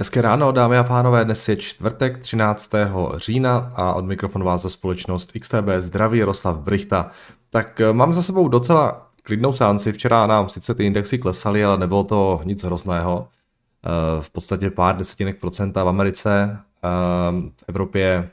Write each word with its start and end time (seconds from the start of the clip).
Hezké 0.00 0.22
ráno, 0.22 0.52
dámy 0.52 0.78
a 0.78 0.84
pánové, 0.84 1.24
dnes 1.24 1.48
je 1.48 1.56
čtvrtek 1.56 2.18
13. 2.18 2.70
října 3.16 3.72
a 3.74 3.94
od 3.94 4.04
mikrofonu 4.04 4.44
vás 4.44 4.62
za 4.62 4.68
společnost 4.68 5.32
XTB 5.40 5.68
zdraví 5.78 6.18
Jaroslav 6.18 6.56
Brichta. 6.58 7.10
Tak 7.50 7.80
eh, 7.80 7.92
mám 7.92 8.12
za 8.12 8.22
sebou 8.22 8.48
docela 8.48 9.10
klidnou 9.22 9.52
sánci, 9.52 9.92
včera 9.92 10.26
nám 10.26 10.48
sice 10.48 10.74
ty 10.74 10.84
indexy 10.84 11.18
klesaly, 11.18 11.64
ale 11.64 11.78
nebylo 11.78 12.04
to 12.04 12.40
nic 12.44 12.64
hrozného. 12.64 13.28
Eh, 13.86 14.22
v 14.22 14.30
podstatě 14.30 14.70
pár 14.70 14.96
desetinek 14.96 15.40
procenta 15.40 15.84
v 15.84 15.88
Americe, 15.88 16.58
eh, 16.84 16.88
v 17.40 17.68
Evropě 17.68 18.30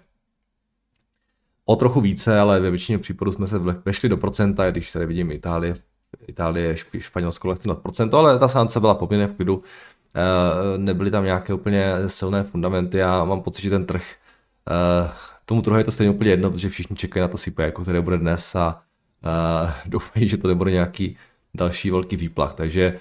o 1.65 1.75
trochu 1.75 2.01
více, 2.01 2.39
ale 2.39 2.59
ve 2.59 2.69
většině 2.69 2.97
případů 2.97 3.31
jsme 3.31 3.47
se 3.47 3.59
vešli 3.59 4.09
do 4.09 4.17
procenta, 4.17 4.71
když 4.71 4.89
se 4.89 5.05
vidím 5.05 5.31
Itálie, 5.31 5.75
Itálie, 6.27 6.75
Španělsko 6.99 7.47
lehce 7.47 7.67
nad 7.67 7.77
procento, 7.77 8.17
ale 8.17 8.39
ta 8.39 8.47
sánce 8.47 8.79
byla 8.79 8.95
poměrně 8.95 9.27
v 9.27 9.35
klidu. 9.35 9.63
Eh, 10.15 10.77
nebyly 10.77 11.11
tam 11.11 11.23
nějaké 11.23 11.53
úplně 11.53 11.93
silné 12.07 12.43
fundamenty. 12.43 13.03
A 13.03 13.25
mám 13.25 13.41
pocit, 13.41 13.61
že 13.61 13.69
ten 13.69 13.85
trh, 13.85 14.15
eh, 14.69 15.11
tomu 15.45 15.61
trhu 15.61 15.77
je 15.77 15.83
to 15.83 15.91
stejně 15.91 16.11
úplně 16.11 16.29
jedno, 16.29 16.51
protože 16.51 16.69
všichni 16.69 16.95
čekají 16.95 17.21
na 17.21 17.27
to 17.27 17.37
CPI, 17.37 17.63
jako 17.63 17.81
které 17.81 18.01
bude 18.01 18.17
dnes 18.17 18.55
a 18.55 18.81
eh, 19.25 19.73
doufají, 19.89 20.27
že 20.27 20.37
to 20.37 20.47
nebude 20.47 20.71
nějaký 20.71 21.17
další 21.53 21.91
velký 21.91 22.15
výplach, 22.15 22.53
takže 22.53 22.99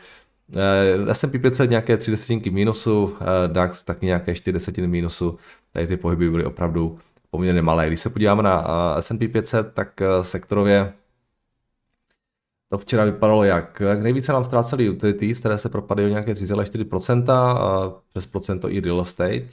S&P 1.12 1.38
500 1.38 1.70
nějaké 1.70 1.97
3 1.97 2.11
desetinky 2.11 2.50
mínusu, 2.50 3.16
DAX 3.47 3.84
taky 3.84 4.06
nějaké 4.06 4.34
4 4.34 4.52
desetiny 4.52 4.86
mínusu, 4.86 5.38
tady 5.73 5.86
ty 5.86 5.97
pohyby 5.97 6.30
byly 6.30 6.45
opravdu 6.45 6.98
poměrně 7.30 7.62
malé. 7.62 7.86
Když 7.86 8.00
se 8.00 8.11
podíváme 8.11 8.42
na 8.42 8.64
S&P 9.00 9.28
500, 9.28 9.75
tak 9.75 10.00
sektorově 10.23 10.92
to 12.69 12.79
včera 12.79 13.05
vypadalo 13.05 13.45
jak? 13.45 13.83
Nejvíce 14.02 14.33
nám 14.33 14.45
ztráceli 14.45 14.91
utilities, 14.91 15.38
které 15.38 15.59
se 15.59 15.69
propadaly 15.69 16.06
o 16.06 16.11
nějaké 16.11 16.33
3,4%, 16.33 17.31
a 17.31 17.92
přes 18.12 18.27
procento 18.27 18.70
i 18.70 18.81
real 18.81 19.00
estate. 19.00 19.47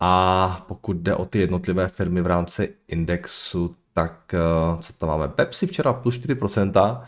A 0.00 0.64
pokud 0.68 0.96
jde 0.96 1.14
o 1.14 1.24
ty 1.24 1.38
jednotlivé 1.38 1.88
firmy 1.88 2.22
v 2.22 2.26
rámci 2.26 2.74
indexu, 2.88 3.76
tak 3.92 4.34
eh, 4.34 4.82
co 4.82 4.92
tam 4.92 5.08
máme? 5.08 5.28
Pepsi 5.28 5.66
včera 5.66 5.92
plus 5.92 6.18
4%, 6.18 7.00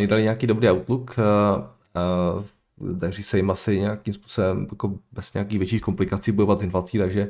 uh, 0.00 0.06
dali 0.06 0.22
nějaký 0.22 0.46
dobrý 0.46 0.70
outlook, 0.70 1.16
uh, 1.18 2.44
daří 2.92 3.22
se 3.22 3.36
jim 3.36 3.50
asi 3.50 3.78
nějakým 3.78 4.14
způsobem 4.14 4.66
jako 4.70 4.94
bez 5.12 5.34
nějakých 5.34 5.58
větších 5.58 5.82
komplikací 5.82 6.32
bojovat 6.32 6.60
s 6.60 6.62
inflací, 6.62 6.98
takže 6.98 7.28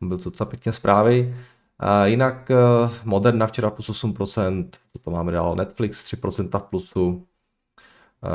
byl 0.00 0.18
to 0.18 0.24
docela 0.24 0.50
pěkně 0.50 0.72
zprávy. 0.72 1.34
Jinak 2.04 2.50
eh, 2.50 2.56
Moderna 3.04 3.46
včera 3.46 3.70
plus 3.70 3.90
8%, 3.90 4.68
co 4.92 4.98
to 5.02 5.10
máme 5.10 5.32
dál, 5.32 5.56
Netflix 5.56 6.04
3% 6.04 6.58
v 6.58 6.62
plusu, 6.62 7.26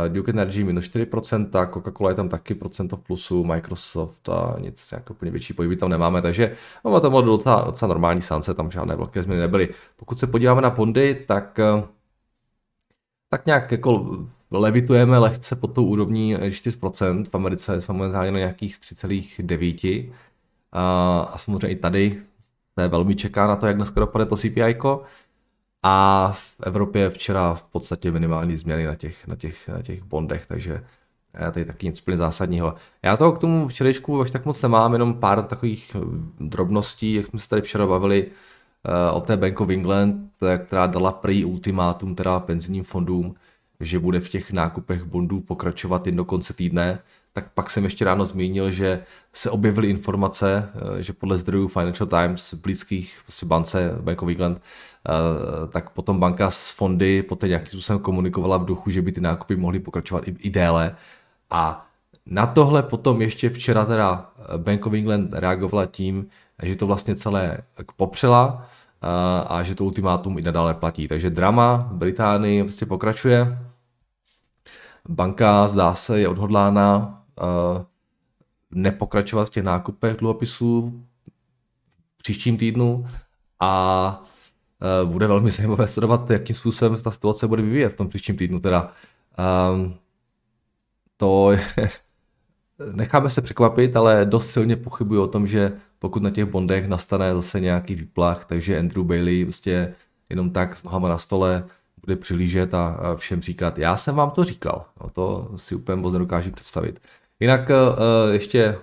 eh, 0.06 0.10
Duke 0.10 0.32
Energy 0.32 0.64
minus 0.64 0.86
4%, 0.86 1.66
Coca-Cola 1.66 2.10
je 2.10 2.16
tam 2.16 2.30
taky 2.30 2.56
procento 2.56 2.98
v 2.98 3.02
plusu, 3.02 3.44
Microsoft 3.44 4.30
a 4.30 4.56
nic 4.60 4.92
jako 4.92 5.14
úplně 5.14 5.32
větší 5.32 5.54
pohyby 5.54 5.76
tam 5.76 5.90
nemáme, 5.90 6.22
takže 6.22 6.56
no, 6.86 7.02
to 7.02 7.10
bylo 7.10 7.22
docela, 7.22 7.64
docela 7.64 7.90
normální 7.90 8.22
sance, 8.22 8.54
tam 8.54 8.72
žádné 8.72 8.96
velké 8.96 9.24
změny 9.24 9.42
nebyly. 9.42 9.70
Pokud 9.96 10.20
se 10.20 10.28
podíváme 10.28 10.62
na 10.62 10.70
bondy, 10.70 11.16
tak 11.28 11.60
eh, 11.60 11.84
tak 13.30 13.46
nějak 13.46 13.72
jako 13.72 14.18
levitujeme 14.52 15.18
lehce 15.18 15.56
pod 15.56 15.68
tou 15.68 15.86
úrovní 15.86 16.36
4%, 16.36 17.26
v 17.26 17.36
Americe 17.36 17.82
jsme 17.82 17.94
momentálně 17.94 18.32
na 18.32 18.40
nějakých 18.40 18.76
3,9%. 18.76 20.12
A, 20.72 21.20
a 21.34 21.38
samozřejmě 21.38 21.68
i 21.70 21.76
tady 21.76 22.22
se 22.80 22.88
velmi 22.88 23.16
čeká 23.16 23.48
na 23.48 23.56
to, 23.56 23.68
jak 23.68 23.76
dneska 23.76 24.00
dopadne 24.00 24.26
to 24.26 24.36
CPI. 24.36 24.76
A 25.84 26.32
v 26.36 26.56
Evropě 26.64 27.10
včera 27.10 27.54
v 27.54 27.68
podstatě 27.68 28.12
minimální 28.12 28.58
změny 28.58 28.86
na 28.86 28.96
těch, 28.96 29.28
na 29.28 29.36
těch, 29.36 29.68
na 29.68 29.82
těch 29.82 30.04
bondech, 30.04 30.46
takže 30.46 30.84
tady 31.52 31.66
taky 31.66 31.86
nic 31.86 32.02
úplně 32.02 32.18
zásadního. 32.18 32.76
Já 33.04 33.18
toho 33.18 33.32
k 33.32 33.40
tomu 33.40 33.68
včerejšku 33.68 34.22
až 34.22 34.32
tak 34.32 34.46
moc 34.46 34.62
nemám, 34.62 34.94
jenom 34.94 35.14
pár 35.14 35.44
takových 35.44 35.96
drobností, 36.40 37.14
jak 37.14 37.26
jsme 37.26 37.40
se 37.40 37.50
tady 37.50 37.62
včera 37.62 37.88
bavili 37.88 38.28
eh, 38.28 39.12
o 39.12 39.22
té 39.22 39.38
Bank 39.38 39.62
of 39.62 39.70
England, 39.70 40.32
která 40.66 40.88
dala 40.88 41.12
prý 41.12 41.46
ultimátum 41.46 42.16
teda 42.16 42.40
penzijním 42.40 42.84
fondům, 42.84 43.36
že 43.80 44.00
bude 44.00 44.20
v 44.20 44.30
těch 44.30 44.52
nákupech 44.52 45.04
bondů 45.04 45.42
pokračovat 45.42 46.08
jen 46.08 46.16
do 46.16 46.26
konce 46.26 46.54
týdne 46.54 47.00
tak 47.36 47.52
pak 47.54 47.70
jsem 47.70 47.84
ještě 47.84 48.06
ráno 48.06 48.26
zmínil, 48.26 48.72
že 48.72 49.04
se 49.34 49.50
objevily 49.50 49.90
informace, 49.90 50.70
eh, 50.76 51.04
že 51.04 51.14
podle 51.14 51.38
zdrojů 51.38 51.68
Financial 51.68 52.08
Times 52.08 52.54
blízkých 52.54 53.20
prostě 53.24 53.46
bance 53.46 53.98
Bank 54.02 54.24
of 54.24 54.30
England, 54.30 54.62
eh, 54.62 55.68
tak 55.68 55.90
potom 55.90 56.20
banka 56.20 56.50
s 56.52 56.72
fondy 56.72 57.24
poté 57.24 57.48
nějakým 57.48 57.68
způsobem 57.68 58.00
komunikovala 58.00 58.58
v 58.58 58.66
duchu, 58.66 58.92
že 58.92 59.02
by 59.02 59.12
ty 59.12 59.22
nákupy 59.22 59.56
mohly 59.56 59.80
pokračovat 59.80 60.28
i, 60.28 60.36
i 60.40 60.50
déle. 60.50 60.96
A 61.50 61.88
na 62.26 62.46
tohle 62.46 62.84
potom 62.84 63.22
ještě 63.22 63.50
včera 63.50 63.86
teda 63.86 64.32
Bank 64.58 64.86
of 64.86 64.94
England 64.94 65.34
reagovala 65.34 65.86
tím, 65.86 66.28
že 66.64 66.76
to 66.76 66.88
vlastně 66.88 67.16
celé 67.16 67.58
popřela 67.96 68.68
eh, 69.04 69.46
a 69.48 69.64
že 69.64 69.76
to 69.76 69.84
ultimátum 69.84 70.38
i 70.38 70.42
nadále 70.42 70.74
platí. 70.74 71.08
Takže 71.08 71.30
drama 71.30 71.88
v 71.92 71.96
Británii 71.96 72.64
prostě 72.64 72.86
pokračuje. 72.86 73.58
Banka 75.10 75.68
zdá 75.68 75.96
se 75.96 76.20
je 76.20 76.28
odhodlána 76.28 77.22
nepokračovat 78.72 79.46
v 79.46 79.50
těch 79.50 79.64
nákupech 79.64 80.18
dluhopisů 80.18 81.04
v 82.16 82.18
příštím 82.18 82.58
týdnu 82.58 83.08
a 83.60 84.22
bude 85.06 85.28
velmi 85.28 85.52
zajímavé 85.52 85.88
sledovat, 85.88 86.30
jakým 86.30 86.56
způsobem 86.56 86.98
ta 87.04 87.12
situace 87.12 87.48
bude 87.48 87.62
vyvíjet 87.62 87.90
v 87.90 87.96
tom 87.96 88.08
příštím 88.08 88.38
týdnu. 88.38 88.60
Teda 88.60 88.92
um, 89.74 89.96
to 91.18 91.52
je, 91.52 91.62
necháme 92.92 93.30
se 93.30 93.42
překvapit, 93.42 93.96
ale 93.96 94.26
dost 94.26 94.52
silně 94.52 94.76
pochybuji 94.76 95.22
o 95.22 95.28
tom, 95.28 95.48
že 95.48 95.72
pokud 96.00 96.24
na 96.24 96.30
těch 96.30 96.46
bondech 96.46 96.88
nastane 96.88 97.34
zase 97.34 97.60
nějaký 97.60 97.96
výplach, 97.96 98.46
takže 98.46 98.80
Andrew 98.80 99.06
Bailey 99.06 99.46
prostě 99.46 99.96
jenom 100.30 100.50
tak 100.50 100.78
s 100.78 100.84
nohama 100.84 101.10
na 101.10 101.18
stole 101.18 101.66
bude 102.06 102.16
přihlížet 102.16 102.74
a 102.74 103.16
všem 103.16 103.42
říkat, 103.42 103.78
já 103.78 103.98
jsem 103.98 104.16
vám 104.16 104.32
to 104.32 104.44
říkal. 104.44 104.86
No 105.04 105.10
to 105.10 105.52
si 105.56 105.76
úplně 105.76 106.02
moc 106.02 106.14
nedokážu 106.14 106.52
představit. 106.52 107.00
Jinak 107.40 107.70
eh, 107.70 107.76
ještě 108.32 108.64
eh, 108.64 108.78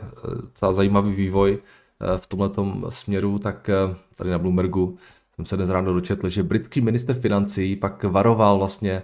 celá 0.55 0.73
zajímavý 0.73 1.13
vývoj 1.13 1.59
eh, 1.59 2.19
v 2.19 2.27
tomto 2.27 2.91
směru, 2.91 3.39
tak 3.39 3.71
tady 4.15 4.31
na 4.31 4.39
Bloombergu 4.39 4.99
jsem 5.35 5.47
se 5.47 5.57
dnes 5.57 5.71
ráno 5.71 5.93
dočetl, 5.93 6.29
že 6.29 6.43
britský 6.43 6.81
minister 6.81 7.17
financí 7.17 7.77
pak 7.77 8.05
varoval 8.05 8.59
vlastně 8.59 9.03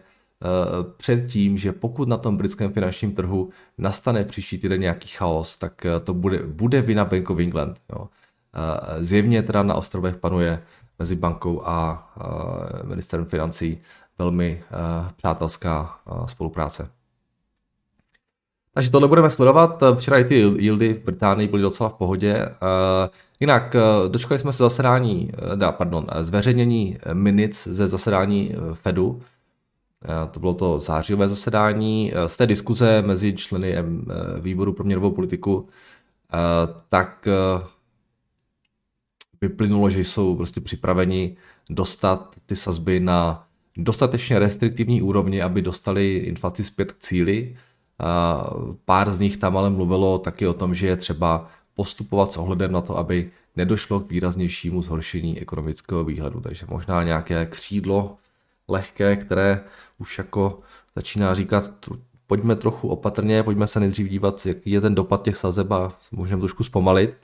před 0.97 1.27
tím, 1.27 1.59
že 1.59 1.73
pokud 1.73 2.09
na 2.09 2.17
tom 2.17 2.37
britském 2.37 2.73
finančním 2.73 3.13
trhu 3.13 3.51
nastane 3.79 4.25
příští 4.25 4.59
týden 4.59 4.81
nějaký 4.81 5.09
chaos, 5.09 5.57
tak 5.57 5.87
to 6.05 6.15
bude, 6.15 6.43
bude 6.47 6.83
vina 6.83 7.05
Bank 7.05 7.31
of 7.31 7.39
England. 7.39 7.81
Jo. 7.93 8.09
Zjevně 9.01 9.43
teda 9.43 9.63
na 9.63 9.75
ostrovech 9.75 10.17
panuje 10.17 10.63
mezi 10.99 11.17
bankou 11.17 11.63
a 11.65 12.09
ministerem 12.85 13.27
financí 13.27 13.79
velmi 14.19 14.63
přátelská 15.17 15.99
spolupráce. 16.27 16.91
Takže 18.79 18.91
tohle 18.91 19.09
budeme 19.09 19.31
sledovat. 19.31 19.83
Včera 19.95 20.19
i 20.19 20.25
ty 20.25 20.35
yieldy 20.35 20.95
v 20.95 21.05
Británii 21.05 21.49
byly 21.49 21.63
docela 21.63 21.89
v 21.89 21.93
pohodě. 21.95 22.35
Eh, 22.35 23.09
jinak 23.41 23.75
eh, 23.75 24.09
dočkali 24.09 24.41
jsme 24.41 24.53
se 24.53 24.63
zasedání, 24.63 25.31
eh, 25.33 25.57
da, 25.57 25.73
pardon, 25.73 26.07
zveřejnění 26.21 26.99
minutes 27.13 27.67
ze 27.67 27.89
zasedání 27.89 28.55
Fedu. 28.73 29.23
To 30.31 30.41
bylo 30.41 30.55
to 30.55 30.79
zářijové 30.79 31.29
zasedání. 31.29 32.13
Z 32.27 32.37
té 32.37 32.47
diskuze 32.47 33.03
mezi 33.03 33.33
členy 33.33 33.77
výboru 34.41 34.73
pro 34.73 34.85
měnovou 34.85 35.11
politiku 35.11 35.69
tak 36.89 37.29
vyplynulo, 39.41 39.91
že 39.91 40.01
jsou 40.01 40.37
prostě 40.37 40.61
připraveni 40.61 41.37
dostat 41.71 42.37
ty 42.47 42.57
sazby 42.57 43.01
na 43.01 43.47
dostatečně 43.77 44.39
restriktivní 44.39 45.03
úrovni, 45.03 45.43
aby 45.43 45.63
dostali 45.63 46.17
inflaci 46.17 46.65
zpět 46.65 46.93
k 46.93 46.99
cíli 46.99 47.57
Pár 48.85 49.11
z 49.11 49.21
nich 49.21 49.37
tam 49.37 49.57
ale 49.57 49.71
mluvilo 49.71 50.19
taky 50.19 50.47
o 50.47 50.53
tom, 50.53 50.75
že 50.75 50.87
je 50.87 50.97
třeba 50.97 51.49
postupovat 51.75 52.33
s 52.33 52.37
ohledem 52.37 52.73
na 52.73 52.81
to, 52.81 52.99
aby 52.99 53.31
nedošlo 53.57 54.01
k 54.01 54.11
výraznějšímu 54.11 54.83
zhoršení 54.83 55.41
ekonomického 55.41 56.05
výhledu. 56.05 56.41
Takže 56.41 56.67
možná 56.69 57.03
nějaké 57.03 57.47
křídlo 57.47 58.17
lehké, 58.69 59.17
které 59.17 59.61
už 59.99 60.19
jako 60.19 60.59
začíná 60.97 61.35
říkat, 61.35 61.73
pojďme 62.27 62.57
trochu 62.57 62.89
opatrně, 62.89 63.43
pojďme 63.43 63.67
se 63.67 63.81
nejdřív 63.81 64.09
dívat, 64.09 64.47
jaký 64.47 64.71
je 64.71 64.81
ten 64.81 64.95
dopad 64.95 65.23
těch 65.23 65.37
sazeb 65.37 65.73
a 65.73 65.93
můžeme 66.13 66.41
trošku 66.41 66.65
zpomalit. 66.65 67.17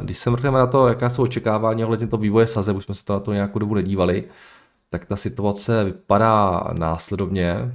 Když 0.00 0.18
se 0.18 0.30
mrkneme 0.30 0.58
na 0.58 0.66
to, 0.66 0.88
jaká 0.88 1.10
jsou 1.10 1.22
očekávání 1.22 1.84
ohledně 1.84 2.06
toho 2.06 2.20
vývoje 2.20 2.46
sazeb, 2.46 2.76
už 2.76 2.84
jsme 2.84 2.94
se 2.94 3.04
to 3.04 3.12
na 3.12 3.20
to 3.20 3.32
nějakou 3.32 3.58
dobu 3.58 3.74
nedívali, 3.74 4.24
tak 4.90 5.04
ta 5.04 5.16
situace 5.16 5.84
vypadá 5.84 6.64
následovně. 6.72 7.74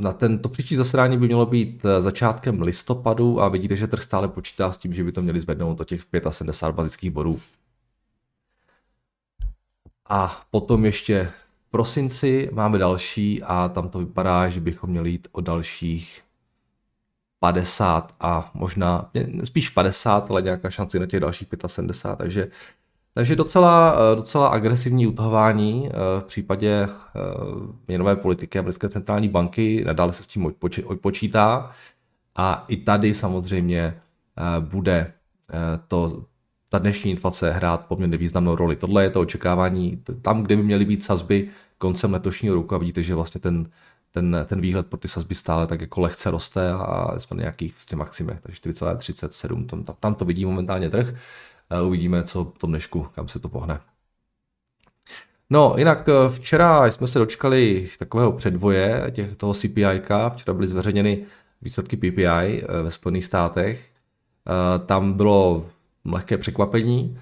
Na 0.00 0.12
tento 0.12 0.48
příští 0.48 0.76
zasedání 0.76 1.18
by 1.18 1.26
mělo 1.26 1.46
být 1.46 1.84
eh, 1.84 2.02
začátkem 2.02 2.62
listopadu 2.62 3.40
a 3.40 3.48
vidíte, 3.48 3.76
že 3.76 3.86
trh 3.86 4.02
stále 4.02 4.28
počítá 4.28 4.72
s 4.72 4.76
tím, 4.76 4.92
že 4.92 5.04
by 5.04 5.12
to 5.12 5.22
měli 5.22 5.40
zvednout 5.40 5.78
do 5.78 5.84
těch 5.84 6.04
75 6.30 6.76
bazických 6.76 7.10
bodů. 7.10 7.40
A 10.08 10.42
potom 10.50 10.84
ještě 10.84 11.32
prosinci 11.70 12.50
máme 12.52 12.78
další 12.78 13.42
a 13.42 13.68
tam 13.68 13.88
to 13.88 13.98
vypadá, 13.98 14.48
že 14.48 14.60
bychom 14.60 14.90
měli 14.90 15.10
jít 15.10 15.28
o 15.32 15.40
dalších 15.40 16.22
50 17.40 18.14
a 18.20 18.50
možná, 18.54 19.10
spíš 19.44 19.70
50, 19.70 20.30
ale 20.30 20.42
nějaká 20.42 20.70
šance 20.70 20.98
na 20.98 21.06
těch 21.06 21.20
dalších 21.20 21.48
75, 21.66 22.16
takže 22.16 22.50
takže 23.14 23.36
docela, 23.36 23.96
docela 24.14 24.48
agresivní 24.48 25.06
utahování 25.06 25.88
eh, 25.88 26.20
v 26.20 26.24
případě 26.24 26.70
eh, 26.70 26.90
měnové 27.88 28.16
politiky 28.16 28.58
americké 28.58 28.88
centrální 28.88 29.28
banky, 29.28 29.84
nadále 29.86 30.12
se 30.12 30.22
s 30.22 30.26
tím 30.26 30.54
počítá 31.00 31.70
a 32.36 32.64
i 32.68 32.76
tady 32.76 33.14
samozřejmě 33.14 33.80
eh, 33.80 34.60
bude 34.60 35.12
to, 35.88 36.24
ta 36.68 36.78
dnešní 36.78 37.10
inflace 37.10 37.52
hrát 37.52 37.86
poměrně 37.86 38.16
významnou 38.16 38.54
roli. 38.54 38.76
Tohle 38.76 39.02
je 39.02 39.10
to 39.10 39.20
očekávání 39.20 40.02
tam, 40.22 40.42
kde 40.42 40.56
by 40.56 40.62
měly 40.62 40.84
být 40.84 41.04
sazby 41.04 41.48
koncem 41.78 42.12
letošního 42.12 42.54
roku 42.54 42.74
a 42.74 42.78
vidíte, 42.78 43.02
že 43.02 43.14
vlastně 43.14 43.40
ten, 43.40 43.70
ten, 44.10 44.36
ten 44.46 44.60
výhled 44.60 44.86
pro 44.86 44.98
ty 44.98 45.08
sazby 45.08 45.34
stále 45.34 45.66
tak 45.66 45.80
jako 45.80 46.00
lehce 46.00 46.30
roste 46.30 46.72
a 46.72 47.18
jsme 47.18 47.36
na 47.36 47.40
nějakých 47.40 47.72
vlastně 47.72 47.96
maximech, 47.96 48.40
takže 48.40 48.60
4,37, 48.60 49.66
tam, 49.66 49.84
tam, 49.84 49.96
tam 50.00 50.14
to 50.14 50.24
vidí 50.24 50.44
momentálně 50.44 50.90
trh. 50.90 51.14
Uvidíme, 51.86 52.22
co 52.22 52.44
v 52.44 52.58
tom 52.58 52.70
dnešku, 52.70 53.06
kam 53.14 53.28
se 53.28 53.38
to 53.38 53.48
pohne. 53.48 53.80
No, 55.50 55.74
jinak 55.76 56.08
eh, 56.08 56.30
včera 56.30 56.86
jsme 56.86 57.06
se 57.06 57.18
dočkali 57.18 57.88
takového 57.98 58.32
předvoje 58.32 59.10
těch, 59.10 59.36
toho 59.36 59.54
CPI. 59.54 60.02
Včera 60.28 60.54
byly 60.54 60.66
zveřejněny 60.66 61.24
výsledky 61.62 61.96
PPI 61.96 62.24
eh, 62.24 62.82
ve 62.82 62.90
Spojených 62.90 63.24
státech. 63.24 63.88
Eh, 64.46 64.78
tam 64.86 65.12
bylo 65.12 65.66
lehké 66.04 66.38
překvapení. 66.38 67.18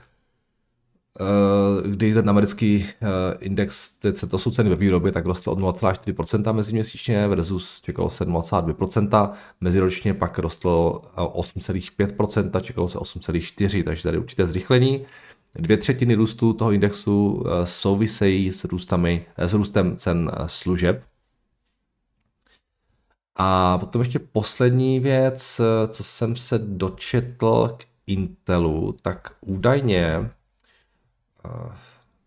Eh, 1.21 1.89
kdy 1.89 2.15
ten 2.15 2.31
americký 2.31 2.85
eh, 2.87 3.07
index, 3.41 3.99
to 4.31 4.39
jsou 4.39 4.51
ceny 4.51 4.71
ve 4.71 4.77
výrobě, 4.77 5.13
tak 5.13 5.27
rostl 5.27 5.51
od 5.51 5.59
0,4% 5.59 6.53
meziměsíčně 6.53 7.29
versus 7.29 7.81
čekalo 7.81 8.11
se 8.11 8.25
0,2%, 8.25 9.33
meziročně 9.61 10.15
pak 10.15 10.39
rostl 10.39 11.01
8,5%, 11.17 12.57
eh, 12.57 12.61
čekalo 12.61 12.89
se 12.89 12.99
8,4%, 12.99 13.83
takže 13.83 14.03
tady 14.03 14.19
určité 14.19 14.47
zrychlení. 14.47 15.07
Dvě 15.55 15.77
třetiny 15.77 16.15
růstu 16.15 16.53
toho 16.53 16.73
indexu 16.73 17.45
souvisejí 17.65 18.53
s, 18.53 18.65
růstami, 18.65 19.27
s 19.37 19.55
růstem 19.55 19.97
cen 19.97 20.31
služeb. 20.47 21.03
A 23.37 23.79
potom 23.79 24.01
ještě 24.01 24.19
poslední 24.19 25.01
věc, 25.01 25.61
co 25.89 26.05
jsem 26.05 26.37
se 26.37 26.59
dočetl 26.59 27.75
k 27.77 27.85
Intelu, 28.07 28.95
tak 29.03 29.33
údajně 29.41 30.31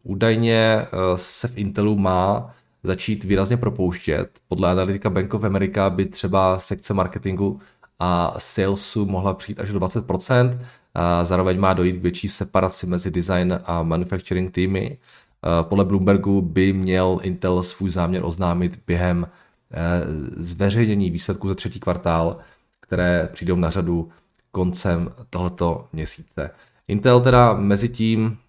údajně 0.04 0.58
eh, 0.58 0.88
se 1.16 1.48
v 1.48 1.58
Intelu 1.58 1.98
má 1.98 2.52
začít 2.84 3.24
výrazně 3.24 3.58
propouštět. 3.58 4.30
Podle 4.48 4.72
analytika 4.72 5.10
Bank 5.10 5.34
of 5.34 5.44
America 5.44 5.90
by 5.90 6.06
třeba 6.06 6.60
sekce 6.60 6.94
marketingu 6.94 7.60
a 8.00 8.34
salesu 8.38 9.06
mohla 9.06 9.34
přijít 9.34 9.60
až 9.60 9.72
do 9.72 9.80
20%. 9.80 10.60
A 10.94 11.24
zároveň 11.24 11.60
má 11.60 11.74
dojít 11.74 11.98
k 11.98 12.02
větší 12.02 12.30
separaci 12.30 12.88
mezi 12.88 13.12
design 13.12 13.60
a 13.66 13.84
manufacturing 13.84 14.52
týmy. 14.52 14.98
Eh, 14.98 15.64
podle 15.64 15.86
Bloombergu 15.86 16.42
by 16.42 16.74
měl 16.74 17.20
Intel 17.24 17.64
svůj 17.64 17.90
záměr 17.90 18.26
oznámit 18.26 18.80
během 18.88 19.28
zveřejnění 20.32 21.12
výsledků 21.12 21.48
za 21.48 21.56
třetí 21.56 21.80
kvartál, 21.80 22.38
které 22.80 23.30
přijdou 23.34 23.56
na 23.56 23.70
řadu 23.70 24.10
koncem 24.52 25.10
tohoto 25.30 25.88
měsíce. 25.94 26.50
Intel 26.88 27.22
teda 27.22 27.54
mezi 27.54 27.90
tím 27.90 28.38
Eh, 28.38 28.41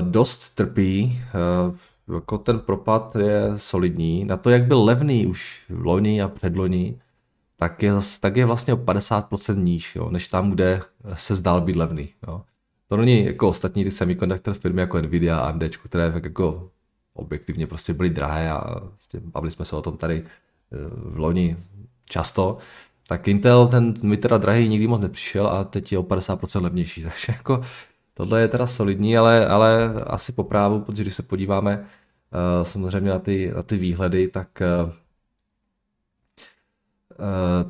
dost 0.00 0.50
trpí, 0.54 1.20
eh, 1.20 2.14
jako 2.14 2.38
ten 2.38 2.58
propad 2.58 3.16
je 3.16 3.52
solidní. 3.56 4.24
Na 4.24 4.36
to, 4.36 4.50
jak 4.50 4.66
byl 4.66 4.84
levný 4.84 5.26
už 5.26 5.64
v 5.68 5.84
loni 5.84 6.22
a 6.22 6.28
předloni, 6.28 7.00
tak 7.56 7.82
je, 7.82 7.92
tak 8.20 8.36
je 8.36 8.46
vlastně 8.46 8.74
o 8.74 8.76
50% 8.76 9.64
níž, 9.64 9.96
jo, 9.96 10.10
než 10.10 10.28
tam, 10.28 10.50
kde 10.50 10.80
se 11.14 11.34
zdál 11.34 11.60
být 11.60 11.76
levný. 11.76 12.08
Jo. 12.28 12.42
To 12.86 12.96
není 12.96 13.24
jako 13.24 13.48
ostatní 13.48 13.84
ty 13.84 13.90
semiconductor 13.90 14.54
firmy 14.54 14.80
jako 14.80 15.00
Nvidia 15.00 15.38
a 15.38 15.48
AMD, 15.48 15.76
které 15.76 16.12
tak 16.12 16.24
jako 16.24 16.70
objektivně 17.14 17.66
prostě 17.66 17.94
byly 17.94 18.10
drahé 18.10 18.50
a 18.50 18.80
vlastně 18.80 19.20
bavili 19.20 19.50
jsme 19.50 19.64
se 19.64 19.76
o 19.76 19.82
tom 19.82 19.96
tady 19.96 20.22
eh, 20.24 20.76
v 20.90 21.18
loni 21.18 21.56
často, 22.04 22.58
tak 23.08 23.28
Intel 23.28 23.66
ten 23.66 23.94
mi 24.02 24.16
teda 24.16 24.38
drahý 24.38 24.68
nikdy 24.68 24.86
moc 24.86 25.00
nepřišel 25.00 25.46
a 25.46 25.64
teď 25.64 25.92
je 25.92 25.98
o 25.98 26.02
50% 26.02 26.62
levnější, 26.62 27.02
takže 27.08 27.26
jako 27.28 27.62
Tohle 28.14 28.40
je 28.40 28.48
teda 28.48 28.66
solidní, 28.66 29.16
ale, 29.16 29.46
ale 29.46 29.92
asi 30.06 30.32
po 30.32 30.44
právu, 30.44 30.80
protože 30.80 31.02
když 31.02 31.14
se 31.14 31.22
podíváme 31.22 31.78
uh, 31.78 32.64
samozřejmě 32.64 33.10
na 33.10 33.18
ty, 33.18 33.52
na 33.56 33.62
ty 33.62 33.76
výhledy, 33.76 34.28
tak 34.28 34.62
uh, 34.84 34.92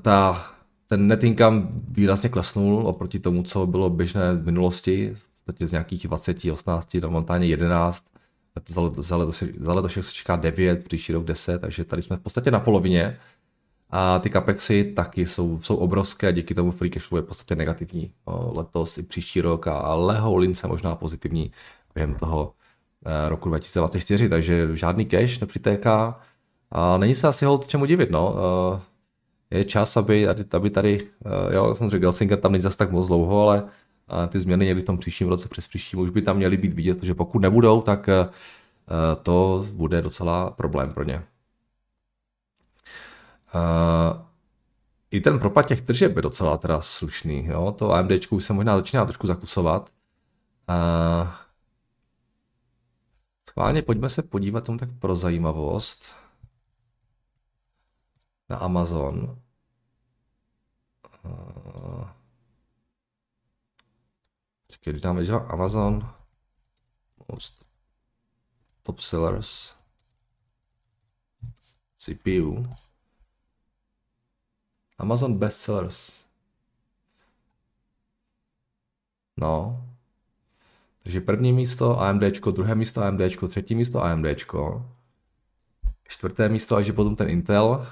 ta, 0.03 0.47
ten 0.87 1.09
net 1.09 1.25
income 1.25 1.69
výrazně 1.89 2.29
klesnul 2.29 2.87
oproti 2.87 3.19
tomu, 3.19 3.43
co 3.43 3.67
bylo 3.67 3.91
běžné 3.91 4.35
v 4.35 4.45
minulosti, 4.45 5.17
v 5.61 5.67
z 5.67 5.73
nějakých 5.73 6.07
20, 6.07 6.37
18 6.53 6.97
do 6.97 7.11
momentálně 7.11 7.47
11, 7.47 8.05
za, 8.99 9.73
letošek 9.75 10.05
se 10.05 10.13
čeká 10.13 10.37
9, 10.37 10.85
příští 10.85 11.13
rok 11.13 11.25
10, 11.25 11.61
takže 11.61 11.85
tady 11.85 12.03
jsme 12.03 12.17
v 12.17 12.21
podstatě 12.21 12.51
na 12.51 12.61
polovině. 12.61 13.19
A 13.97 14.19
ty 14.19 14.31
capexy 14.31 14.85
taky 14.85 15.27
jsou, 15.27 15.61
jsou 15.63 15.77
obrovské, 15.77 16.33
díky 16.33 16.55
tomu 16.55 16.71
free 16.71 16.91
cash 16.91 17.07
flow 17.07 17.19
je 17.19 17.23
v 17.23 17.27
podstatě 17.27 17.57
negativní. 17.57 18.13
Letos 18.57 18.99
i 18.99 19.03
příští 19.03 19.41
rok 19.41 19.67
a 19.67 19.95
leholin 19.95 20.55
se 20.55 20.69
možná 20.69 20.95
pozitivní 20.95 21.53
během 21.95 22.15
toho 22.15 22.53
eh, 23.07 23.29
roku 23.29 23.49
2024, 23.49 24.29
takže 24.29 24.77
žádný 24.77 25.07
cash 25.07 25.41
nepřitéká 25.41 26.21
a 26.71 26.99
není 26.99 27.15
se 27.15 27.29
asi 27.29 27.45
hold 27.45 27.67
čemu 27.69 27.85
divit, 27.85 28.11
no. 28.11 28.37
Eh, 29.51 29.59
je 29.59 29.65
čas, 29.65 29.97
aby, 29.97 30.29
aby 30.53 30.71
tady, 30.71 31.01
eh, 31.27 31.55
jo, 31.55 31.75
jsem 31.75 31.91
řekl, 31.91 32.01
Gelsinger 32.01 32.41
tam 32.41 32.53
není 32.53 32.63
zase 32.63 32.77
tak 32.77 32.91
moc 32.91 33.07
dlouho, 33.07 33.43
ale 33.43 33.69
ty 34.29 34.41
změny 34.41 34.67
někdy 34.67 34.81
v 34.81 34.85
tom 34.85 34.99
příštím 34.99 35.29
roce 35.29 35.49
přes 35.49 35.69
příštím 35.69 35.99
už 35.99 36.11
by 36.11 36.23
tam 36.23 36.37
měly 36.37 36.57
být 36.57 36.73
vidět, 36.73 36.99
protože 36.99 37.15
pokud 37.15 37.39
nebudou, 37.39 37.81
tak 37.81 38.09
to 39.23 39.67
bude 39.73 40.03
docela 40.03 40.51
problém 40.51 40.93
pro 40.93 41.05
ně. 41.05 41.23
Uh, 43.55 44.23
I 45.11 45.21
ten 45.21 45.39
propad 45.39 45.67
těch 45.67 45.81
tržeb 45.81 46.17
je 46.17 46.23
docela 46.23 46.57
teda 46.57 46.81
slušný. 46.81 47.47
Jo? 47.47 47.75
To 47.79 47.93
AMD 47.93 48.11
už 48.31 48.45
se 48.45 48.53
možná 48.53 48.77
začíná 48.77 49.05
trošku 49.05 49.27
zakusovat. 49.27 49.91
Uh, 50.69 51.29
pojďme 53.83 54.09
se 54.09 54.23
podívat 54.23 54.65
tomu 54.65 54.79
tak 54.79 54.89
pro 54.99 55.17
zajímavost 55.17 56.17
na 58.49 58.57
Amazon. 58.57 59.39
Uh, 61.25 62.09
Čekaj, 64.69 64.93
když 64.93 65.03
dáme 65.03 65.25
Amazon 65.49 66.15
most 67.33 67.65
top 68.83 69.01
sellers 69.01 69.77
CPU 71.99 72.65
Amazon 74.99 75.39
bestsellers. 75.39 76.25
No. 79.37 79.85
Takže 81.03 81.21
první 81.21 81.53
místo 81.53 82.01
AMD, 82.01 82.23
druhé 82.51 82.75
místo 82.75 83.03
AMD, 83.03 83.21
třetí 83.49 83.75
místo 83.75 84.03
AMD, 84.03 84.27
čtvrté 86.09 86.49
místo 86.49 86.77
až 86.77 86.87
je 86.87 86.93
potom 86.93 87.17
ten 87.17 87.31
Intel, 87.31 87.87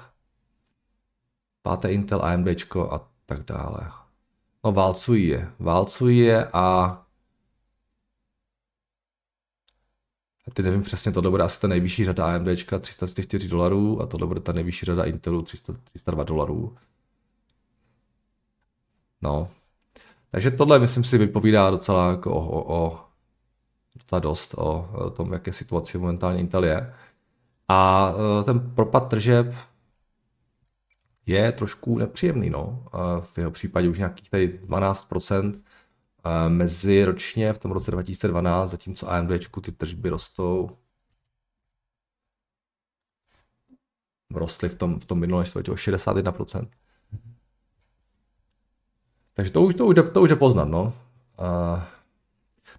páté 1.61 1.91
Intel, 1.91 2.25
AMD 2.25 2.47
a 2.91 3.09
tak 3.25 3.39
dále. 3.39 3.91
No 4.63 4.71
válcují 4.71 5.27
je, 5.27 5.51
válcují 5.59 6.19
je 6.19 6.47
a 6.53 6.99
a 10.47 10.51
ty 10.51 10.63
nevím 10.63 10.83
přesně, 10.83 11.11
to 11.11 11.31
bude 11.31 11.43
asi 11.43 11.61
ta 11.61 11.67
nejvyšší 11.67 12.05
řada 12.05 12.35
AMD 12.35 12.47
334 12.79 13.47
dolarů 13.47 14.01
a 14.01 14.05
to 14.05 14.27
bude 14.27 14.39
ta 14.39 14.51
nejvyšší 14.51 14.85
řada 14.85 15.03
Intelu 15.03 15.41
300, 15.41 15.73
302 15.83 16.23
dolarů. 16.23 16.77
No. 19.23 19.47
Takže 20.31 20.51
tohle, 20.51 20.79
myslím 20.79 21.03
si, 21.03 21.17
vypovídá 21.17 21.69
docela 21.69 22.11
jako 22.11 22.35
o, 22.35 22.75
o, 22.75 22.99
docela 23.99 24.19
dost 24.19 24.53
o, 24.57 24.89
o 24.93 25.09
tom, 25.09 25.33
jaké 25.33 25.53
situaci 25.53 25.97
momentálně 25.97 26.39
Intel 26.39 26.63
je. 26.63 26.93
A 27.67 28.11
e, 28.41 28.43
ten 28.43 28.75
propad 28.75 29.09
tržeb 29.09 29.55
je 31.25 31.51
trošku 31.51 31.97
nepříjemný, 31.97 32.49
no. 32.49 32.85
V 33.21 33.37
jeho 33.37 33.51
případě 33.51 33.89
už 33.89 33.97
nějakých 33.97 34.29
tady 34.29 34.59
12% 34.65 35.61
e, 36.25 36.49
mezi 36.49 37.05
ročně 37.05 37.53
v 37.53 37.59
tom 37.59 37.71
roce 37.71 37.91
2012, 37.91 38.71
zatímco 38.71 39.11
AMD 39.11 39.31
ty 39.63 39.71
tržby 39.71 40.09
rostou 40.09 40.69
rostly 44.31 44.69
v 44.69 44.75
tom, 44.75 44.99
v 44.99 45.05
tom 45.05 45.19
minulém 45.19 45.45
čtvrtě 45.45 45.71
o 45.71 45.75
61%. 45.75 46.67
Takže 49.33 49.51
to 49.51 49.61
už, 49.61 49.75
to 49.75 49.85
už, 49.85 49.95
jde, 49.95 50.03
to 50.03 50.21
už 50.21 50.29
jde 50.29 50.35
poznat, 50.35 50.65
no. 50.65 50.93
A, 51.37 51.87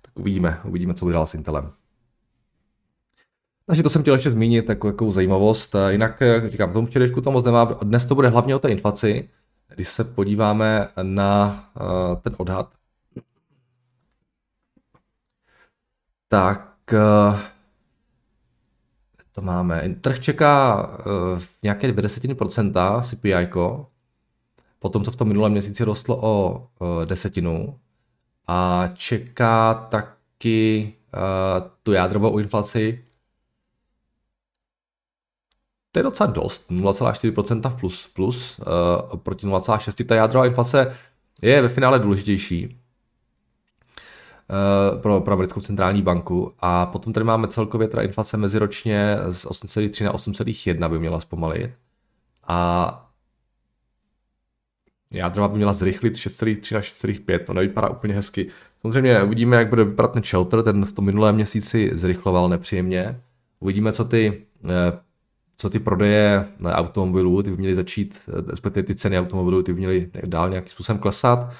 tak 0.02 0.18
uvidíme, 0.18 0.60
uvidíme, 0.64 0.94
co 0.94 1.04
bude 1.04 1.12
dál 1.12 1.26
s 1.26 1.34
Intelem. 1.34 1.72
Takže 3.66 3.82
to 3.82 3.90
jsem 3.90 4.02
chtěl 4.02 4.14
ještě 4.14 4.30
zmínit, 4.30 4.68
jako, 4.68 4.86
jakou 4.86 5.12
zajímavost. 5.12 5.76
Jinak, 5.88 6.22
říkám, 6.46 6.72
tomu 6.72 6.86
včerejšku 6.86 7.20
to 7.20 7.30
moc 7.30 7.44
nemám. 7.44 7.78
Dnes 7.82 8.04
to 8.04 8.14
bude 8.14 8.28
hlavně 8.28 8.56
o 8.56 8.58
té 8.58 8.68
inflaci. 8.68 9.28
Když 9.74 9.88
se 9.88 10.04
podíváme 10.04 10.88
na 11.02 11.64
uh, 11.80 12.16
ten 12.16 12.34
odhad, 12.38 12.74
tak 16.28 16.92
uh, 16.92 17.38
to 19.32 19.42
máme. 19.42 19.94
Trh 20.00 20.20
čeká 20.20 20.86
uh, 20.86 21.38
nějaké 21.62 21.92
20 21.92 22.34
procenta 22.38 23.00
CPI, 23.02 23.48
potom 24.84 25.04
to 25.04 25.10
v 25.10 25.16
tom 25.16 25.28
minulém 25.28 25.52
měsíci 25.52 25.84
rostlo 25.84 26.18
o 26.22 26.66
desetinu 27.04 27.78
a 28.46 28.88
čeká 28.94 29.74
taky 29.74 30.92
tu 31.82 31.92
jádrovou 31.92 32.38
inflaci. 32.38 33.04
To 35.92 35.98
je 35.98 36.02
docela 36.02 36.30
dost, 36.30 36.70
0,4% 36.70 37.70
v 37.70 37.80
plus, 37.80 38.06
plus 38.14 38.60
proti 39.16 39.46
0,6. 39.46 40.06
Ta 40.06 40.14
jádrová 40.14 40.46
inflace 40.46 40.96
je 41.42 41.62
ve 41.62 41.68
finále 41.68 41.98
důležitější 41.98 42.80
pro, 45.02 45.20
pro 45.20 45.32
americkou 45.32 45.60
centrální 45.60 46.02
banku. 46.02 46.54
A 46.58 46.86
potom 46.86 47.12
tady 47.12 47.24
máme 47.24 47.48
celkově 47.48 47.88
teda 47.88 48.02
inflace 48.02 48.36
meziročně 48.36 49.18
z 49.28 49.46
8,3 49.46 50.04
na 50.04 50.12
8,1 50.12 50.90
by 50.90 50.98
měla 50.98 51.20
zpomalit. 51.20 51.70
A 52.46 53.00
jádrová 55.14 55.48
by 55.48 55.56
měla 55.56 55.72
zrychlit 55.72 56.14
6,3 56.14 56.74
na 56.74 56.80
6,5, 56.80 57.44
to 57.44 57.54
nevypadá 57.54 57.88
úplně 57.88 58.14
hezky. 58.14 58.46
Samozřejmě 58.80 59.22
uvidíme, 59.22 59.56
jak 59.56 59.68
bude 59.68 59.84
vypadat 59.84 60.12
ten 60.12 60.22
shelter, 60.22 60.62
ten 60.62 60.84
v 60.84 60.92
tom 60.92 61.04
minulém 61.04 61.34
měsíci 61.34 61.90
zrychloval 61.94 62.48
nepříjemně. 62.48 63.20
Uvidíme, 63.60 63.92
co 63.92 64.04
ty, 64.04 64.46
eh, 64.64 64.98
co 65.56 65.70
ty 65.70 65.78
prodeje 65.78 66.48
automobilů, 66.64 67.42
ty 67.42 67.50
by 67.50 67.56
měly 67.56 67.74
začít, 67.74 68.28
eh, 68.28 68.50
respektive 68.50 68.82
ty 68.82 68.94
ceny 68.94 69.18
automobilů, 69.18 69.62
ty 69.62 69.72
by 69.72 69.78
měly 69.78 70.10
dál 70.26 70.50
nějakým 70.50 70.70
způsobem 70.70 70.98
klesat. 70.98 71.50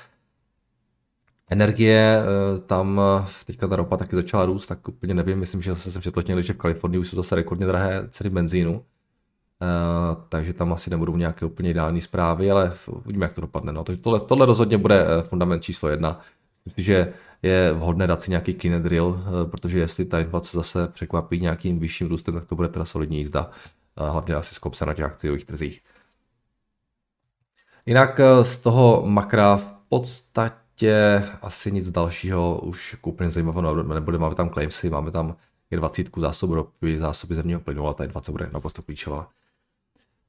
Energie, 1.51 2.19
eh, 2.21 2.61
tam 2.61 3.01
teďka 3.47 3.69
ta 3.69 3.77
ropa 3.77 3.97
taky 3.97 4.17
začala 4.17 4.45
růst, 4.45 4.67
tak 4.67 4.89
úplně 4.89 5.15
nevím, 5.15 5.39
myslím, 5.39 5.63
že 5.63 5.75
jsem 5.75 6.03
četl 6.03 6.23
někde, 6.29 6.43
že 6.43 6.53
v 6.53 6.57
Kalifornii 6.57 7.01
už 7.01 7.09
jsou 7.09 7.17
zase 7.17 7.35
rekordně 7.35 7.67
drahé 7.67 8.07
ceny 8.09 8.31
benzínu. 8.31 8.85
Uh, 9.63 10.23
takže 10.29 10.53
tam 10.53 10.73
asi 10.73 10.91
nebudou 10.91 11.17
nějaké 11.17 11.47
úplně 11.47 11.71
ideální 11.71 12.01
zprávy, 12.01 12.51
ale 12.51 12.73
uvidíme, 12.87 13.25
jak 13.25 13.33
to 13.33 13.41
dopadne. 13.41 13.73
No. 13.73 13.85
Takže 13.85 14.01
tohle, 14.01 14.21
tohle 14.21 14.47
rozhodně 14.47 14.79
bude 14.79 15.07
eh, 15.07 15.23
fundament 15.23 15.63
číslo 15.63 15.89
jedna. 15.89 16.21
Myslím 16.65 16.85
že 16.85 17.13
je 17.43 17.73
vhodné 17.73 18.07
dát 18.07 18.23
si 18.23 18.31
nějaký 18.31 18.55
kinedrill, 18.55 19.07
uh, 19.07 19.51
protože 19.51 19.79
jestli 19.79 20.05
ta 20.05 20.21
inflace 20.21 20.57
zase 20.57 20.89
překvapí 20.89 21.41
nějakým 21.41 21.79
vyšším 21.79 22.09
růstem, 22.09 22.35
tak 22.35 22.45
to 22.45 22.57
bude 22.57 22.69
teda 22.69 22.85
solidní 22.85 23.19
jízda. 23.19 23.51
Hlavně 23.97 24.35
asi 24.35 24.55
skopse 24.55 24.87
na 24.87 24.95
těch 24.95 25.05
akciových 25.05 25.45
trzích. 25.45 25.81
Jinak 27.87 28.21
z 28.43 28.57
toho 28.57 29.03
makra 29.07 29.57
v 29.57 29.67
podstatě 29.89 31.25
asi 31.43 31.73
nic 31.73 31.91
dalšího 31.91 32.59
už 32.59 32.93
jako 32.93 33.11
úplně 33.11 33.31
zajímavého 33.31 33.83
nebude. 33.83 34.19
Máme 34.19 34.35
tam 34.35 34.51
claimsy, 34.51 34.91
máme 34.91 35.11
tam 35.11 35.37
20 35.71 36.09
zásob 36.17 36.51
ropy, 36.51 36.99
zásoby 36.99 37.35
zemního 37.35 37.61
plynu 37.61 37.89
a 37.89 37.95
ta 37.95 38.05
inflace 38.05 38.33
bude 38.33 38.51
naprosto 38.53 38.83
klíčová. 38.83 39.29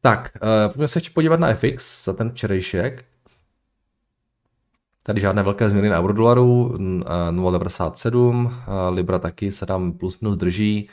Tak, 0.06 0.32
uh, 0.36 0.72
pojďme 0.72 0.88
se 0.88 0.98
ještě 0.98 1.10
podívat 1.14 1.40
na 1.40 1.56
FX 1.56 2.06
za 2.06 2.14
ten 2.14 2.32
včerejšek. 2.32 3.06
Tady 5.04 5.22
žádné 5.22 5.44
velké 5.44 5.70
změny 5.70 5.90
na 5.90 6.00
eurodolaru, 6.00 6.76
0,97, 6.78 8.52
Libra 8.90 9.20
taky 9.20 9.52
se 9.52 9.66
tam 9.66 9.92
plus 9.92 10.20
minus 10.20 10.38
drží. 10.38 10.90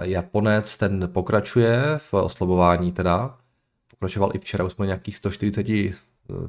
Japonec 0.00 0.76
ten 0.76 1.08
pokračuje 1.12 1.82
v 1.96 2.14
oslabování 2.14 2.92
teda. 2.92 3.38
Pokračoval 3.90 4.30
i 4.34 4.38
včera, 4.38 4.64
už 4.64 4.72
jsme 4.72 4.86
nějakých 4.86 5.16
140, 5.16 5.66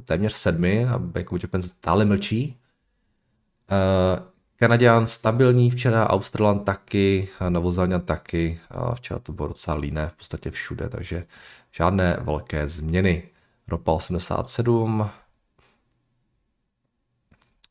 téměř 0.04 0.32
7 0.32 0.64
a 0.64 1.18
jako 1.18 1.36
Japan 1.42 1.62
stále 1.62 2.04
mlčí. 2.04 2.56
Kanaděn 4.60 5.06
stabilní 5.06 5.70
včera, 5.70 6.10
Australan 6.10 6.58
taky, 6.58 7.28
Novozéland 7.48 8.04
taky. 8.04 8.60
A 8.70 8.94
včera 8.94 9.20
to 9.20 9.32
bylo 9.32 9.48
docela 9.48 9.76
líné 9.76 10.08
v 10.08 10.12
podstatě 10.12 10.50
všude, 10.50 10.88
takže 10.88 11.24
žádné 11.70 12.16
velké 12.20 12.68
změny. 12.68 13.22
Ropa 13.68 13.92
87, 13.92 15.10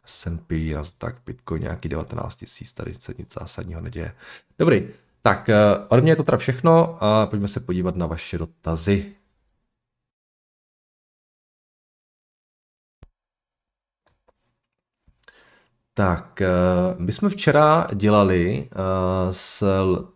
S&P, 0.05 0.73
Nasdaq, 0.73 1.15
Bitcoin 1.25 1.61
nějaký 1.61 1.89
19 1.89 2.35
tisíc, 2.35 2.73
tady 2.73 2.93
se 2.93 3.13
nic 3.17 3.33
zásadního 3.33 3.81
neděje. 3.81 4.15
Dobrý, 4.59 4.87
tak 5.21 5.49
eh, 5.49 5.55
ode 5.87 6.01
mě 6.01 6.11
je 6.11 6.15
to 6.15 6.23
teda 6.23 6.37
všechno 6.37 7.03
a 7.03 7.25
pojďme 7.25 7.47
se 7.47 7.59
podívat 7.59 7.95
na 7.95 8.05
vaše 8.05 8.37
dotazy. 8.37 9.15
Tak, 15.99 16.41
eh, 16.41 16.47
my 16.97 17.11
jsme 17.11 17.29
včera 17.29 17.87
dělali 17.95 18.69
eh, 18.71 19.33
s 19.33 19.63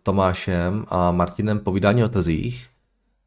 Tomášem 0.02 0.84
a 0.88 1.12
Martinem 1.12 1.58
povídání 1.58 2.04
o 2.04 2.08
trzích. 2.08 2.68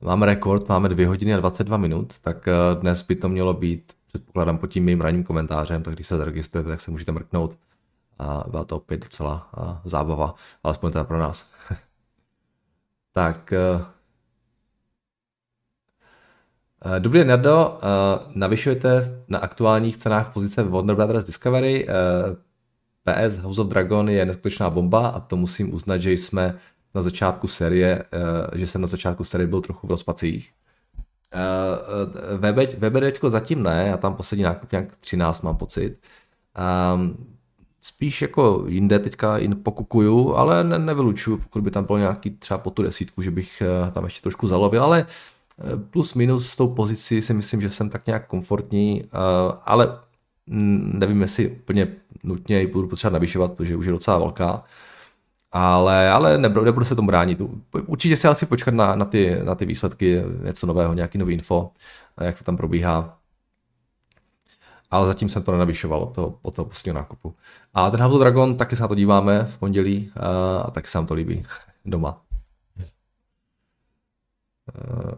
Máme 0.02 0.26
rekord, 0.26 0.70
máme 0.70 0.90
2 0.90 1.08
hodiny 1.08 1.34
a 1.34 1.38
22 1.38 1.78
minut, 1.78 2.20
tak 2.20 2.48
eh, 2.48 2.54
dnes 2.82 3.02
by 3.02 3.16
to 3.16 3.30
mělo 3.30 3.54
být, 3.54 3.94
předpokládám, 4.06 4.58
pod 4.58 4.68
tím 4.68 4.84
mým 4.86 5.02
ranním 5.02 5.24
komentářem, 5.24 5.84
tak 5.84 5.94
když 5.94 6.08
se 6.08 6.18
zaregistrujete, 6.18 6.70
tak 6.70 6.82
se 6.82 6.92
můžete 6.92 7.12
mrknout. 7.12 7.58
A 8.20 8.44
byla 8.48 8.64
to 8.64 8.76
opět 8.76 9.04
docela 9.04 9.50
zábava, 9.86 10.36
alespoň 10.64 10.92
teda 10.92 11.04
pro 11.04 11.20
nás. 11.20 11.46
tak, 13.12 13.54
Dobrý 17.00 17.20
den, 17.20 17.28
Nardo. 17.28 17.80
Navyšujete 18.36 19.22
na 19.28 19.40
aktuálních 19.40 19.98
cenách 19.98 20.34
pozice 20.34 20.64
Warner 20.64 20.96
Brothers 20.96 21.26
Discovery. 21.26 21.88
PS 23.08 23.38
House 23.38 23.62
of 23.62 23.68
Dragon 23.68 24.10
je 24.10 24.26
neskutečná 24.26 24.70
bomba 24.70 25.08
a 25.08 25.20
to 25.20 25.36
musím 25.36 25.74
uznat, 25.74 25.98
že 25.98 26.12
jsme 26.12 26.56
na 26.96 27.02
začátku 27.02 27.48
série, 27.48 28.04
eh, 28.14 28.58
že 28.58 28.68
jsem 28.68 28.82
na 28.82 28.88
začátku 28.88 29.24
série 29.24 29.48
byl 29.48 29.62
trochu 29.62 29.88
v 29.88 29.90
rozpacích. 29.90 30.52
VB, 32.38 32.58
eh, 32.58 32.90
VBDčko 32.90 33.30
zatím 33.30 33.64
ne, 33.64 33.86
já 33.88 33.98
tam 33.98 34.16
poslední 34.16 34.44
nákup 34.44 34.72
nějak 34.72 34.98
13 34.98 35.42
mám 35.42 35.56
pocit. 35.56 35.98
Um, 36.94 37.18
spíš 37.82 38.22
jako 38.22 38.66
jinde 38.68 39.00
teďka 39.00 39.38
jin 39.38 39.64
pokukuju, 39.64 40.36
ale 40.36 40.64
ne, 40.64 40.80
nevylučuju, 40.80 41.38
pokud 41.38 41.62
by 41.64 41.72
tam 41.72 41.86
bylo 41.86 41.98
nějaký 41.98 42.30
třeba 42.30 42.58
po 42.58 42.72
tu 42.72 42.84
desítku, 42.84 43.22
že 43.22 43.32
bych 43.32 43.62
eh, 43.62 43.92
tam 43.92 44.04
ještě 44.04 44.22
trošku 44.22 44.48
zalovil, 44.48 44.84
ale 44.84 45.06
plus 45.90 46.14
minus 46.14 46.50
s 46.50 46.56
tou 46.56 46.68
pozicí 46.68 47.22
si 47.22 47.34
myslím, 47.34 47.62
že 47.62 47.70
jsem 47.70 47.90
tak 47.90 48.08
nějak 48.08 48.28
komfortní, 48.28 49.04
ale 49.66 50.00
nevím, 50.48 51.22
jestli 51.22 51.50
úplně 51.50 51.88
nutně 52.27 52.60
ji 52.60 52.67
budu 52.67 52.88
potřebovat 52.88 53.13
navyšovat, 53.13 53.53
protože 53.53 53.75
už 53.75 53.86
je 53.86 53.91
docela 53.91 54.17
velká, 54.17 54.63
ale, 55.51 56.12
ale 56.12 56.38
nebudu, 56.38 56.65
nebudu 56.65 56.86
se 56.86 56.96
tomu 56.96 57.07
bránit. 57.07 57.41
Určitě 57.86 58.15
si 58.15 58.27
chci 58.34 58.46
počkat 58.46 58.74
na, 58.74 58.96
na, 58.96 59.05
ty, 59.05 59.39
na 59.43 59.55
ty 59.55 59.65
výsledky, 59.65 60.24
něco 60.43 60.67
nového, 60.67 60.93
nějaký 60.93 61.17
nový 61.17 61.34
info, 61.34 61.72
jak 62.22 62.38
to 62.38 62.43
tam 62.43 62.57
probíhá. 62.57 63.17
Ale 64.91 65.07
zatím 65.07 65.29
jsem 65.29 65.43
to 65.43 65.51
nenavyšoval 65.51 66.03
od 66.03 66.15
toho, 66.15 66.39
od 66.41 66.55
toho 66.55 66.65
posledního 66.65 66.96
nákupu. 66.96 67.36
A 67.74 67.91
ten 67.91 68.03
of 68.03 68.19
Dragon, 68.19 68.57
taky 68.57 68.75
se 68.75 68.81
na 68.81 68.88
to 68.88 68.96
díváme 68.96 69.43
v 69.43 69.57
pondělí 69.57 70.12
a, 70.15 70.57
a 70.57 70.72
taky 70.72 70.88
se 70.88 70.98
nám 70.98 71.05
to 71.05 71.13
líbí 71.13 71.46
doma. 71.86 72.22
Uh, 74.77 75.12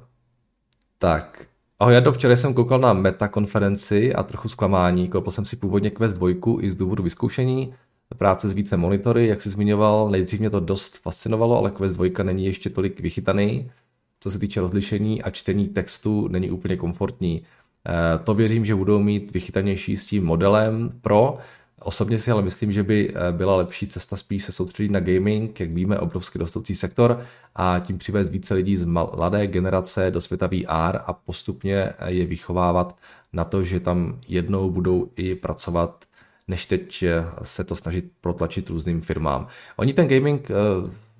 tak, 0.97 1.45
Ahoj 1.81 1.93
Jardo, 1.93 2.11
včera 2.11 2.35
jsem 2.35 2.53
koukal 2.53 2.79
na 2.79 2.93
meta 2.93 3.27
konferenci 3.27 4.13
a 4.13 4.23
trochu 4.23 4.49
zklamání. 4.49 5.07
Koupil 5.07 5.31
jsem 5.31 5.45
si 5.45 5.55
původně 5.55 5.89
Quest 5.89 6.17
2 6.17 6.29
i 6.61 6.71
z 6.71 6.75
důvodu 6.75 7.03
vyzkoušení, 7.03 7.73
práce 8.17 8.49
s 8.49 8.53
více 8.53 8.77
monitory, 8.77 9.27
jak 9.27 9.41
jsi 9.41 9.49
zmiňoval, 9.49 10.09
nejdřív 10.09 10.39
mě 10.39 10.49
to 10.49 10.59
dost 10.59 10.97
fascinovalo, 10.97 11.57
ale 11.57 11.71
Quest 11.71 11.95
2 11.95 12.23
není 12.23 12.45
ještě 12.45 12.69
tolik 12.69 12.99
vychytaný. 12.99 13.71
Co 14.19 14.31
se 14.31 14.39
týče 14.39 14.61
rozlišení 14.61 15.21
a 15.21 15.29
čtení 15.29 15.67
textu, 15.67 16.27
není 16.27 16.51
úplně 16.51 16.77
komfortní. 16.77 17.41
Eh, 17.87 18.19
to 18.23 18.33
věřím, 18.33 18.65
že 18.65 18.75
budou 18.75 18.99
mít 18.99 19.33
vychytanější 19.33 19.97
s 19.97 20.05
tím 20.05 20.25
modelem 20.25 20.91
Pro, 21.01 21.37
Osobně 21.79 22.19
si 22.19 22.31
ale 22.31 22.41
myslím, 22.41 22.71
že 22.71 22.83
by 22.83 23.13
eh, 23.15 23.31
byla 23.31 23.55
lepší 23.55 23.87
cesta 23.87 24.17
spíš 24.17 24.43
se 24.43 24.51
soustředit 24.51 24.91
na 24.91 24.99
gaming, 24.99 25.59
jak 25.59 25.71
víme, 25.71 25.99
obrovský 25.99 26.39
rostoucí 26.39 26.75
sektor 26.75 27.21
a 27.55 27.79
tím 27.79 27.97
přivést 27.97 28.29
více 28.29 28.53
lidí 28.53 28.77
z 28.77 28.85
mladé 28.85 29.47
generace 29.47 30.11
do 30.11 30.21
světa 30.21 30.47
VR 30.47 30.97
a 31.05 31.13
postupně 31.13 31.75
eh, 31.75 32.11
je 32.11 32.25
vychovávat 32.25 32.95
na 33.33 33.43
to, 33.43 33.63
že 33.63 33.79
tam 33.79 34.19
jednou 34.27 34.69
budou 34.69 35.11
i 35.15 35.35
pracovat, 35.35 36.05
než 36.47 36.65
teď 36.65 37.03
eh, 37.03 37.25
se 37.41 37.63
to 37.63 37.75
snažit 37.75 38.11
protlačit 38.21 38.69
různým 38.69 39.01
firmám. 39.01 39.47
Oni 39.77 39.93
ten 39.93 40.07
gaming 40.07 40.51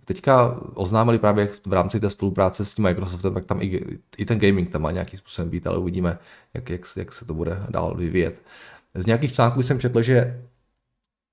teďka 0.05 0.59
oznámili 0.73 1.19
právě 1.19 1.49
v 1.65 1.73
rámci 1.73 1.99
té 1.99 2.09
spolupráce 2.09 2.65
s 2.65 2.75
tím 2.75 2.83
Microsoftem, 2.83 3.33
tak 3.33 3.45
tam 3.45 3.61
i, 3.61 3.81
i 4.17 4.25
ten 4.25 4.39
gaming 4.39 4.69
tam 4.69 4.81
má 4.81 4.91
nějakým 4.91 5.19
způsobem 5.19 5.49
být, 5.49 5.67
ale 5.67 5.77
uvidíme, 5.77 6.17
jak, 6.53 6.69
jak, 6.69 6.81
jak 6.95 7.11
se 7.13 7.25
to 7.25 7.33
bude 7.33 7.63
dál 7.69 7.95
vyvíjet. 7.95 8.41
Z 8.95 9.05
nějakých 9.05 9.33
článků 9.33 9.63
jsem 9.63 9.79
četl, 9.79 10.01
že 10.01 10.45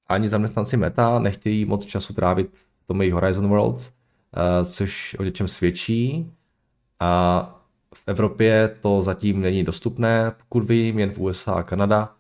ani 0.07 0.29
zaměstnanci 0.29 0.77
Meta 0.77 1.19
nechtějí 1.19 1.65
moc 1.65 1.85
času 1.85 2.13
trávit 2.13 2.57
v 2.57 2.87
tom 2.87 3.01
jejich 3.01 3.15
Horizon 3.15 3.49
Worlds, 3.49 3.91
což 4.65 5.17
o 5.19 5.23
něčem 5.23 5.49
svědčí. 5.49 6.33
A 7.01 7.53
v 7.95 8.03
Evropě 8.07 8.77
to 8.81 9.03
zatím 9.03 9.41
není 9.41 9.65
dostupné, 9.65 10.31
pokud 10.31 10.69
vím, 10.69 10.99
jen 10.99 11.11
v 11.11 11.19
USA 11.19 11.53
a 11.53 11.63
Kanada. 11.63 12.15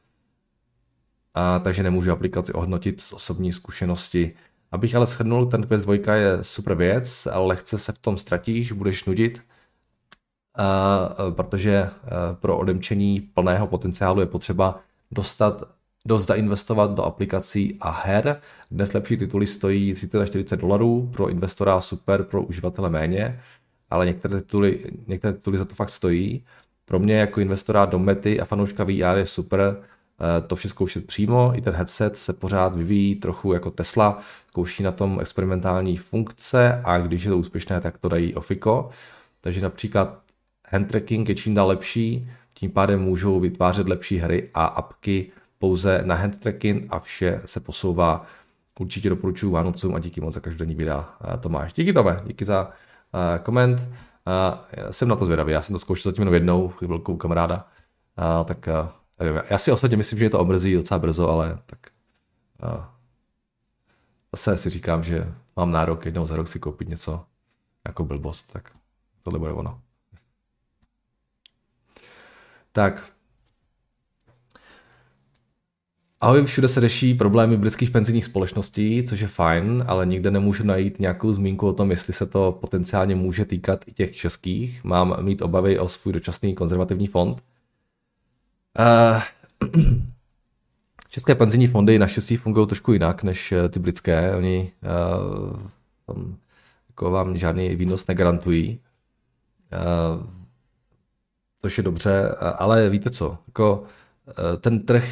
A, 1.34 1.58
takže 1.58 1.82
nemůžu 1.82 2.12
aplikaci 2.12 2.52
ohodnotit 2.52 3.00
z 3.00 3.12
osobní 3.12 3.52
zkušenosti. 3.52 4.34
Abych 4.72 4.94
ale 4.94 5.06
shrnul, 5.06 5.46
ten 5.46 5.66
Quest 5.66 5.84
2 5.86 6.14
je 6.14 6.44
super 6.44 6.74
věc, 6.74 7.26
ale 7.26 7.46
lehce 7.46 7.78
se 7.78 7.92
v 7.92 7.98
tom 7.98 8.18
ztratíš, 8.18 8.72
budeš 8.72 9.04
nudit, 9.04 9.42
uh, 10.58 11.34
protože 11.34 11.82
uh, 11.82 12.36
pro 12.36 12.58
odemčení 12.58 13.20
plného 13.20 13.66
potenciálu 13.66 14.20
je 14.20 14.26
potřeba 14.26 14.80
dostat 15.10 15.62
dost 16.06 16.26
zainvestovat 16.26 16.94
do 16.94 17.02
aplikací 17.02 17.76
a 17.80 17.90
her. 17.90 18.40
Dnes 18.70 18.92
lepší 18.92 19.16
tituly 19.16 19.46
stojí 19.46 19.94
30 19.94 20.20
až 20.20 20.28
40 20.28 20.60
dolarů, 20.60 21.10
pro 21.12 21.28
investora 21.28 21.80
super, 21.80 22.22
pro 22.22 22.42
uživatele 22.42 22.90
méně, 22.90 23.40
ale 23.90 24.06
některé 24.06 24.40
tituly, 24.40 24.84
některé 25.06 25.32
tituly 25.32 25.58
za 25.58 25.64
to 25.64 25.74
fakt 25.74 25.90
stojí. 25.90 26.44
Pro 26.84 26.98
mě 26.98 27.14
jako 27.14 27.40
investora 27.40 27.84
do 27.84 27.98
mety 27.98 28.40
a 28.40 28.44
fanouška 28.44 28.84
VR 28.84 29.16
je 29.16 29.26
super 29.26 29.82
Eh, 30.20 30.40
to 30.40 30.56
vše 30.56 30.68
zkoušet 30.68 31.06
přímo. 31.06 31.52
I 31.54 31.60
ten 31.60 31.74
headset 31.74 32.16
se 32.16 32.32
pořád 32.32 32.76
vyvíjí 32.76 33.14
trochu 33.14 33.52
jako 33.52 33.70
Tesla, 33.70 34.18
zkouší 34.48 34.82
na 34.82 34.92
tom 34.92 35.20
experimentální 35.20 35.96
funkce 35.96 36.82
a 36.84 36.98
když 36.98 37.24
je 37.24 37.30
to 37.30 37.38
úspěšné, 37.38 37.80
tak 37.80 37.98
to 37.98 38.08
dají 38.08 38.34
ofiko. 38.34 38.90
Takže 39.40 39.60
například 39.60 40.22
hand 40.68 40.88
tracking 40.88 41.28
je 41.28 41.34
čím 41.34 41.54
dál 41.54 41.68
lepší, 41.68 42.30
tím 42.58 42.70
pádem 42.70 43.02
můžou 43.02 43.40
vytvářet 43.40 43.88
lepší 43.88 44.16
hry 44.16 44.50
a 44.54 44.64
apky 44.64 45.30
pouze 45.58 46.02
na 46.04 46.14
hand 46.14 46.40
tracking 46.40 46.86
a 46.90 47.00
vše 47.00 47.42
se 47.44 47.60
posouvá. 47.60 48.26
Určitě 48.80 49.08
doporučuji 49.08 49.50
Vánocům 49.50 49.94
a 49.94 49.98
díky 49.98 50.20
moc 50.20 50.34
za 50.34 50.40
každodenní 50.40 50.74
videa. 50.74 51.16
Eh, 51.34 51.38
Tomáš, 51.38 51.72
díky 51.72 51.92
Tome, 51.92 52.20
díky 52.26 52.44
za 52.44 52.64
uh, 52.64 53.44
koment. 53.44 53.80
Uh, 53.80 54.90
jsem 54.90 55.08
na 55.08 55.16
to 55.16 55.24
zvědavý, 55.24 55.52
já 55.52 55.62
jsem 55.62 55.72
to 55.74 55.78
zkoušel 55.78 56.10
zatím 56.10 56.22
jenom 56.22 56.34
jednou, 56.34 56.72
velkou 56.80 57.16
kamaráda, 57.16 57.68
tak 58.44 58.68
Nevím, 59.18 59.42
já 59.50 59.58
si 59.58 59.72
osobně 59.72 59.96
myslím, 59.96 60.18
že 60.18 60.30
to 60.30 60.40
omrzí 60.40 60.74
docela 60.74 60.98
brzo, 60.98 61.28
ale 61.28 61.58
tak 61.66 61.78
zase 64.32 64.56
si 64.56 64.70
říkám, 64.70 65.04
že 65.04 65.34
mám 65.56 65.72
nárok 65.72 66.04
jednou 66.06 66.26
za 66.26 66.36
rok 66.36 66.48
si 66.48 66.58
koupit 66.58 66.88
něco 66.88 67.24
jako 67.86 68.04
blbost, 68.04 68.52
tak 68.52 68.70
tohle 69.24 69.38
bude 69.38 69.52
ono. 69.52 69.80
Tak. 72.76 73.12
Ahoj, 76.20 76.44
všude 76.44 76.68
se 76.68 76.80
řeší 76.80 77.14
problémy 77.14 77.56
britských 77.56 77.90
penzijních 77.90 78.24
společností, 78.24 79.04
což 79.04 79.20
je 79.20 79.28
fajn, 79.28 79.84
ale 79.86 80.06
nikde 80.06 80.30
nemůžu 80.30 80.64
najít 80.64 81.00
nějakou 81.00 81.32
zmínku 81.32 81.68
o 81.68 81.72
tom, 81.72 81.90
jestli 81.90 82.12
se 82.12 82.26
to 82.26 82.52
potenciálně 82.60 83.14
může 83.14 83.44
týkat 83.44 83.84
i 83.86 83.92
těch 83.92 84.16
českých. 84.16 84.84
Mám 84.84 85.24
mít 85.24 85.42
obavy 85.42 85.78
o 85.78 85.88
svůj 85.88 86.12
dočasný 86.12 86.54
konzervativní 86.54 87.06
fond. 87.06 87.44
Uh, 88.78 89.22
české 91.08 91.34
penzijní 91.34 91.66
fondy 91.66 91.98
naštěstí 91.98 92.36
fungují 92.36 92.66
trošku 92.66 92.92
jinak 92.92 93.22
než 93.22 93.52
eh, 93.52 93.68
ty 93.68 93.78
britské. 93.78 94.36
Oni 94.36 94.72
uh, 94.82 95.60
tam 96.06 96.36
jako 96.88 97.10
vám 97.10 97.38
žádný 97.38 97.76
výnos 97.76 98.06
negarantují. 98.06 98.80
Uh, 99.72 100.45
což 101.62 101.78
je 101.78 101.84
dobře, 101.84 102.28
ale 102.58 102.88
víte 102.88 103.10
co, 103.10 103.38
jako 103.46 103.82
ten 104.60 104.80
trh 104.80 105.04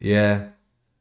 je, 0.00 0.48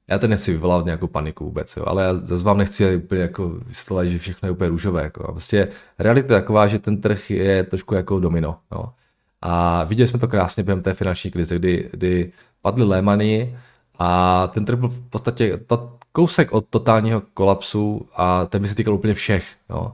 já 0.07 0.19
to 0.19 0.27
nechci 0.27 0.51
vyvolávat 0.51 0.85
nějakou 0.85 1.07
paniku 1.07 1.45
vůbec, 1.45 1.77
jo, 1.77 1.83
ale 1.87 2.03
já 2.03 2.13
zase 2.13 2.43
vám 2.43 2.57
nechci 2.57 2.95
úplně 2.95 3.21
jako 3.21 3.49
vysvětlovat, 3.49 4.05
že 4.05 4.19
všechno 4.19 4.47
je 4.47 4.51
úplně 4.51 4.69
růžové. 4.69 5.03
Jako. 5.03 5.31
Prostě 5.31 5.67
realita 5.99 6.33
je 6.33 6.41
taková, 6.41 6.67
že 6.67 6.79
ten 6.79 7.01
trh 7.01 7.31
je 7.31 7.63
trošku 7.63 7.95
jako 7.95 8.19
domino. 8.19 8.57
Jo. 8.71 8.89
A 9.41 9.83
viděli 9.83 10.07
jsme 10.07 10.19
to 10.19 10.27
krásně 10.27 10.63
během 10.63 10.81
té 10.81 10.93
finanční 10.93 11.31
krize, 11.31 11.55
kdy, 11.55 11.89
kdy 11.91 12.31
padly 12.61 12.83
Lehmany 12.83 13.57
a 13.99 14.47
ten 14.47 14.65
trh 14.65 14.79
byl 14.79 14.89
v 14.89 15.09
podstatě 15.09 15.57
to, 15.57 15.97
kousek 16.11 16.51
od 16.51 16.65
totálního 16.69 17.21
kolapsu 17.33 18.07
a 18.15 18.45
ten 18.45 18.61
by 18.61 18.67
se 18.67 18.75
týkal 18.75 18.93
úplně 18.93 19.13
všech. 19.13 19.45
Jo. 19.69 19.93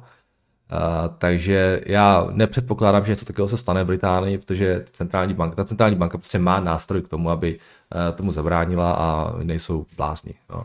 Takže 1.17 1.81
já 1.85 2.27
nepředpokládám, 2.31 3.05
že 3.05 3.11
něco 3.11 3.25
takového 3.25 3.47
se 3.47 3.57
stane 3.57 3.83
v 3.83 3.87
Británii, 3.87 4.37
protože 4.37 4.85
centrální 4.91 5.33
banka, 5.33 5.55
ta 5.55 5.63
centrální 5.63 5.95
banka 5.95 6.17
prostě 6.17 6.39
má 6.39 6.59
nástroj 6.59 7.01
k 7.01 7.07
tomu, 7.07 7.29
aby 7.29 7.59
uh, 7.95 8.17
tomu 8.17 8.31
zabránila 8.31 8.91
a 8.91 9.33
nejsou 9.43 9.85
blázni. 9.97 10.33
Jo. 10.49 10.63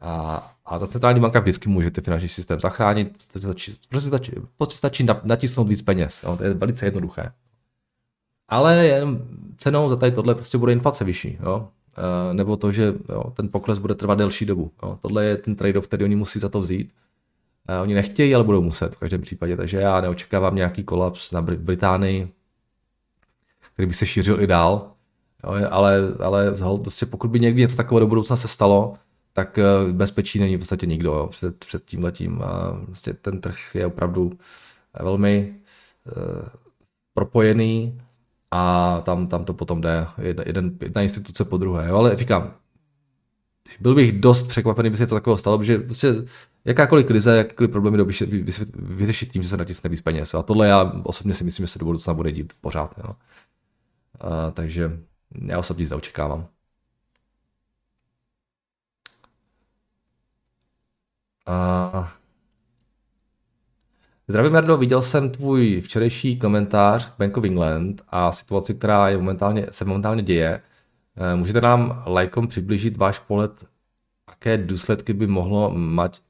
A, 0.00 0.52
a 0.66 0.78
ta 0.78 0.86
centrální 0.86 1.20
banka 1.20 1.40
vždycky 1.40 1.68
může 1.68 1.90
ty 1.90 2.00
finanční 2.00 2.28
systém 2.28 2.60
zachránit, 2.60 3.12
prostě 3.12 3.40
stačí, 3.40 3.72
prostě 3.88 4.08
stačí, 4.08 4.32
prostě 4.58 4.76
stačí 4.76 5.06
natisnout 5.24 5.68
víc 5.68 5.82
peněz. 5.82 6.22
Jo. 6.22 6.36
To 6.36 6.44
je 6.44 6.54
velice 6.54 6.86
jednoduché 6.86 7.32
ale 8.52 8.86
jen 8.86 9.18
cenou 9.56 9.88
za 9.88 9.96
tady 9.96 10.12
tohle 10.12 10.34
prostě 10.34 10.58
bude 10.58 10.72
inflace 10.72 11.04
vyšší, 11.04 11.38
jo? 11.42 11.68
E, 12.30 12.34
nebo 12.34 12.56
to, 12.56 12.72
že 12.72 12.94
jo, 13.08 13.24
ten 13.34 13.48
pokles 13.48 13.78
bude 13.78 13.94
trvat 13.94 14.18
delší 14.18 14.46
dobu. 14.46 14.70
Jo? 14.82 14.98
Tohle 15.02 15.24
je 15.24 15.36
ten 15.36 15.54
trade-off, 15.54 15.86
který 15.86 16.04
oni 16.04 16.16
musí 16.16 16.38
za 16.38 16.48
to 16.48 16.60
vzít. 16.60 16.92
E, 17.68 17.78
oni 17.80 17.94
nechtějí, 17.94 18.34
ale 18.34 18.44
budou 18.44 18.62
muset 18.62 18.94
v 18.94 18.98
každém 18.98 19.20
případě, 19.20 19.56
takže 19.56 19.80
já 19.80 20.00
neočekávám 20.00 20.56
nějaký 20.56 20.84
kolaps 20.84 21.32
na 21.32 21.42
Británii, 21.42 22.32
který 23.74 23.86
by 23.86 23.94
se 23.94 24.06
šířil 24.06 24.40
i 24.40 24.46
dál, 24.46 24.92
jo? 25.44 25.68
ale, 25.70 25.98
ale 26.22 26.54
prostě 26.82 27.06
pokud 27.06 27.30
by 27.30 27.40
někdy 27.40 27.60
něco 27.60 27.76
takového 27.76 28.00
do 28.00 28.06
budoucna 28.06 28.36
se 28.36 28.48
stalo, 28.48 28.94
tak 29.32 29.58
e, 29.58 29.64
bezpečí 29.92 30.38
není 30.38 30.56
v 30.56 30.58
podstatě 30.58 30.86
nikdo 30.86 31.12
jo? 31.12 31.26
Před, 31.26 31.64
před 31.64 31.84
tím 31.84 32.04
letím. 32.04 32.42
A 32.42 32.80
prostě 32.86 33.14
ten 33.14 33.40
trh 33.40 33.74
je 33.74 33.86
opravdu 33.86 34.32
velmi 35.00 35.54
uh, 36.16 36.48
propojený 37.14 38.00
a 38.50 39.00
tam, 39.04 39.26
tam 39.26 39.44
to 39.44 39.54
potom 39.54 39.80
jde 39.80 40.06
jeden, 40.22 40.44
jeden, 40.46 40.76
jedna 40.80 41.02
instituce 41.02 41.44
po 41.44 41.56
druhé. 41.56 41.88
Jo? 41.88 41.96
Ale 41.96 42.16
říkám, 42.16 42.54
byl 43.80 43.94
bych 43.94 44.12
dost 44.12 44.48
překvapený, 44.48 44.90
by 44.90 44.96
se 44.96 45.02
něco 45.02 45.14
takového 45.14 45.36
stalo, 45.36 45.58
protože 45.58 45.78
prostě 45.78 46.14
jakákoliv 46.64 47.06
krize, 47.06 47.36
jakékoliv 47.36 47.70
problémy 47.70 47.96
do 47.96 48.06
vyřešit 48.74 49.32
tím, 49.32 49.42
že 49.42 49.48
se 49.48 49.56
natisne 49.56 49.90
víc 49.90 50.00
peněz. 50.00 50.34
A 50.34 50.42
tohle 50.42 50.68
já 50.68 50.92
osobně 51.04 51.34
si 51.34 51.44
myslím, 51.44 51.66
že 51.66 51.72
se 51.72 51.78
do 51.78 51.84
budoucna 51.84 52.14
bude 52.14 52.32
dít 52.32 52.52
pořád. 52.60 52.94
Jo? 52.98 53.16
A, 54.20 54.50
takže 54.50 54.98
já 55.48 55.58
osobně 55.58 55.86
zde 55.86 55.96
očekávám. 55.96 56.46
A, 61.46 62.12
Zdravím, 64.28 64.54
Jardo, 64.54 64.76
viděl 64.76 65.02
jsem 65.02 65.30
tvůj 65.30 65.80
včerejší 65.80 66.38
komentář 66.38 67.06
k 67.06 67.18
Bank 67.18 67.36
of 67.36 67.44
England 67.44 68.02
a 68.08 68.32
situaci, 68.32 68.74
která 68.74 69.08
je 69.08 69.16
momentálně, 69.16 69.66
se 69.70 69.84
momentálně 69.84 70.22
děje. 70.22 70.62
Eh, 71.16 71.36
můžete 71.36 71.60
nám 71.60 72.02
lajkom 72.06 72.48
přiblížit 72.48 72.96
váš 72.96 73.18
pohled, 73.18 73.64
jaké 74.28 74.58
důsledky 74.58 75.12
by 75.12 75.26
mohlo 75.26 75.70
mít, 75.70 76.22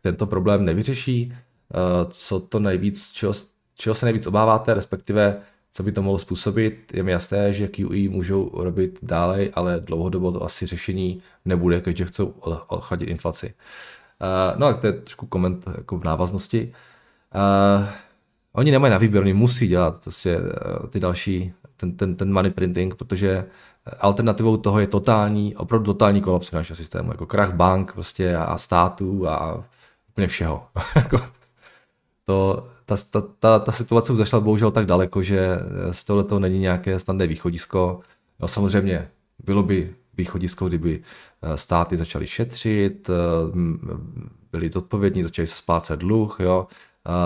tento 0.00 0.26
problém 0.26 0.64
nevyřeší? 0.64 1.32
Eh, 1.32 1.76
co 2.08 2.40
to 2.40 2.58
nejvíc, 2.58 3.12
čeho, 3.12 3.32
čeho 3.74 3.94
se 3.94 4.06
nejvíc 4.06 4.26
obáváte, 4.26 4.74
respektive 4.74 5.40
co 5.72 5.82
by 5.82 5.92
to 5.92 6.02
mohlo 6.02 6.18
způsobit? 6.18 6.94
Je 6.94 7.02
mi 7.02 7.12
jasné, 7.12 7.52
že 7.52 7.68
QE 7.68 8.08
můžou 8.08 8.50
robit 8.54 8.98
dále, 9.02 9.48
ale 9.54 9.80
dlouhodobo 9.80 10.32
to 10.32 10.44
asi 10.44 10.66
řešení 10.66 11.22
nebude, 11.44 11.80
když 11.80 12.02
chcou 12.08 12.26
ochladit 12.68 13.08
inflaci. 13.08 13.54
Eh, 14.20 14.54
no 14.56 14.66
a 14.66 14.74
to 14.74 14.86
je 14.86 14.92
trošku 14.92 15.26
koment 15.26 15.64
jako 15.76 15.98
v 15.98 16.04
návaznosti. 16.04 16.72
Oni 18.52 18.70
nemají 18.70 18.90
na 18.90 18.98
výběr, 18.98 19.22
oni 19.22 19.34
musí 19.34 19.68
dělat 19.68 20.02
prostě, 20.02 20.38
ty 20.90 21.00
další, 21.00 21.52
ten, 21.76 21.96
ten, 21.96 22.16
ten 22.16 22.32
money 22.32 22.50
printing, 22.50 22.94
protože 22.94 23.44
alternativou 24.00 24.56
toho 24.56 24.80
je 24.80 24.86
totální, 24.86 25.56
opravdu 25.56 25.92
totální 25.92 26.20
kolaps 26.20 26.52
našeho 26.52 26.76
systému, 26.76 27.10
jako 27.10 27.26
krach 27.26 27.54
bank 27.54 27.92
prostě 27.92 28.36
a 28.36 28.58
států 28.58 29.28
a 29.28 29.64
úplně 30.08 30.26
všeho. 30.26 30.66
Jako 30.96 31.20
to, 32.24 32.66
ta, 32.86 32.96
ta, 33.10 33.20
ta, 33.38 33.58
ta 33.58 33.72
situace 33.72 34.12
už 34.12 34.18
zašla 34.18 34.40
bohužel 34.40 34.70
tak 34.70 34.86
daleko, 34.86 35.22
že 35.22 35.58
z 35.90 36.04
tohle 36.04 36.24
toho 36.24 36.38
není 36.38 36.58
nějaké 36.58 36.98
standardní 36.98 37.34
východisko. 37.34 38.00
No, 38.40 38.48
samozřejmě 38.48 39.08
bylo 39.44 39.62
by 39.62 39.94
východisko, 40.16 40.68
kdyby 40.68 41.02
eh, 41.42 41.56
státy 41.56 41.96
začaly 41.96 42.26
šetřit, 42.26 43.10
byli 44.52 44.70
odpovědní, 44.74 45.22
začali 45.22 45.46
se 45.46 45.56
splácet 45.56 46.00
dluh, 46.00 46.36
jo, 46.40 46.66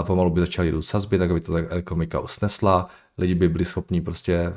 pomalu 0.03 0.31
by 0.31 0.41
začaly 0.41 0.71
růst 0.71 0.89
sazby, 0.89 1.19
tak 1.19 1.31
aby 1.31 1.41
to 1.41 1.53
tak 1.53 1.65
ekonomika 1.71 2.21
usnesla, 2.21 2.89
lidi 3.19 3.35
by 3.35 3.49
byli 3.49 3.65
schopni 3.65 4.01
prostě 4.01 4.53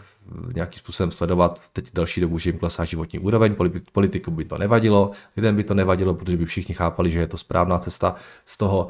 nějakým 0.55 0.79
způsobem 0.79 1.11
sledovat 1.11 1.61
teď 1.73 1.89
další 1.93 2.21
dobu, 2.21 2.39
že 2.39 2.49
jim 2.49 2.59
klesá 2.59 2.85
životní 2.85 3.19
úroveň, 3.19 3.55
politiku 3.91 4.31
by 4.31 4.45
to 4.45 4.57
nevadilo, 4.57 5.11
lidem 5.37 5.55
by 5.55 5.63
to 5.63 5.73
nevadilo, 5.73 6.13
protože 6.13 6.37
by 6.37 6.45
všichni 6.45 6.75
chápali, 6.75 7.11
že 7.11 7.19
je 7.19 7.27
to 7.27 7.37
správná 7.37 7.79
cesta 7.79 8.15
z 8.45 8.57
toho, 8.57 8.87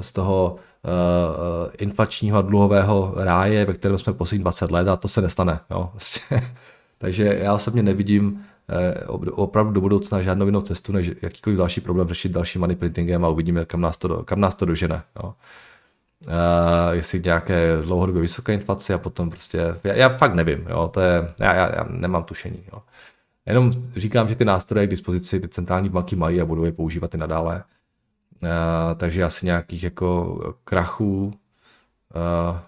z 0.00 0.12
toho 0.12 0.56
uh, 0.56 1.70
inflačního 1.78 2.38
a 2.38 2.42
dluhového 2.42 3.14
ráje, 3.16 3.64
ve 3.64 3.74
kterém 3.74 3.98
jsme 3.98 4.12
poslední 4.12 4.42
20 4.42 4.70
let 4.70 4.88
a 4.88 4.96
to 4.96 5.08
se 5.08 5.20
nestane. 5.20 5.60
Jo? 5.70 5.88
Prostě. 5.90 6.20
Takže 6.98 7.38
já 7.42 7.54
osobně 7.54 7.82
nevidím 7.82 8.44
uh, 9.12 9.28
opravdu 9.30 9.72
do 9.72 9.80
budoucna 9.80 10.22
žádnou 10.22 10.46
jinou 10.46 10.60
cestu, 10.60 10.92
než 10.92 11.10
jakýkoliv 11.22 11.58
další 11.58 11.80
problém 11.80 12.08
řešit 12.08 12.32
dalším 12.32 12.60
money 12.60 12.76
printingem 12.76 13.24
a 13.24 13.28
uvidíme, 13.28 13.64
kam 13.64 13.80
nás 13.80 13.96
to, 13.96 14.24
kam 14.24 14.40
nás 14.40 14.54
to 14.54 14.64
dožene. 14.64 15.02
Jo? 15.22 15.34
Uh, 16.28 16.34
jestli 16.90 17.20
nějaké 17.24 17.82
dlouhodobě 17.82 18.22
vysoké 18.22 18.54
inflace 18.54 18.94
a 18.94 18.98
potom 18.98 19.30
prostě, 19.30 19.76
já, 19.84 19.94
já 19.94 20.08
fakt 20.08 20.34
nevím, 20.34 20.66
jo, 20.68 20.90
to 20.94 21.00
je, 21.00 21.34
já, 21.38 21.54
já, 21.54 21.74
já 21.76 21.84
nemám 21.88 22.24
tušení, 22.24 22.64
jo. 22.72 22.82
Jenom 23.46 23.70
říkám, 23.96 24.28
že 24.28 24.34
ty 24.34 24.44
nástroje 24.44 24.86
k 24.86 24.90
dispozici 24.90 25.40
ty 25.40 25.48
centrální 25.48 25.88
banky 25.88 26.16
mají 26.16 26.40
a 26.40 26.44
budou 26.44 26.64
je 26.64 26.72
používat 26.72 27.14
i 27.14 27.18
nadále. 27.18 27.64
Uh, 28.42 28.48
takže 28.96 29.24
asi 29.24 29.46
nějakých 29.46 29.82
jako 29.82 30.38
krachů 30.64 31.34
uh, 32.14 32.58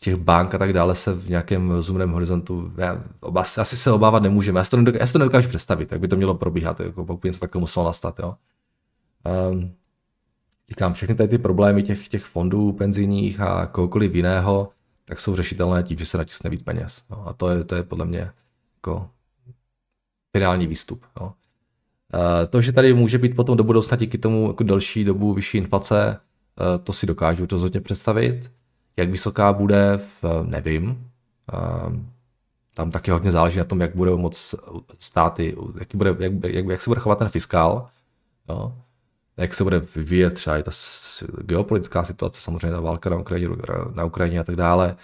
těch 0.00 0.16
bank 0.16 0.54
a 0.54 0.58
tak 0.58 0.72
dále 0.72 0.94
se 0.94 1.12
v 1.12 1.30
nějakém 1.30 1.70
rozumném 1.70 2.10
horizontu, 2.10 2.72
já, 2.76 3.02
asi 3.36 3.76
se 3.76 3.92
obávat 3.92 4.22
nemůžeme. 4.22 4.60
Já 4.60 4.64
si 4.64 4.70
to 4.70 4.76
nedokážu, 4.76 5.00
já 5.00 5.06
si 5.06 5.12
to 5.12 5.18
nedokážu 5.18 5.48
představit, 5.48 5.92
jak 5.92 6.00
by 6.00 6.08
to 6.08 6.16
mělo 6.16 6.34
probíhat, 6.34 6.80
jako 6.80 7.04
pokud 7.04 7.24
něco 7.24 7.40
takového 7.40 7.60
muselo 7.60 7.86
nastat. 7.86 8.18
Jo. 8.18 8.34
Um, 9.50 9.72
říkám, 10.68 10.94
všechny 10.94 11.14
tady 11.14 11.28
ty 11.28 11.38
problémy 11.38 11.82
těch, 11.82 12.08
těch 12.08 12.24
fondů 12.24 12.72
penzijních 12.72 13.40
a 13.40 13.66
kohokoliv 13.66 14.14
jiného, 14.14 14.68
tak 15.04 15.20
jsou 15.20 15.36
řešitelné 15.36 15.82
tím, 15.82 15.98
že 15.98 16.06
se 16.06 16.18
natisne 16.18 16.50
víc 16.50 16.62
peněz. 16.62 17.04
Jo. 17.10 17.22
A 17.26 17.32
to 17.32 17.48
je, 17.48 17.64
to 17.64 17.74
je 17.74 17.82
podle 17.82 18.04
mě 18.04 18.30
jako 18.76 19.10
finální 20.36 20.66
výstup. 20.66 21.04
Jo. 21.20 21.32
Uh, 22.14 22.46
to, 22.50 22.60
že 22.60 22.72
tady 22.72 22.94
může 22.94 23.18
být 23.18 23.36
potom 23.36 23.56
do 23.56 23.64
budoucna 23.64 23.96
díky 23.96 24.18
tomu 24.18 24.46
jako 24.46 24.64
delší 24.64 25.04
dobu 25.04 25.34
vyšší 25.34 25.58
inflace, 25.58 26.20
uh, 26.60 26.84
to 26.84 26.92
si 26.92 27.06
dokážu 27.06 27.46
to 27.46 27.58
zhodně 27.58 27.80
představit. 27.80 28.50
Jak 28.96 29.10
vysoká 29.10 29.52
bude, 29.52 30.00
nevím. 30.42 31.10
Ehm, 31.52 32.10
tam 32.74 32.90
taky 32.90 33.10
hodně 33.10 33.32
záleží 33.32 33.58
na 33.58 33.64
tom, 33.64 33.80
jak 33.80 33.96
bude 33.96 34.10
moc 34.10 34.54
státy, 34.98 35.56
jak, 35.78 35.88
bude, 35.94 36.16
jak, 36.18 36.32
jak, 36.44 36.66
jak 36.66 36.80
se 36.80 36.90
bude 36.90 37.00
chovat 37.00 37.18
ten 37.18 37.28
fiskál, 37.28 37.88
jo? 38.48 38.74
Jak 39.36 39.54
se 39.54 39.64
bude 39.64 39.78
vyvíjet 39.96 40.34
třeba 40.34 40.58
i 40.58 40.62
ta 40.62 40.70
geopolitická 41.42 42.04
situace, 42.04 42.40
samozřejmě 42.40 42.70
ta 42.70 42.80
válka 42.80 43.10
na 43.10 43.16
Ukrajině, 43.16 43.56
na 43.94 44.04
Ukrajině 44.04 44.40
a 44.40 44.44
tak 44.44 44.56
dále. 44.56 44.96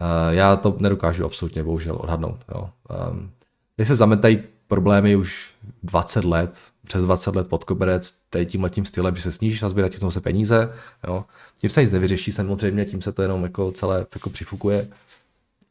Ehm, 0.00 0.34
já 0.34 0.56
to 0.56 0.76
nedokážu 0.78 1.24
absolutně 1.24 1.64
bohužel 1.64 1.96
odhadnout. 2.00 2.44
Jo? 2.54 2.70
Ehm, 2.90 3.30
když 3.76 3.88
se 3.88 3.94
zametají 3.94 4.42
problémy 4.66 5.16
už 5.16 5.54
20 5.82 6.24
let, 6.24 6.70
přes 6.86 7.02
20 7.02 7.36
let 7.36 7.48
pod 7.48 7.64
koberec, 7.64 8.14
tady 8.30 8.46
tímhle 8.46 8.70
tím 8.70 8.84
stylem, 8.84 9.16
že 9.16 9.22
se 9.22 9.32
sníží 9.32 9.58
sazby, 9.58 9.82
na 10.02 10.10
se 10.10 10.20
peníze, 10.20 10.72
jo? 11.06 11.24
Tím 11.60 11.70
se 11.70 11.82
nic 11.82 11.92
nevyřeší 11.92 12.32
samozřejmě, 12.32 12.84
tím 12.84 13.02
se 13.02 13.12
to 13.12 13.22
jenom 13.22 13.42
jako 13.42 13.72
celé 13.72 14.06
jako 14.14 14.30
přifukuje, 14.30 14.88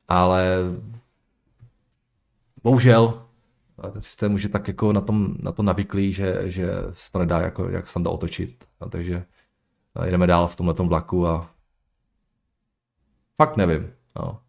ale 0.08 0.56
bohužel 2.64 3.25
ten 3.92 4.02
systém 4.02 4.34
už 4.34 4.44
je 4.44 4.50
tak 4.50 4.68
jako 4.68 4.94
na, 4.94 5.02
tom, 5.02 5.36
na 5.40 5.52
to 5.52 5.64
navyklý, 5.64 6.14
že, 6.14 6.42
že 6.46 6.70
se 6.94 7.12
to 7.12 7.20
nedá 7.20 7.42
jako, 7.42 7.70
jak 7.70 7.86
dá 8.00 8.10
otočit. 8.10 8.66
A 8.80 8.90
takže 8.90 9.26
jdeme 10.10 10.28
dál 10.28 10.48
v 10.48 10.56
tomhle 10.56 10.74
vlaku 10.74 11.28
a 11.28 11.50
fakt 13.38 13.58
nevím. 13.58 13.90
No. 14.16 14.40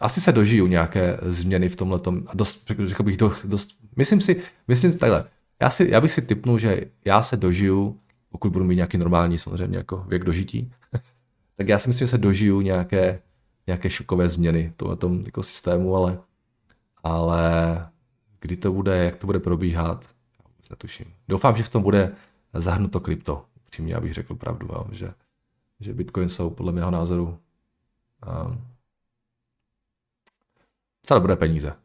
Asi 0.00 0.20
se 0.20 0.32
dožiju 0.32 0.66
nějaké 0.66 1.18
změny 1.22 1.68
v 1.68 1.76
tomhle 1.76 2.00
a 2.26 2.34
dost, 2.34 2.70
řekl 2.84 3.02
bych, 3.02 3.16
dost, 3.44 3.78
myslím 3.96 4.20
si, 4.20 4.42
myslím 4.68 4.98
takhle, 4.98 5.24
já, 5.60 5.70
si, 5.70 5.88
já 5.90 6.00
bych 6.00 6.12
si 6.12 6.22
typnul, 6.22 6.58
že 6.58 6.80
já 7.04 7.22
se 7.22 7.36
dožiju 7.36 8.00
pokud 8.30 8.52
budu 8.52 8.64
mít 8.64 8.76
nějaký 8.76 8.98
normální 8.98 9.38
samozřejmě 9.38 9.78
jako 9.78 10.04
věk 10.08 10.24
dožití, 10.24 10.72
tak 11.56 11.68
já 11.68 11.78
si 11.78 11.88
myslím, 11.88 12.06
že 12.06 12.10
se 12.10 12.18
dožiju 12.18 12.60
nějaké, 12.60 13.22
nějaké 13.66 13.90
šokové 13.90 14.28
změny 14.28 14.72
v 14.78 14.96
tom 14.96 15.22
jako 15.26 15.42
systému, 15.42 15.96
ale, 15.96 16.18
ale 17.04 17.42
kdy 18.40 18.56
to 18.56 18.72
bude, 18.72 19.04
jak 19.04 19.16
to 19.16 19.26
bude 19.26 19.40
probíhat, 19.40 20.04
já 20.38 20.44
vůbec 20.50 20.68
netuším. 20.68 21.14
Doufám, 21.28 21.56
že 21.56 21.62
v 21.62 21.68
tom 21.68 21.82
bude 21.82 22.14
zahrnuto 22.54 23.00
krypto, 23.00 23.44
přímě 23.64 23.94
abych 23.94 24.14
řekl 24.14 24.34
pravdu, 24.34 24.66
jo, 24.72 24.86
že, 24.92 25.14
že 25.80 25.94
Bitcoin 25.94 26.28
jsou 26.28 26.50
podle 26.50 26.72
mého 26.72 26.90
názoru 26.90 27.26
um, 27.26 28.66
docela 31.02 31.20
dobré 31.20 31.36
peníze. 31.36 31.76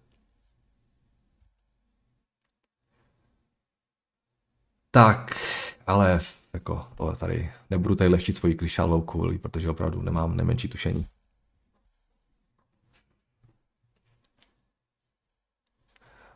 Tak, 4.92 5.36
ale 5.88 6.20
jako 6.54 6.88
to 6.96 7.16
tady 7.16 7.52
nebudu 7.70 7.96
tady 7.96 8.10
leštit 8.10 8.38
svoji 8.38 8.56
kryšálovou 8.56 9.02
kouli, 9.02 9.38
protože 9.38 9.70
opravdu 9.70 10.02
nemám 10.02 10.38
nemenší 10.38 10.68
tušení. 10.68 11.08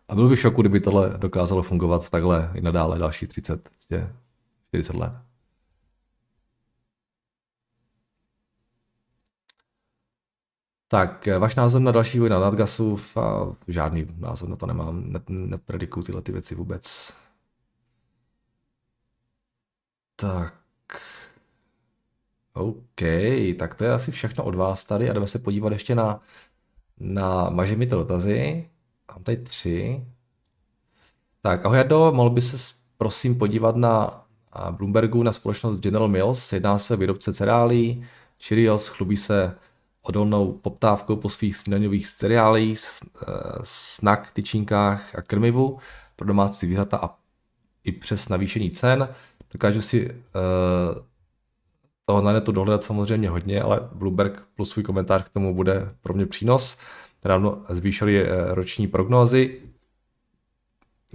A 0.09 0.15
byl 0.15 0.29
bych 0.29 0.39
šoku, 0.39 0.61
kdyby 0.61 0.79
tohle 0.79 1.09
dokázalo 1.17 1.63
fungovat 1.63 2.09
takhle 2.09 2.51
i 2.55 2.61
nadále 2.61 2.99
další 2.99 3.27
30, 3.27 3.69
40 4.69 4.95
let. 4.95 5.13
Tak, 10.87 11.27
váš 11.39 11.55
názor 11.55 11.81
na 11.81 11.91
další 11.91 12.17
vývoj 12.17 12.29
na 12.29 12.39
nadgasu? 12.39 12.97
Žádný 13.67 14.07
názor 14.17 14.49
na 14.49 14.55
to 14.55 14.65
nemám, 14.65 15.03
ne, 15.11 15.19
nepredikuju 15.29 16.05
tyhle 16.05 16.21
ty 16.21 16.31
věci 16.31 16.55
vůbec. 16.55 17.13
Tak. 20.15 20.53
OK, 22.53 23.01
tak 23.59 23.75
to 23.75 23.83
je 23.83 23.93
asi 23.93 24.11
všechno 24.11 24.43
od 24.43 24.55
vás 24.55 24.85
tady 24.85 25.09
a 25.09 25.13
jdeme 25.13 25.27
se 25.27 25.39
podívat 25.39 25.73
ještě 25.73 25.95
na, 25.95 26.21
na 26.99 27.49
maže 27.49 27.75
mi 27.75 27.87
to 27.87 27.95
dotazy. 27.95 28.69
Mám 29.11 29.23
tady 29.23 29.37
tři. 29.37 30.05
Tak, 31.41 31.65
ahoj 31.65 31.77
Jardo, 31.77 32.11
mohl 32.15 32.29
by 32.29 32.41
se 32.41 32.73
prosím 32.97 33.37
podívat 33.37 33.75
na 33.75 34.25
Bloombergu 34.71 35.23
na 35.23 35.31
společnost 35.31 35.79
General 35.79 36.07
Mills. 36.07 36.53
Jedná 36.53 36.77
se 36.77 36.93
o 36.93 36.97
výrobce 36.97 37.33
cereálí. 37.33 38.05
Cheerios 38.47 38.87
chlubí 38.87 39.17
se 39.17 39.55
odolnou 40.01 40.51
poptávkou 40.51 41.15
po 41.15 41.29
svých 41.29 41.57
snídaňových 41.57 42.07
cereálích, 42.07 42.79
eh, 42.81 43.25
snack, 43.63 44.33
tyčinkách 44.33 45.15
a 45.15 45.21
krmivu 45.21 45.79
pro 46.15 46.27
domácí 46.27 46.65
zvířata 46.65 46.97
a 46.97 47.15
i 47.83 47.91
přes 47.91 48.29
navýšení 48.29 48.71
cen. 48.71 49.09
Dokážu 49.53 49.81
si 49.81 50.09
uh, 50.09 50.15
toho 52.05 52.21
na 52.21 52.33
netu 52.33 52.51
dohledat 52.51 52.83
samozřejmě 52.83 53.29
hodně, 53.29 53.61
ale 53.61 53.79
Bloomberg 53.93 54.43
plus 54.55 54.69
svůj 54.69 54.83
komentář 54.83 55.23
k 55.23 55.29
tomu 55.29 55.55
bude 55.55 55.95
pro 56.01 56.13
mě 56.13 56.25
přínos. 56.25 56.77
Ráno 57.23 57.65
zvýšili 57.69 58.23
uh, 58.23 58.29
roční 58.47 58.87
prognózy. 58.87 59.61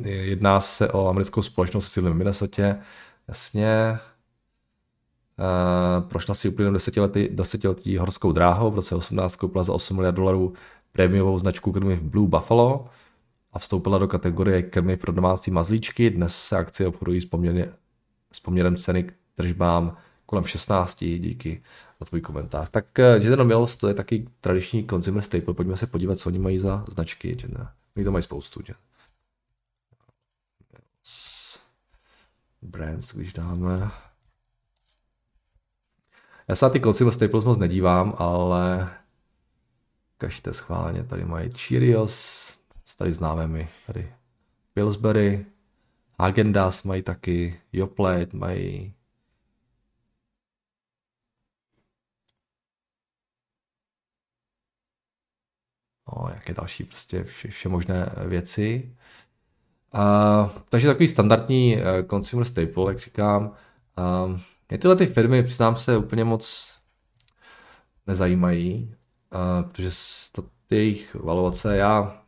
Jedná 0.04 0.60
se 0.60 0.90
o 0.90 1.08
americkou 1.08 1.42
společnost 1.42 1.86
s 1.86 1.96
v 1.96 2.14
Minnesota. 2.14 2.76
Jasně. 3.28 3.98
Uh, 5.38 6.08
prošla 6.08 6.34
si 6.34 6.48
úplně 6.48 6.70
desetiletí, 6.70 7.28
desetiletí 7.30 7.96
horskou 7.96 8.32
dráhou. 8.32 8.70
V 8.70 8.74
roce 8.74 8.94
18 8.94 9.36
koupila 9.36 9.64
za 9.64 9.72
8 9.72 9.96
miliard 9.96 10.16
dolarů 10.16 10.54
prémiovou 10.92 11.38
značku 11.38 11.72
krmiv 11.72 12.02
Blue 12.02 12.28
Buffalo 12.28 12.88
a 13.52 13.58
vstoupila 13.58 13.98
do 13.98 14.08
kategorie 14.08 14.62
krmy 14.62 14.96
pro 14.96 15.12
domácí 15.12 15.50
mazlíčky. 15.50 16.10
Dnes 16.10 16.36
se 16.36 16.56
akcie 16.56 16.88
obchodují 16.88 17.20
s 17.20 17.28
s 18.32 18.40
poměrem 18.40 18.76
ceny 18.76 19.02
k 19.02 19.14
tržbám 19.34 19.96
kolem 20.26 20.44
16 20.44 21.04
díky 21.04 21.62
za 22.04 22.08
tvůj 22.08 22.20
komentář. 22.20 22.70
Tak 22.70 22.86
General 22.94 23.46
eh, 23.46 23.48
Mills 23.48 23.76
to 23.76 23.88
je 23.88 23.94
taky 23.94 24.28
tradiční 24.40 24.86
consumer 24.86 25.22
staple, 25.22 25.54
pojďme 25.54 25.76
se 25.76 25.86
podívat, 25.86 26.18
co 26.18 26.28
oni 26.28 26.38
mají 26.38 26.58
za 26.58 26.84
značky. 26.88 27.34
General. 27.34 27.68
To 28.04 28.12
mají 28.12 28.22
spoustu. 28.22 28.62
Že? 28.66 28.74
Brands, 32.62 33.14
když 33.14 33.32
dáme. 33.32 33.90
Já 36.48 36.54
se 36.54 36.64
na 36.64 36.70
ty 36.70 36.80
consumer 36.80 37.14
staples 37.14 37.44
moc 37.44 37.58
nedívám, 37.58 38.14
ale 38.18 38.90
kažte 40.18 40.52
schválně, 40.52 41.04
tady 41.04 41.24
mají 41.24 41.50
Cheerios, 41.50 42.58
tady 42.98 43.12
známe 43.12 43.46
my, 43.46 43.68
tady 43.86 44.12
Pillsbury, 44.74 45.46
Agendas 46.18 46.82
mají 46.82 47.02
taky, 47.02 47.60
Yoplait 47.72 48.34
mají, 48.34 48.94
no, 56.16 56.28
jaké 56.34 56.54
další 56.54 56.84
prostě 56.84 57.24
vše, 57.24 57.48
vše 57.48 57.68
možné 57.68 58.12
věci. 58.26 58.96
A, 59.92 60.50
takže 60.68 60.86
takový 60.86 61.08
standardní 61.08 61.76
uh, 61.76 61.82
consumer 62.10 62.46
staple, 62.46 62.84
jak 62.88 62.98
říkám. 62.98 63.52
Uh, 63.98 64.38
mě 64.68 64.78
tyhle 64.78 64.96
ty 64.96 65.06
firmy, 65.06 65.42
přiznám 65.42 65.76
se, 65.76 65.96
úplně 65.96 66.24
moc 66.24 66.74
nezajímají, 68.06 68.94
uh, 69.34 69.70
protože 69.70 69.90
to, 70.32 70.44
ty 70.66 70.76
jejich 70.76 71.14
valuace, 71.14 71.76
já 71.76 72.24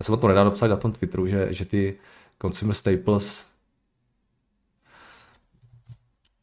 já 0.00 0.04
jsem 0.04 0.14
o 0.14 0.16
tom 0.16 0.28
nedávno 0.28 0.50
psal 0.50 0.68
na 0.68 0.76
tom 0.76 0.92
Twitteru, 0.92 1.26
že, 1.26 1.52
že 1.52 1.64
ty 1.64 1.98
consumer 2.42 2.74
staples 2.74 3.47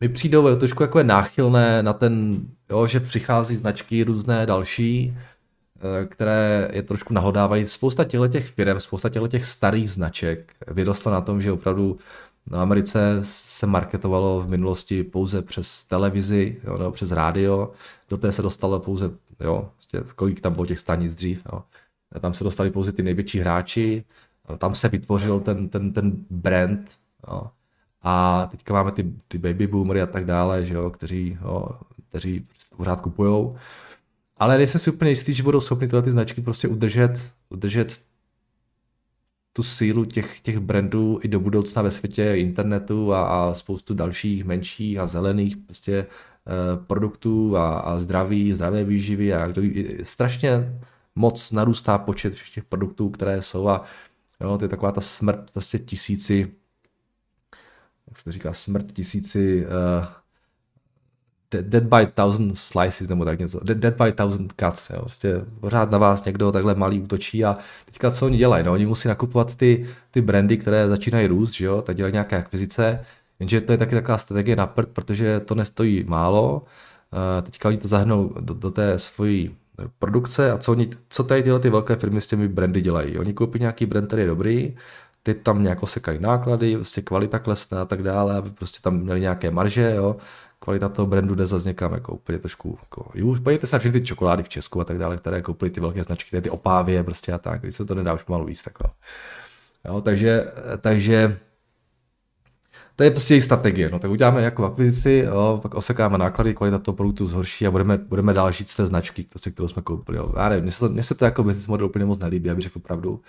mi 0.02 0.10
přijdou 0.10 0.56
trošku 0.56 0.84
jako 0.84 0.98
je 0.98 1.04
náchylné 1.04 1.84
na 1.84 1.94
ten, 1.94 2.46
jo, 2.70 2.88
že 2.88 3.00
přichází 3.00 3.56
značky 3.56 4.04
různé 4.04 4.46
další, 4.46 5.18
eh, 5.78 6.06
které 6.06 6.70
je 6.74 6.84
trošku 6.84 7.14
nahodávají. 7.14 7.68
Spousta 7.68 8.04
těchto 8.04 8.28
těch 8.28 8.48
firm, 8.48 8.80
spousta 8.80 9.10
těchto 9.10 9.28
těch 9.28 9.46
starých 9.46 9.90
značek 9.90 10.54
vyrostla 10.68 11.12
na 11.12 11.22
tom, 11.22 11.42
že 11.42 11.52
opravdu 11.52 11.96
Na 12.52 12.62
Americe 12.62 13.18
se 13.22 13.66
marketovalo 13.68 14.42
v 14.42 14.50
minulosti 14.50 15.04
pouze 15.04 15.42
přes 15.42 15.86
televizi 15.86 16.62
jo, 16.64 16.78
nebo 16.78 16.92
přes 16.92 17.12
rádio, 17.12 17.72
do 18.10 18.18
té 18.18 18.32
se 18.32 18.42
dostalo 18.42 18.80
pouze, 18.80 19.12
jo, 19.40 19.70
prostě 19.76 20.04
kolik 20.16 20.42
tam 20.42 20.54
bylo 20.54 20.66
těch 20.66 20.80
stanic 20.80 21.16
dřív, 21.16 21.42
jo. 21.52 21.64
tam 22.20 22.34
se 22.34 22.44
dostali 22.44 22.72
pouze 22.72 22.92
ty 22.92 23.04
největší 23.04 23.40
hráči, 23.40 24.04
tam 24.58 24.76
se 24.76 24.90
vytvořil 24.90 25.40
ten, 25.40 25.70
ten, 25.70 25.94
ten 25.94 26.26
brand, 26.30 26.98
jo. 27.28 27.50
A 28.08 28.48
teďka 28.52 28.74
máme 28.74 28.92
ty, 28.92 29.14
ty 29.28 29.38
baby 29.38 29.68
boomery 29.68 30.02
a 30.02 30.06
tak 30.06 30.26
dále, 30.26 30.66
že 30.66 30.74
jo, 30.74 30.90
kteří, 30.90 31.38
jo, 31.42 31.70
kteří 32.10 32.48
pořád 32.78 33.02
kupujou. 33.02 33.56
Ale 34.38 34.58
nejsem 34.58 34.82
si 34.82 34.92
úplně 34.92 35.12
jistý, 35.12 35.34
že 35.34 35.44
budou 35.44 35.60
schopni 35.60 35.88
tyhle 35.88 36.02
ty 36.02 36.12
značky 36.12 36.42
prostě 36.42 36.68
udržet, 36.68 37.32
udržet 37.50 38.02
tu 39.54 39.64
sílu 39.64 40.06
těch, 40.06 40.42
těch 40.42 40.60
brandů 40.60 41.20
i 41.24 41.28
do 41.28 41.40
budoucna 41.40 41.82
ve 41.82 41.92
světě 41.92 42.34
internetu 42.36 43.14
a, 43.14 43.28
a 43.28 43.54
spoustu 43.54 43.94
dalších 43.94 44.46
menších 44.46 44.98
a 45.00 45.08
zelených 45.08 45.58
prostě 45.58 45.94
e, 45.98 46.06
produktů 46.88 47.58
a, 47.58 47.80
a 47.80 48.00
zdraví, 48.00 48.54
zdravé 48.54 48.84
výživy 48.84 49.34
a 49.34 49.48
kdo 49.48 49.62
ví, 49.62 49.98
strašně 50.04 50.80
moc 51.16 51.52
narůstá 51.52 51.98
počet 51.98 52.34
všech 52.34 52.50
těch 52.50 52.64
produktů, 52.64 53.10
které 53.10 53.42
jsou 53.42 53.68
a 53.68 53.84
jo, 54.42 54.58
to 54.58 54.66
je 54.66 54.70
taková 54.70 54.92
ta 54.92 55.02
smrt 55.02 55.52
prostě 55.52 55.80
tisíci, 55.80 56.52
jak 58.16 58.18
se 58.18 58.24
to 58.24 58.32
říká, 58.32 58.54
smrt 58.54 58.92
tisíci 58.92 59.66
uh, 59.66 60.06
dead 61.62 61.84
by 61.84 62.06
thousand 62.14 62.58
slices 62.58 63.08
nebo 63.08 63.26
tak 63.26 63.40
něco, 63.40 63.60
dead, 63.64 64.02
by 64.02 64.12
thousand 64.12 64.54
cuts, 64.60 64.90
jo. 64.90 65.00
Prostě 65.00 65.42
pořád 65.60 65.92
na 65.92 65.98
vás 65.98 66.26
někdo 66.26 66.52
takhle 66.52 66.76
malý 66.76 67.02
útočí 67.02 67.46
a 67.46 67.58
teďka 67.86 68.12
co 68.12 68.26
oni 68.26 68.38
dělají, 68.38 68.64
no, 68.64 68.74
oni 68.74 68.86
musí 68.86 69.08
nakupovat 69.08 69.56
ty, 69.56 69.86
ty 70.12 70.22
brandy, 70.22 70.58
které 70.58 70.90
začínají 70.90 71.28
růst, 71.28 71.52
že 71.52 71.66
jo, 71.66 71.82
tak 71.82 71.96
dělají 71.96 72.12
nějaké 72.14 72.38
akvizice, 72.38 73.00
jenže 73.40 73.62
to 73.62 73.72
je 73.72 73.78
taky 73.78 73.96
taková 73.96 74.18
strategie 74.18 74.56
na 74.56 74.68
prd, 74.68 74.90
protože 74.90 75.40
to 75.40 75.56
nestojí 75.56 76.04
málo, 76.08 76.62
uh, 76.62 77.44
teďka 77.44 77.70
oni 77.70 77.78
to 77.78 77.88
zahrnou 77.88 78.34
do, 78.40 78.54
do 78.54 78.72
té 78.72 79.00
svojí 79.00 79.56
produkce 80.00 80.52
a 80.52 80.58
co, 80.58 80.72
oni, 80.72 80.90
co 81.10 81.24
tady 81.24 81.44
tyhle 81.44 81.60
ty 81.60 81.70
velké 81.70 81.96
firmy 81.96 82.22
s 82.22 82.28
těmi 82.28 82.48
brandy 82.48 82.82
dělají. 82.82 83.18
Oni 83.18 83.34
koupí 83.34 83.60
nějaký 83.60 83.86
brand, 83.86 84.08
který 84.08 84.22
je 84.22 84.28
dobrý, 84.28 84.76
ty 85.26 85.34
tam 85.34 85.64
nějak 85.64 85.84
osekají 85.84 86.20
náklady, 86.20 86.76
prostě 86.76 87.02
kvalita 87.02 87.40
klesne 87.40 87.80
a 87.80 87.86
tak 87.86 88.04
dále, 88.04 88.36
aby 88.36 88.50
prostě 88.50 88.80
tam 88.82 88.98
měli 88.98 89.22
nějaké 89.22 89.52
marže, 89.52 89.94
jo 89.96 90.16
kvalita 90.60 90.90
toho 90.90 91.06
brandu 91.06 91.36
jde 91.36 91.46
zase 91.46 91.68
někam 91.68 91.94
jako 91.94 92.14
úplně 92.14 92.40
trošku, 92.40 92.78
jako, 92.82 93.12
jo, 93.16 93.28
podívejte 93.28 93.68
se 93.68 93.76
na 93.76 93.80
všechny 93.80 94.00
ty 94.00 94.06
čokolády 94.06 94.44
v 94.44 94.50
Česku 94.50 94.82
a 94.82 94.84
tak 94.84 94.98
dále, 94.98 95.18
které 95.18 95.42
koupily 95.42 95.72
ty 95.72 95.80
velké 95.80 96.04
značky, 96.04 96.42
ty 96.42 96.50
opávě 96.50 97.04
prostě 97.04 97.32
a 97.32 97.38
tak, 97.38 97.62
když 97.62 97.76
se 97.76 97.86
to 97.86 97.96
nedá 97.96 98.14
už 98.14 98.24
pomalu 98.24 98.46
víc, 98.46 98.64
tak 98.64 98.74
jo. 99.86 100.02
takže, 100.02 100.52
takže 100.82 101.40
to 102.96 103.04
je 103.04 103.12
prostě 103.12 103.34
její 103.34 103.42
strategie. 103.42 103.90
No, 103.90 104.00
tak 104.00 104.12
uděláme 104.12 104.40
nějakou 104.40 104.64
akvizici, 104.64 105.24
jo, 105.28 105.60
pak 105.62 105.76
osekáme 105.76 106.18
náklady, 106.18 106.54
kvalita 106.54 106.80
toho 106.80 106.96
produktu 106.96 107.28
zhorší 107.28 107.68
a 107.68 107.72
budeme, 107.72 107.98
budeme 107.98 108.34
dál 108.34 108.52
žít 108.52 108.70
z 108.70 108.76
té 108.76 108.86
značky, 108.86 109.26
kterou 109.52 109.68
jsme 109.68 109.82
koupili. 109.82 110.18
Jo. 110.18 110.34
Já 110.38 110.50
nevím, 110.50 110.64
mně 110.64 110.72
se, 110.72 110.80
to, 110.80 110.90
mně 110.90 111.04
se 111.04 111.16
to 111.16 111.26
jako 111.26 111.44
business 111.44 111.68
model 111.68 111.88
úplně 111.88 112.06
moc 112.06 112.20
nelíbí, 112.20 112.50
abych 112.50 112.64
řekl 112.64 112.80
pravdu. 112.80 113.22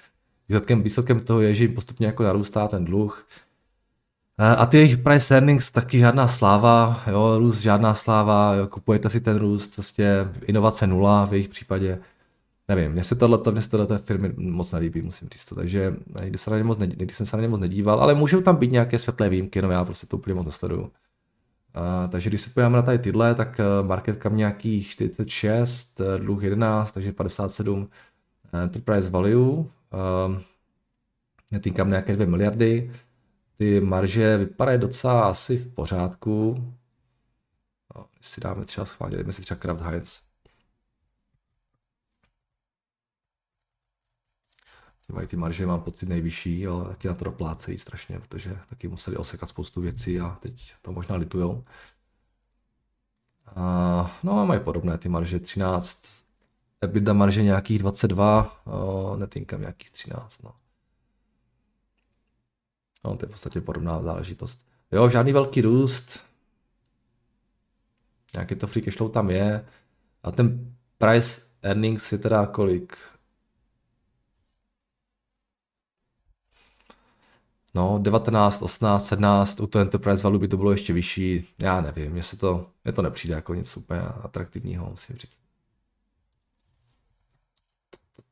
Výsledkem, 0.48 0.82
výsledkem 0.82 1.20
toho 1.20 1.40
je, 1.40 1.54
že 1.54 1.64
jim 1.64 1.74
postupně 1.74 2.06
jako 2.06 2.22
narůstá 2.22 2.68
ten 2.68 2.84
dluh, 2.84 3.26
a 4.38 4.66
ty 4.66 4.76
jejich 4.76 4.98
price 4.98 5.34
earnings 5.34 5.70
taky 5.70 5.98
žádná 5.98 6.28
sláva, 6.28 7.02
jo, 7.06 7.38
růst 7.38 7.60
žádná 7.60 7.94
sláva, 7.94 8.54
jo, 8.54 8.66
kupujete 8.66 9.10
si 9.10 9.20
ten 9.20 9.36
růst, 9.36 9.74
prostě 9.74 10.28
inovace 10.46 10.86
nula 10.86 11.24
v 11.24 11.32
jejich 11.32 11.48
případě. 11.48 11.98
Nevím, 12.68 12.92
mně 12.92 13.04
se 13.04 13.14
tohle, 13.14 13.38
mně 13.52 13.62
se 13.62 13.70
tohle 13.70 13.98
firmy 13.98 14.32
moc 14.36 14.72
nelíbí, 14.72 15.02
musím 15.02 15.28
říct 15.28 15.44
to, 15.44 15.54
takže 15.54 15.94
někdy, 16.22 16.38
se 16.38 16.50
na 16.50 16.56
ně 16.56 16.64
moc 16.64 16.78
někdy 16.78 17.14
jsem 17.14 17.26
se 17.26 17.36
na 17.36 17.42
ně 17.42 17.48
moc 17.48 17.60
nedíval, 17.60 18.00
ale 18.00 18.14
můžou 18.14 18.40
tam 18.40 18.56
být 18.56 18.72
nějaké 18.72 18.98
světlé 18.98 19.28
výjimky, 19.28 19.62
no 19.62 19.70
já 19.70 19.84
prostě 19.84 20.06
to 20.06 20.16
úplně 20.16 20.34
moc 20.34 20.46
nesleduju. 20.46 20.82
Uh, 20.82 20.90
takže 22.08 22.30
když 22.30 22.40
se 22.40 22.50
podíváme 22.50 22.76
na 22.76 22.82
tady 22.82 22.98
tyhle, 22.98 23.34
tak 23.34 23.60
uh, 23.80 23.88
market 23.88 24.16
kam 24.16 24.36
nějakých 24.36 24.88
46, 24.88 26.00
uh, 26.00 26.18
dluh 26.18 26.42
11, 26.42 26.92
takže 26.92 27.12
57 27.12 27.88
enterprise 28.52 29.10
value, 29.10 29.64
netýkám 31.52 31.88
nějaké 31.88 32.16
2 32.16 32.26
miliardy, 32.26 32.92
ty 33.56 33.80
marže 33.80 34.36
vypadají 34.36 34.78
docela 34.78 35.28
asi 35.28 35.58
v 35.58 35.74
pořádku. 35.74 36.54
No, 37.96 38.06
když 38.14 38.26
si 38.26 38.40
dáme 38.40 38.64
třeba 38.64 38.84
schválně, 38.84 39.16
dejme 39.16 39.32
si 39.32 39.42
třeba 39.42 39.60
Kraft 39.60 39.80
Heinz. 39.80 40.20
Ty 45.06 45.12
mají 45.12 45.26
ty 45.26 45.36
marže, 45.36 45.66
mám 45.66 45.82
pocit 45.82 46.08
nejvyšší, 46.08 46.66
ale 46.66 46.88
taky 46.88 47.08
na 47.08 47.14
to 47.14 47.24
doplácejí 47.24 47.78
strašně, 47.78 48.18
protože 48.18 48.58
taky 48.68 48.88
museli 48.88 49.16
osekat 49.16 49.48
spoustu 49.48 49.80
věcí 49.80 50.20
a 50.20 50.38
teď 50.40 50.74
to 50.82 50.92
možná 50.92 51.16
litujou. 51.16 51.64
A, 53.46 54.18
no 54.22 54.40
a 54.40 54.44
mají 54.44 54.60
podobné 54.60 54.98
ty 54.98 55.08
marže 55.08 55.40
13, 55.40 56.25
EBITDA 56.80 57.12
marže 57.12 57.42
nějakých 57.42 57.78
22, 57.78 58.62
o, 58.66 59.16
netinkám 59.16 59.60
nějakých 59.60 59.90
13. 59.90 60.42
No. 60.42 60.52
No, 63.04 63.16
to 63.16 63.24
je 63.24 63.28
v 63.28 63.30
podstatě 63.30 63.60
podobná 63.60 64.02
záležitost. 64.02 64.66
Jo, 64.92 65.10
žádný 65.10 65.32
velký 65.32 65.60
růst. 65.60 66.20
Nějaký 68.34 68.54
to 68.54 68.66
free 68.66 68.82
cash 68.82 68.96
flow 68.96 69.10
tam 69.10 69.30
je. 69.30 69.66
A 70.22 70.30
ten 70.30 70.76
price 70.98 71.40
earnings 71.62 72.12
je 72.12 72.18
teda 72.18 72.46
kolik? 72.46 72.96
No, 77.74 77.98
19, 77.98 78.62
18, 78.62 79.06
17, 79.06 79.60
u 79.60 79.66
toho 79.66 79.82
enterprise 79.82 80.22
value 80.22 80.38
by 80.38 80.48
to 80.48 80.56
bylo 80.56 80.70
ještě 80.72 80.92
vyšší. 80.92 81.54
Já 81.58 81.80
nevím, 81.80 82.12
mně 82.12 82.22
se 82.22 82.36
to, 82.36 82.70
mně 82.84 82.92
to 82.92 83.02
nepřijde 83.02 83.34
jako 83.34 83.54
nic 83.54 83.76
úplně 83.76 84.00
atraktivního, 84.00 84.90
musím 84.90 85.16
říct. 85.16 85.45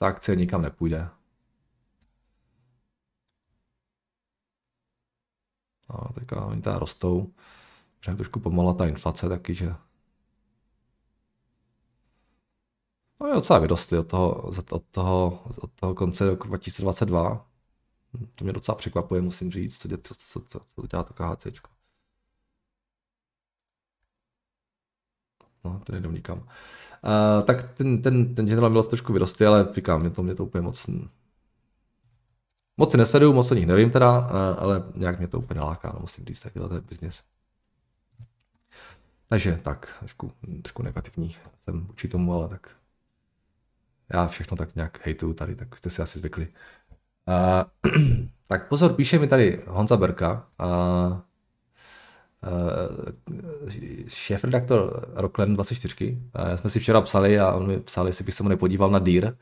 Ta 0.04 0.08
akce 0.08 0.36
nikam 0.36 0.62
nepůjde. 0.62 1.08
A 5.88 6.12
teďka 6.12 6.46
oni 6.46 6.62
teda 6.62 6.78
rostou. 6.78 7.32
Že 8.00 8.14
trošku 8.14 8.40
pomala 8.40 8.74
ta 8.74 8.86
inflace 8.86 9.28
taky, 9.28 9.54
že 9.54 9.74
No 13.20 13.26
je 13.26 13.34
docela 13.34 13.58
vyrostly 13.58 13.98
od 13.98 14.08
toho, 14.08 14.52
od 14.70 14.84
toho, 14.90 15.42
od 15.60 15.72
toho 15.80 15.94
konce 15.94 16.26
roku 16.30 16.48
2022. 16.48 17.48
To 18.34 18.44
mě 18.44 18.52
docela 18.52 18.78
překvapuje, 18.78 19.20
musím 19.20 19.50
říct, 19.50 19.78
co, 19.78 19.88
co, 19.88 20.14
co, 20.14 20.40
co, 20.40 20.60
co 20.60 20.86
dělá 20.86 21.02
to 21.02 21.14
KHC. 21.14 21.46
No, 25.64 25.80
to 25.86 25.92
nejdou 25.92 26.10
nikam. 26.10 26.48
Uh, 27.04 27.42
tak 27.46 27.72
ten, 27.72 28.02
ten, 28.02 28.34
ten 28.34 28.46
General 28.46 28.70
Mills 28.70 28.88
trošku 28.88 29.12
vyrostl, 29.12 29.48
ale 29.48 29.68
říkám, 29.74 30.00
mě 30.00 30.10
to, 30.10 30.22
mě 30.22 30.34
to 30.34 30.44
úplně 30.44 30.62
moc 30.62 30.90
Moc 32.76 32.90
si 32.90 32.96
nesleduju, 32.96 33.32
moc 33.32 33.50
o 33.50 33.54
nich 33.54 33.66
nevím 33.66 33.90
teda, 33.90 34.16
ale 34.58 34.82
nějak 34.94 35.18
mě 35.18 35.28
to 35.28 35.38
úplně 35.38 35.60
láká, 35.60 35.90
no, 35.94 36.00
musím 36.00 36.24
říct, 36.24 36.46
to 36.54 36.74
je 36.74 36.80
biznis. 36.80 37.22
Takže 39.26 39.60
tak, 39.62 39.96
trošku, 39.98 40.32
trošku 40.62 40.82
negativní 40.82 41.36
jsem 41.60 41.80
vůči 41.80 42.08
tomu, 42.08 42.34
ale 42.34 42.48
tak 42.48 42.70
já 44.12 44.26
všechno 44.26 44.56
tak 44.56 44.74
nějak 44.74 45.06
hejtuju 45.06 45.34
tady, 45.34 45.54
tak 45.54 45.78
jste 45.78 45.90
si 45.90 46.02
asi 46.02 46.18
zvykli. 46.18 46.48
Uh, 47.28 47.92
tak 48.46 48.68
pozor, 48.68 48.94
píše 48.94 49.18
mi 49.18 49.28
tady 49.28 49.62
Honza 49.66 49.96
Berka, 49.96 50.46
uh, 50.60 50.66
uh, 50.66 51.18
šéf-redaktor 54.08 55.06
Rockland 55.14 55.54
24. 55.54 56.18
Uh, 56.38 56.56
jsme 56.56 56.70
si 56.70 56.80
včera 56.80 57.00
psali 57.00 57.38
a 57.38 57.52
on 57.52 57.66
mi 57.66 57.80
psal, 57.80 58.06
jestli 58.06 58.24
bych 58.24 58.34
se 58.34 58.42
mu 58.42 58.48
nepodíval 58.48 58.90
na 58.90 58.98
Deer, 58.98 59.36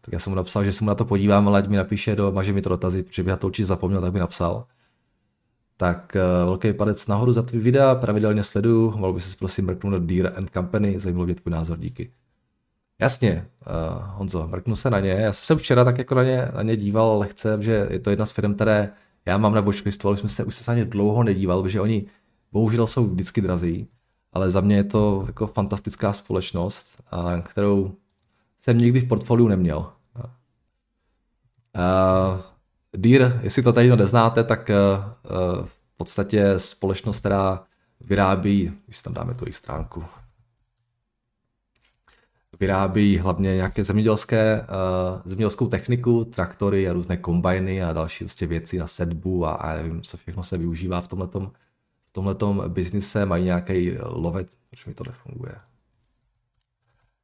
tak 0.00 0.12
já 0.12 0.18
jsem 0.18 0.30
mu 0.30 0.36
napsal, 0.36 0.64
že 0.64 0.72
se 0.72 0.84
mu 0.84 0.88
na 0.88 0.94
to 0.94 1.04
podívám, 1.04 1.48
ale 1.48 1.58
ať 1.58 1.68
mi 1.68 1.76
napíše 1.76 2.16
do 2.16 2.32
maže 2.32 2.52
mi 2.52 2.62
to 2.62 2.68
dotazy, 2.68 3.02
protože 3.02 3.22
bych 3.22 3.30
na 3.30 3.36
to 3.36 3.46
určitě 3.46 3.66
zapomněl, 3.66 4.00
tak 4.00 4.12
mi 4.12 4.20
napsal. 4.20 4.64
Tak 5.76 6.16
uh, 6.16 6.48
velký 6.48 6.72
padec 6.72 7.06
nahoru 7.06 7.32
za 7.32 7.42
tvý 7.42 7.58
videa, 7.58 7.94
pravidelně 7.94 8.42
sleduju, 8.42 8.96
mohl 8.96 9.12
by 9.12 9.20
se 9.20 9.36
prosím 9.36 9.66
mrknout 9.66 9.92
do 9.92 9.98
Deer 10.00 10.32
and 10.36 10.50
Company, 10.50 11.00
zajímalo 11.00 11.26
mě 11.26 11.34
tvůj 11.34 11.52
názor, 11.52 11.78
díky. 11.78 12.10
Jasně, 12.98 13.46
uh, 13.66 14.04
Honzo, 14.16 14.48
mrknu 14.48 14.76
se 14.76 14.90
na 14.90 15.00
ně. 15.00 15.10
Já 15.10 15.32
jsem 15.32 15.58
včera 15.58 15.84
tak 15.84 15.98
jako 15.98 16.14
na 16.14 16.24
ně, 16.24 16.48
na 16.54 16.62
ně 16.62 16.76
díval 16.76 17.18
lehce, 17.18 17.58
že 17.60 17.88
je 17.90 17.98
to 17.98 18.10
jedna 18.10 18.26
z 18.26 18.32
firm, 18.32 18.54
které 18.54 18.92
já 19.26 19.38
mám 19.38 19.54
na 19.54 19.60
watchlistu, 19.60 20.08
ale 20.08 20.16
jsme 20.16 20.28
se, 20.28 20.44
už 20.44 20.54
se 20.54 20.70
na 20.70 20.76
ně 20.76 20.84
dlouho 20.84 21.22
nedíval, 21.22 21.62
protože 21.62 21.80
oni 21.80 22.06
bohužel 22.56 22.86
jsou 22.86 23.06
vždycky 23.06 23.40
drazí, 23.40 23.88
ale 24.32 24.50
za 24.50 24.60
mě 24.60 24.76
je 24.76 24.84
to 24.84 25.24
jako 25.26 25.46
fantastická 25.46 26.12
společnost, 26.12 27.02
a 27.10 27.40
kterou 27.40 27.94
jsem 28.58 28.78
nikdy 28.78 29.00
v 29.00 29.08
portfoliu 29.08 29.48
neměl. 29.48 29.92
Uh, 31.76 32.40
Deer, 32.96 33.40
jestli 33.42 33.62
to 33.62 33.72
tady 33.72 33.96
neznáte, 33.96 34.44
tak 34.44 34.70
uh, 34.70 35.04
v 35.66 35.96
podstatě 35.96 36.58
společnost, 36.58 37.20
která 37.20 37.64
vyrábí, 38.00 38.72
když 38.86 39.02
tam 39.02 39.14
dáme 39.14 39.34
tu 39.34 39.44
jejich 39.44 39.56
stránku, 39.56 40.04
vyrábí 42.60 43.18
hlavně 43.18 43.56
nějaké 43.56 43.84
zemědělské, 43.84 44.60
uh, 44.60 45.20
zemědělskou 45.24 45.66
techniku, 45.66 46.24
traktory 46.24 46.88
a 46.88 46.92
různé 46.92 47.16
kombajny 47.16 47.84
a 47.84 47.92
další 47.92 48.24
vlastně 48.24 48.46
věci 48.46 48.78
na 48.78 48.86
sedbu 48.86 49.46
a, 49.46 49.52
a 49.52 49.74
nevím, 49.74 50.02
co 50.02 50.16
všechno 50.16 50.42
se 50.42 50.58
využívá 50.58 51.00
v 51.00 51.08
tomhletom, 51.08 51.52
tomhletom 52.16 52.62
biznise. 52.68 53.26
Mají 53.26 53.44
nějaký 53.44 53.92
lovec, 54.00 54.56
proč 54.70 54.84
mi 54.86 54.94
to 54.94 55.04
nefunguje? 55.06 55.54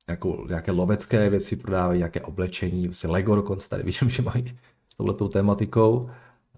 Nějakou, 0.09 0.47
nějaké 0.47 0.73
lovecké 0.73 1.31
věci 1.31 1.57
prodávají, 1.57 1.99
nějaké 1.99 2.21
oblečení, 2.21 2.89
vlastně 2.89 3.11
Lego 3.11 3.35
dokonce 3.35 3.69
tady 3.69 3.83
vidím, 3.83 4.09
že 4.11 4.23
mají 4.23 4.59
s 4.89 4.95
touhletou 4.95 5.29
tématikou. 5.29 6.11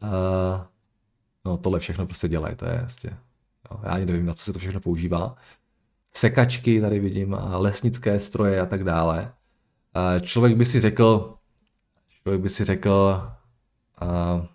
Uh, 0.03 0.61
no 1.45 1.57
tohle 1.57 1.79
všechno 1.79 2.07
prostě 2.07 2.29
dělají, 2.29 2.57
to 2.57 2.67
je 2.67 2.79
vlastně, 2.79 3.11
jo, 3.71 3.81
já 3.83 3.91
ani 3.91 4.07
nevím, 4.07 4.27
na 4.27 4.35
co 4.35 4.45
se 4.45 4.53
to 4.53 4.59
všechno 4.59 4.81
používá 4.81 5.37
sekačky, 6.13 6.81
tady 6.81 7.01
vidím, 7.01 7.35
a 7.35 7.59
lesnické 7.59 8.21
stroje 8.21 8.61
a 8.61 8.67
tak 8.67 8.85
dále. 8.85 9.33
Člověk 10.21 10.57
by 10.57 10.65
si 10.65 10.81
řekl, 10.81 11.35
člověk 12.23 12.43
by 12.43 12.49
si 12.49 12.65
řekl, 12.65 13.23
a 14.01 14.47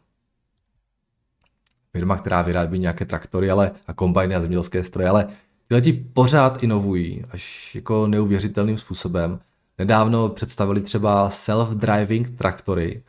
firma, 1.99 2.17
která 2.17 2.41
vyrábí 2.41 2.79
nějaké 2.79 3.05
traktory 3.05 3.51
ale, 3.51 3.71
a 3.87 3.93
kombajny 3.93 4.35
a 4.35 4.41
zemědělské 4.41 4.83
stroje, 4.83 5.09
ale 5.09 5.27
tyhle 5.67 5.81
ti 5.81 5.93
pořád 5.93 6.63
inovují, 6.63 7.23
až 7.31 7.75
jako 7.75 8.07
neuvěřitelným 8.07 8.77
způsobem. 8.77 9.39
Nedávno 9.77 10.29
představili 10.29 10.81
třeba 10.81 11.29
self-driving 11.29 12.35
traktory, 12.35 13.03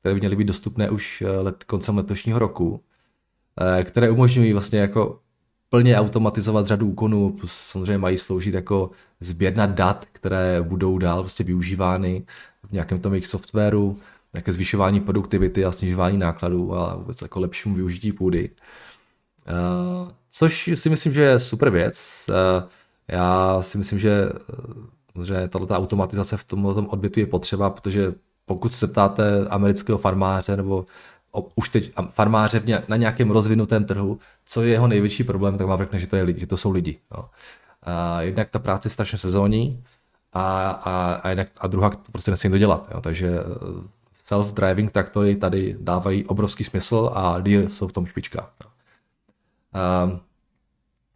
které 0.00 0.14
by 0.14 0.20
měly 0.20 0.36
být 0.36 0.44
dostupné 0.44 0.90
už 0.90 1.22
eh, 1.22 1.30
let, 1.30 1.64
koncem 1.64 1.96
letošního 1.96 2.38
roku, 2.38 2.80
eh, 3.78 3.84
které 3.84 4.10
umožňují 4.10 4.52
vlastně 4.52 4.78
jako 4.78 5.18
plně 5.68 5.98
automatizovat 5.98 6.66
řadu 6.66 6.86
úkonů, 6.86 7.30
plus 7.32 7.52
samozřejmě 7.52 7.98
mají 7.98 8.18
sloužit 8.18 8.54
jako 8.54 8.90
sběrna 9.20 9.66
dat, 9.66 10.06
které 10.12 10.62
budou 10.62 10.98
dál 10.98 11.22
prostě 11.22 11.44
využívány 11.44 12.26
v 12.68 12.72
nějakém 12.72 12.98
tom 12.98 13.12
jejich 13.12 13.26
softwaru, 13.26 13.98
nějaké 14.34 14.52
zvyšování 14.52 15.00
produktivity 15.00 15.64
a 15.64 15.72
snižování 15.72 16.18
nákladů 16.18 16.76
a 16.76 16.96
vůbec 16.96 17.22
jako 17.22 17.40
lepšímu 17.40 17.74
využití 17.74 18.12
půdy. 18.12 18.50
Uh, 18.50 20.08
což 20.30 20.70
si 20.74 20.90
myslím, 20.90 21.12
že 21.12 21.20
je 21.20 21.40
super 21.40 21.70
věc. 21.70 22.26
Uh, 22.28 22.68
já 23.08 23.62
si 23.62 23.78
myslím, 23.78 23.98
že, 23.98 24.28
že 25.24 25.48
tato 25.48 25.66
automatizace 25.66 26.36
v 26.36 26.44
tomhle 26.44 26.74
odvětví 26.74 27.22
je 27.22 27.26
potřeba, 27.26 27.70
protože 27.70 28.14
pokud 28.44 28.72
se 28.72 28.86
ptáte 28.86 29.46
amerického 29.48 29.98
farmáře 29.98 30.56
nebo 30.56 30.86
už 31.54 31.68
teď 31.68 31.92
farmáře 32.10 32.62
na 32.88 32.96
nějakém 32.96 33.30
rozvinutém 33.30 33.84
trhu, 33.84 34.18
co 34.44 34.62
je 34.62 34.70
jeho 34.70 34.88
největší 34.88 35.24
problém, 35.24 35.58
tak 35.58 35.66
vám 35.66 35.78
řekne, 35.78 35.98
že 35.98 36.06
to, 36.06 36.16
je 36.16 36.22
lidi, 36.22 36.40
že 36.40 36.46
to 36.46 36.56
jsou 36.56 36.70
lidi. 36.70 36.98
Jo. 37.14 37.24
A 37.82 38.22
jednak 38.22 38.50
ta 38.50 38.58
práce 38.58 38.86
je 38.86 38.90
strašně 38.90 39.18
sezónní 39.18 39.84
a, 40.32 40.70
a, 40.70 41.12
a, 41.12 41.28
jednak, 41.28 41.48
a 41.58 41.66
druhá 41.66 41.90
to 41.90 42.12
prostě 42.12 42.30
nesmí 42.30 42.50
dodělat. 42.50 42.88
Jo. 42.94 43.00
Takže 43.00 43.28
eh, 43.28 43.88
self-driving 44.28 44.90
traktory 44.90 45.36
tady 45.36 45.76
dávají 45.80 46.24
obrovský 46.26 46.64
smysl 46.64 47.10
a 47.14 47.40
Deere 47.40 47.68
jsou 47.68 47.88
v 47.88 47.92
tom 47.92 48.06
špička. 48.06 48.50
A, 49.72 50.20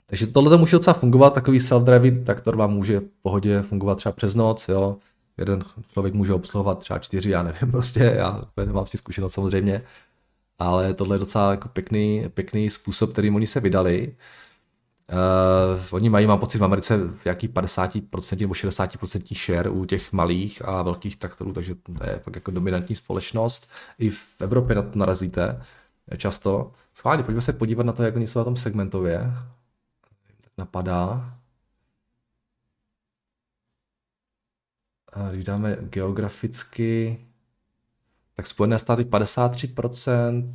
takže 0.06 0.26
tohle 0.26 0.50
to 0.50 0.58
může 0.58 0.76
docela 0.76 0.94
fungovat, 0.94 1.34
takový 1.34 1.58
self-driving 1.58 2.24
traktor 2.24 2.56
vám 2.56 2.72
může 2.72 3.00
v 3.00 3.22
pohodě 3.22 3.62
fungovat 3.62 3.94
třeba 3.94 4.12
přes 4.12 4.34
noc, 4.34 4.68
jo. 4.68 4.96
Jeden 5.38 5.64
člověk 5.92 6.14
může 6.14 6.34
obsluhovat 6.34 6.78
třeba 6.78 6.98
čtyři, 6.98 7.30
já 7.30 7.42
nevím, 7.42 7.70
prostě, 7.70 8.14
já 8.16 8.42
nemám 8.66 8.86
si 8.86 8.98
zkušenost 8.98 9.32
samozřejmě, 9.32 9.82
ale 10.58 10.94
tohle 10.94 11.14
je 11.14 11.18
docela 11.18 11.50
jako 11.50 11.68
pěkný, 11.68 12.24
pěkný 12.34 12.70
způsob, 12.70 13.12
kterým 13.12 13.34
oni 13.34 13.46
se 13.46 13.60
vydali. 13.60 14.14
Oni 15.92 16.10
mají, 16.10 16.26
mám 16.26 16.38
pocit, 16.38 16.58
v 16.58 16.64
Americe 16.64 16.98
jaký 17.24 17.48
50% 17.48 18.40
nebo 18.40 18.54
60% 18.54 19.44
share 19.44 19.70
u 19.70 19.84
těch 19.84 20.12
malých 20.12 20.68
a 20.68 20.82
velkých 20.82 21.16
traktorů, 21.16 21.52
takže 21.52 21.74
to 21.74 21.92
je 22.04 22.18
fakt 22.18 22.34
jako 22.34 22.50
dominantní 22.50 22.96
společnost. 22.96 23.70
I 23.98 24.10
v 24.10 24.40
Evropě 24.40 24.76
na 24.76 24.82
to 24.82 24.98
narazíte 24.98 25.62
často. 26.16 26.72
Schválně, 26.94 27.22
pojďme 27.22 27.40
se 27.40 27.52
podívat 27.52 27.86
na 27.86 27.92
to, 27.92 28.02
jak 28.02 28.16
oni 28.16 28.26
jsou 28.26 28.38
na 28.38 28.44
tom 28.44 28.56
segmentově. 28.56 29.18
Tak 30.40 30.52
napadá. 30.58 31.34
A 35.12 35.28
když 35.28 35.44
dáme 35.44 35.76
geograficky, 35.80 37.20
tak 38.36 38.46
Spojené 38.46 38.78
státy 38.78 39.02
53%, 39.02 40.52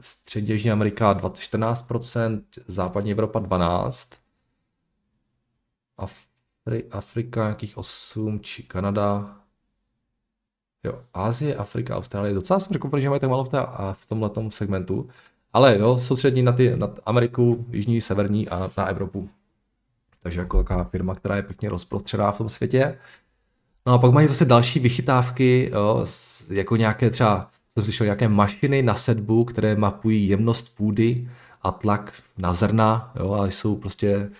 střední 0.00 0.50
Jižní 0.50 0.70
Amerika 0.70 1.14
14%, 1.14 2.42
západní 2.68 3.12
Evropa 3.12 3.40
12%, 3.40 4.16
Afri- 5.98 6.84
Afrika 6.90 7.42
nějakých 7.42 7.78
8, 7.78 8.40
či 8.40 8.62
Kanada, 8.62 9.36
jo, 10.84 11.02
Ázie, 11.14 11.56
Afrika, 11.56 11.96
Austrálie, 11.96 12.34
docela 12.34 12.60
jsem 12.60 12.72
řekl, 12.72 13.00
že 13.00 13.08
mají 13.08 13.20
tak 13.20 13.30
málo 13.30 13.44
v, 13.44 13.48
té, 13.48 13.58
v 13.92 14.06
tomhle 14.06 14.30
segmentu, 14.48 15.08
ale 15.52 15.78
jo, 15.78 15.98
soustřední 15.98 16.42
na, 16.42 16.52
ty, 16.52 16.76
na 16.76 16.90
Ameriku, 17.06 17.66
Jižní, 17.70 18.00
Severní 18.00 18.48
a 18.48 18.58
na, 18.58 18.70
na 18.78 18.84
Evropu. 18.84 19.28
Takže 20.22 20.40
jako 20.40 20.58
taková 20.62 20.84
firma, 20.84 21.14
která 21.14 21.36
je 21.36 21.42
pěkně 21.42 21.68
rozprostřená 21.68 22.32
v 22.32 22.38
tom 22.38 22.48
světě. 22.48 22.98
No 23.86 23.92
a 23.92 23.98
pak 23.98 24.12
mají 24.12 24.26
vlastně 24.26 24.46
další 24.46 24.80
vychytávky, 24.80 25.70
jo, 25.72 26.04
jako 26.50 26.76
nějaké 26.76 27.10
třeba, 27.10 27.50
jsem 27.74 27.84
slyšel, 27.84 28.04
nějaké 28.04 28.28
mašiny 28.28 28.82
na 28.82 28.94
sedbu, 28.94 29.44
které 29.44 29.76
mapují 29.76 30.28
jemnost 30.28 30.76
půdy 30.76 31.28
a 31.62 31.70
tlak 31.70 32.12
na 32.38 32.54
zrna, 32.54 33.12
jo, 33.20 33.32
a 33.32 33.46
jsou 33.46 33.76
prostě 33.76 34.30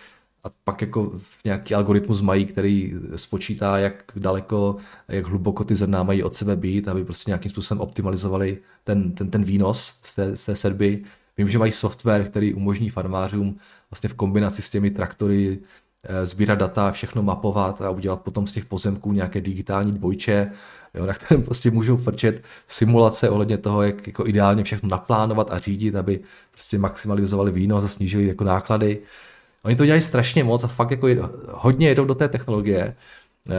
a 0.43 0.47
pak 0.63 0.81
jako 0.81 1.11
nějaký 1.45 1.75
algoritmus 1.75 2.21
mají, 2.21 2.45
který 2.45 2.93
spočítá, 3.15 3.77
jak 3.77 4.03
daleko, 4.15 4.77
jak 5.07 5.25
hluboko 5.25 5.63
ty 5.63 5.75
zrna 5.75 6.03
mají 6.03 6.23
od 6.23 6.35
sebe 6.35 6.55
být, 6.55 6.87
aby 6.87 7.03
prostě 7.03 7.29
nějakým 7.29 7.51
způsobem 7.51 7.81
optimalizovali 7.81 8.57
ten, 8.83 9.11
ten, 9.11 9.29
ten 9.29 9.43
výnos 9.43 9.93
z 10.03 10.15
té, 10.15 10.35
z 10.35 10.45
té 10.45 10.55
sedby. 10.55 11.03
Vím, 11.37 11.49
že 11.49 11.59
mají 11.59 11.71
software, 11.71 12.23
který 12.23 12.53
umožní 12.53 12.89
farmářům 12.89 13.57
vlastně 13.91 14.09
v 14.09 14.13
kombinaci 14.13 14.61
s 14.61 14.69
těmi 14.69 14.91
traktory 14.91 15.59
Eh, 16.03 16.25
sbírat 16.25 16.59
data, 16.59 16.91
všechno 16.91 17.23
mapovat 17.23 17.81
a 17.81 17.89
udělat 17.89 18.21
potom 18.21 18.47
z 18.47 18.51
těch 18.51 18.65
pozemků 18.65 19.13
nějaké 19.13 19.41
digitální 19.41 19.91
dvojče, 19.91 20.51
jo, 20.93 21.05
na 21.05 21.13
kterém 21.13 21.43
prostě 21.43 21.71
můžou 21.71 21.97
frčet 21.97 22.43
simulace 22.67 23.29
ohledně 23.29 23.57
toho, 23.57 23.83
jak 23.83 24.07
jako 24.07 24.27
ideálně 24.27 24.63
všechno 24.63 24.89
naplánovat 24.89 25.51
a 25.51 25.57
řídit, 25.59 25.95
aby 25.95 26.19
prostě 26.51 26.77
maximalizovali 26.77 27.51
výnos 27.51 27.83
a 27.83 27.87
snížili 27.87 28.27
jako 28.27 28.43
náklady. 28.43 29.01
Oni 29.63 29.75
to 29.75 29.85
dělají 29.85 30.01
strašně 30.01 30.43
moc 30.43 30.63
a 30.63 30.67
fakt 30.67 30.91
jako 30.91 31.07
hodně 31.51 31.87
jedou 31.87 32.05
do 32.05 32.15
té 32.15 32.27
technologie. 32.27 32.95
Eh, 33.49 33.53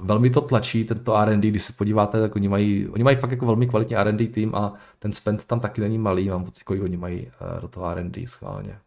velmi 0.00 0.30
to 0.30 0.40
tlačí, 0.40 0.84
tento 0.84 1.16
R&D, 1.16 1.48
když 1.50 1.62
se 1.62 1.72
podíváte, 1.72 2.20
tak 2.20 2.36
oni 2.36 2.48
mají, 2.48 2.88
oni 2.88 3.04
mají 3.04 3.16
fakt 3.16 3.30
jako 3.30 3.46
velmi 3.46 3.66
kvalitní 3.66 3.96
R&D 3.96 4.26
tým 4.28 4.54
a 4.54 4.74
ten 4.98 5.12
spend 5.12 5.46
tam 5.46 5.60
taky 5.60 5.80
není 5.80 5.98
malý, 5.98 6.28
mám 6.28 6.44
pocit, 6.44 6.64
kolik 6.64 6.82
oni 6.82 6.96
mají 6.96 7.26
eh, 7.26 7.60
do 7.60 7.68
toho 7.68 7.86
R&D 7.90 8.26
schválně. 8.26 8.78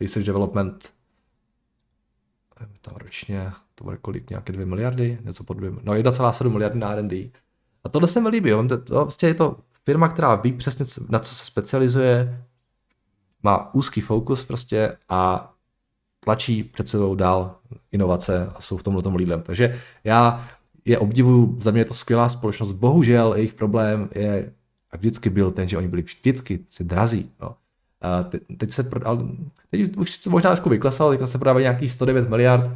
research 0.00 0.26
development, 0.26 0.92
tam 2.80 2.94
ročně, 2.96 3.52
to 3.74 3.84
bude 3.84 3.96
kolik, 3.96 4.30
nějaké 4.30 4.52
2 4.52 4.66
miliardy, 4.66 5.18
něco 5.24 5.44
pod 5.44 5.54
2, 5.54 5.70
no 5.82 5.92
1,7 5.92 6.50
miliardy 6.50 6.78
na 6.78 6.92
R&D. 6.92 7.30
A 7.84 7.88
tohle 7.88 8.08
se 8.08 8.20
mi 8.20 8.28
líbí, 8.28 8.50
jo. 8.50 8.68
To, 8.68 8.94
vlastně 8.94 9.28
je 9.28 9.34
to 9.34 9.56
firma, 9.84 10.08
která 10.08 10.34
ví 10.34 10.52
přesně, 10.52 10.84
na 11.08 11.18
co 11.18 11.34
se 11.34 11.44
specializuje, 11.44 12.44
má 13.42 13.74
úzký 13.74 14.00
fokus 14.00 14.44
prostě 14.44 14.96
a 15.08 15.52
tlačí 16.20 16.64
před 16.64 16.88
sebou 16.88 17.14
dál 17.14 17.56
inovace 17.92 18.52
a 18.56 18.60
jsou 18.60 18.76
v 18.76 18.82
tomhle 18.82 19.02
tom 19.02 19.16
lídlem. 19.16 19.42
Takže 19.42 19.80
já 20.04 20.48
je 20.84 20.98
obdivuju, 20.98 21.58
za 21.60 21.70
mě 21.70 21.80
je 21.80 21.84
to 21.84 21.94
skvělá 21.94 22.28
společnost. 22.28 22.72
Bohužel 22.72 23.34
jejich 23.34 23.52
problém 23.52 24.08
je 24.14 24.52
a 24.90 24.96
vždycky 24.96 25.30
byl 25.30 25.50
ten, 25.50 25.68
že 25.68 25.78
oni 25.78 25.88
byli 25.88 26.02
vždycky 26.02 26.64
se 26.68 26.84
drazí. 26.84 27.30
No. 27.40 27.56
A 28.00 28.22
te, 28.22 28.38
teď 28.38 28.70
se 28.70 28.82
prodal, 28.82 29.28
teď 29.70 29.96
už 29.96 30.12
se 30.12 30.30
možná 30.30 30.50
trošku 30.50 30.68
vyklesal, 30.68 31.10
teďka 31.10 31.26
se 31.26 31.38
prodávají 31.38 31.62
nějaký 31.62 31.88
109 31.88 32.28
miliard, 32.28 32.70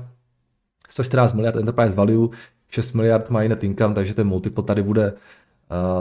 114 0.89 1.33
miliard 1.33 1.57
enterprise 1.57 1.97
value, 1.97 2.29
6 2.68 2.93
miliard 2.93 3.31
mají 3.31 3.49
net 3.49 3.64
income, 3.64 3.95
takže 3.95 4.14
ten 4.14 4.27
multiple 4.27 4.64
tady 4.64 4.83
bude, 4.83 5.14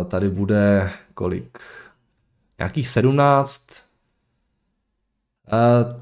tady 0.07 0.29
bude 0.29 0.91
kolik? 1.13 1.59
Nějakých 2.59 2.87
17. 2.87 3.67
Uh, 5.53 6.01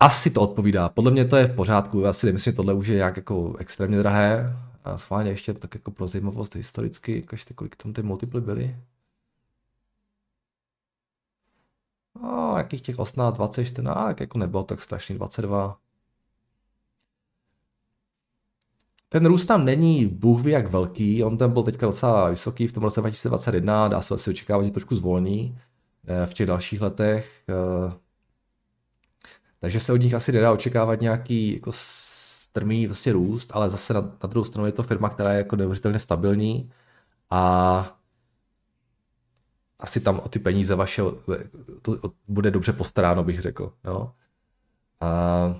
asi 0.00 0.30
to 0.30 0.40
odpovídá. 0.40 0.88
Podle 0.88 1.10
mě 1.10 1.24
to 1.24 1.36
je 1.36 1.46
v 1.46 1.54
pořádku. 1.54 2.00
Já 2.00 2.12
si 2.12 2.26
nemyslím, 2.26 2.52
že 2.52 2.56
tohle 2.56 2.74
už 2.74 2.86
je 2.86 2.96
nějak 2.96 3.16
jako 3.16 3.56
extrémně 3.58 3.98
drahé. 3.98 4.56
A 4.84 4.98
schválně 4.98 5.30
ještě 5.30 5.52
tak 5.52 5.74
jako 5.74 5.90
pro 5.90 6.08
zajímavost 6.08 6.54
historicky, 6.54 7.22
ukažte, 7.22 7.54
kolik 7.54 7.76
tam 7.76 7.92
ty 7.92 8.02
multiply 8.02 8.40
byly. 8.40 8.76
No, 12.22 12.54
jakých 12.58 12.82
těch 12.82 12.98
18, 12.98 13.36
20, 13.36 13.64
14, 13.64 14.20
jako 14.20 14.38
nebylo 14.38 14.62
tak 14.62 14.82
strašně 14.82 15.14
22. 15.14 15.78
Ten 19.08 19.26
růst 19.26 19.46
tam 19.46 19.64
není 19.64 20.06
bůh 20.06 20.42
ví 20.42 20.52
jak 20.52 20.70
velký, 20.70 21.24
on 21.24 21.38
tam 21.38 21.52
byl 21.52 21.62
teďka 21.62 21.86
docela 21.86 22.30
vysoký 22.30 22.66
v 22.66 22.72
tom 22.72 22.82
roce 22.82 23.00
2021, 23.00 23.88
dá 23.88 24.02
se 24.02 24.14
asi 24.14 24.30
očekávat, 24.30 24.64
že 24.64 24.70
trošku 24.70 24.96
zvolní 24.96 25.58
eh, 26.06 26.26
v 26.26 26.34
těch 26.34 26.46
dalších 26.46 26.80
letech. 26.80 27.42
Eh, 27.48 27.92
takže 29.58 29.80
se 29.80 29.92
od 29.92 29.96
nich 29.96 30.14
asi 30.14 30.32
nedá 30.32 30.52
očekávat 30.52 31.00
nějaký 31.00 31.54
jako 31.54 31.70
strmý 31.72 32.86
vlastně 32.86 33.12
růst, 33.12 33.50
ale 33.54 33.70
zase 33.70 33.94
na, 33.94 34.00
na 34.00 34.28
druhou 34.28 34.44
stranu 34.44 34.66
je 34.66 34.72
to 34.72 34.82
firma, 34.82 35.08
která 35.08 35.32
je 35.32 35.38
jako 35.38 35.56
neuvěřitelně 35.56 35.98
stabilní 35.98 36.70
a 37.30 37.98
asi 39.84 40.00
tam 40.00 40.18
o 40.18 40.28
ty 40.28 40.38
peníze 40.38 40.74
vaše 40.74 41.02
to 41.82 41.98
bude 42.28 42.50
dobře 42.50 42.72
postaráno, 42.72 43.24
bych 43.24 43.40
řekl. 43.40 43.72
Jo? 43.84 44.12
A 45.00 45.54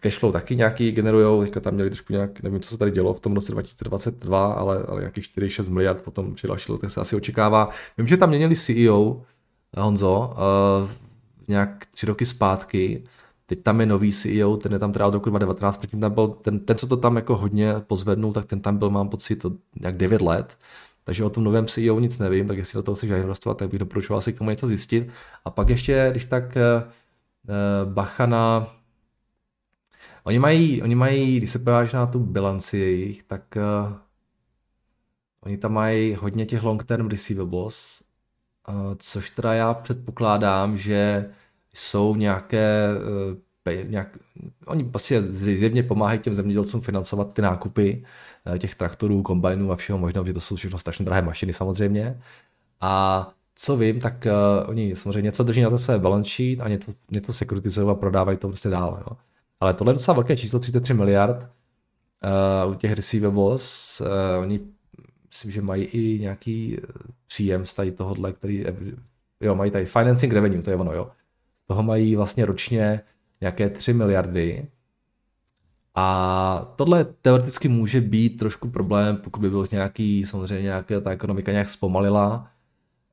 cashflow 0.00 0.32
taky 0.32 0.56
nějaký 0.56 0.92
generujou, 0.92 1.42
teďka 1.42 1.60
tam 1.60 1.74
měli 1.74 1.90
trošku 1.90 2.12
nějak, 2.12 2.42
nevím, 2.42 2.60
co 2.60 2.70
se 2.70 2.78
tady 2.78 2.90
dělo 2.90 3.14
v 3.14 3.20
tom 3.20 3.34
roce 3.34 3.52
2022, 3.52 4.52
ale, 4.52 4.82
ale 4.88 5.00
nějakých 5.00 5.24
4-6 5.24 5.72
miliard 5.72 6.02
potom 6.02 6.34
při 6.34 6.46
další 6.46 6.72
letech 6.72 6.90
se 6.90 7.00
asi 7.00 7.16
očekává. 7.16 7.70
Vím, 7.98 8.06
že 8.06 8.16
tam 8.16 8.28
měnili 8.28 8.56
CEO, 8.56 9.22
Honzo, 9.76 10.34
uh, 10.82 10.90
nějak 11.48 11.86
tři 11.86 12.06
roky 12.06 12.26
zpátky, 12.26 13.04
teď 13.50 13.62
tam 13.62 13.80
je 13.80 13.86
nový 13.86 14.12
CEO, 14.12 14.56
ten 14.56 14.72
je 14.72 14.78
tam 14.78 14.92
teda 14.92 15.06
od 15.06 15.14
roku 15.14 15.30
2019, 15.30 15.76
předtím 15.76 16.00
tam 16.00 16.12
byl, 16.12 16.28
ten, 16.28 16.60
ten, 16.60 16.76
co 16.76 16.86
to 16.86 16.96
tam 16.96 17.16
jako 17.16 17.36
hodně 17.36 17.74
pozvednul, 17.80 18.32
tak 18.32 18.44
ten 18.44 18.60
tam 18.60 18.78
byl, 18.78 18.90
mám 18.90 19.08
pocit, 19.08 19.36
to 19.36 19.52
nějak 19.80 19.96
9 19.96 20.22
let, 20.22 20.58
takže 21.04 21.24
o 21.24 21.30
tom 21.30 21.44
novém 21.44 21.66
CEO 21.66 22.00
nic 22.00 22.18
nevím, 22.18 22.48
tak 22.48 22.58
jestli 22.58 22.76
do 22.76 22.82
toho 22.82 22.94
chceš 22.94 23.10
investovat, 23.10 23.58
tak 23.58 23.70
bych 23.70 23.78
doporučoval 23.78 24.22
si 24.22 24.32
k 24.32 24.38
tomu 24.38 24.50
něco 24.50 24.66
zjistit. 24.66 25.08
A 25.44 25.50
pak 25.50 25.68
ještě, 25.68 26.08
když 26.10 26.24
tak 26.24 26.56
uh, 26.56 27.92
bacha 27.92 28.26
na 28.26 28.66
Oni 30.24 30.38
mají, 30.38 30.82
oni 30.82 30.94
mají, 30.94 31.36
když 31.36 31.50
se 31.50 31.58
podíváš 31.58 31.92
na 31.92 32.06
tu 32.06 32.18
bilanci 32.18 32.78
jejich, 32.78 33.22
tak 33.22 33.42
uh, 33.56 33.92
oni 35.40 35.58
tam 35.58 35.72
mají 35.72 36.14
hodně 36.14 36.46
těch 36.46 36.62
long 36.62 36.84
term 36.84 37.08
receivables, 37.08 38.02
uh, 38.68 38.74
což 38.98 39.30
teda 39.30 39.54
já 39.54 39.74
předpokládám, 39.74 40.76
že 40.78 41.30
jsou 41.74 42.14
nějaké, 42.14 42.88
pe, 43.62 43.84
nějak, 43.84 44.18
oni 44.66 44.84
prostě 44.84 45.22
zjevně 45.22 45.82
pomáhají 45.82 46.20
těm 46.20 46.34
zemědělcům 46.34 46.80
financovat 46.80 47.32
ty 47.32 47.42
nákupy 47.42 48.04
uh, 48.46 48.58
těch 48.58 48.74
traktorů, 48.74 49.22
kombajnů 49.22 49.72
a 49.72 49.76
všeho 49.76 49.98
možného, 49.98 50.26
že 50.26 50.32
to 50.32 50.40
jsou 50.40 50.56
všechno 50.56 50.78
strašně 50.78 51.04
drahé 51.04 51.22
mašiny 51.22 51.52
samozřejmě. 51.52 52.20
A 52.80 53.28
co 53.54 53.76
vím, 53.76 54.00
tak 54.00 54.26
uh, 54.26 54.70
oni 54.70 54.96
samozřejmě 54.96 55.22
něco 55.22 55.42
drží 55.42 55.62
na 55.62 55.70
to 55.70 55.78
své 55.78 55.98
balance 55.98 56.30
sheet 56.30 56.60
a 56.60 56.68
něco, 56.68 56.92
něco 57.10 57.32
sekuritizují 57.32 57.90
a 57.90 57.94
prodávají 57.94 58.38
to 58.38 58.48
prostě 58.48 58.68
dále. 58.68 59.00
Jo. 59.00 59.16
Ale 59.60 59.74
tohle 59.74 59.90
je 59.90 59.94
docela 59.94 60.14
velké 60.14 60.36
číslo, 60.36 60.58
33 60.58 60.94
miliard 60.94 61.36
uh, 62.66 62.72
u 62.72 62.74
těch 62.74 62.92
receivables. 62.92 64.00
Uh, 64.00 64.42
oni 64.42 64.60
myslím, 65.30 65.50
že 65.50 65.62
mají 65.62 65.84
i 65.84 66.18
nějaký 66.18 66.78
eh, 66.78 66.86
příjem 67.26 67.66
z 67.66 67.74
tady 67.74 67.92
tohohle, 67.92 68.32
který, 68.32 68.64
jo, 69.40 69.54
mají 69.54 69.70
tady 69.70 69.86
financing 69.86 70.32
revenue, 70.32 70.62
to 70.62 70.70
je 70.70 70.76
ono, 70.76 70.92
jo. 70.92 71.10
Toho 71.70 71.82
mají 71.82 72.16
vlastně 72.16 72.46
ročně 72.46 73.00
nějaké 73.40 73.70
3 73.70 73.92
miliardy. 73.92 74.68
A 75.94 76.72
tohle 76.76 77.04
teoreticky 77.04 77.68
může 77.68 78.00
být 78.00 78.28
trošku 78.30 78.70
problém, 78.70 79.16
pokud 79.16 79.40
by 79.40 79.50
byl 79.50 79.66
nějaký, 79.72 80.26
samozřejmě 80.26 80.62
nějaká 80.62 81.00
ta 81.00 81.10
ekonomika 81.10 81.52
nějak 81.52 81.68
zpomalila. 81.68 82.50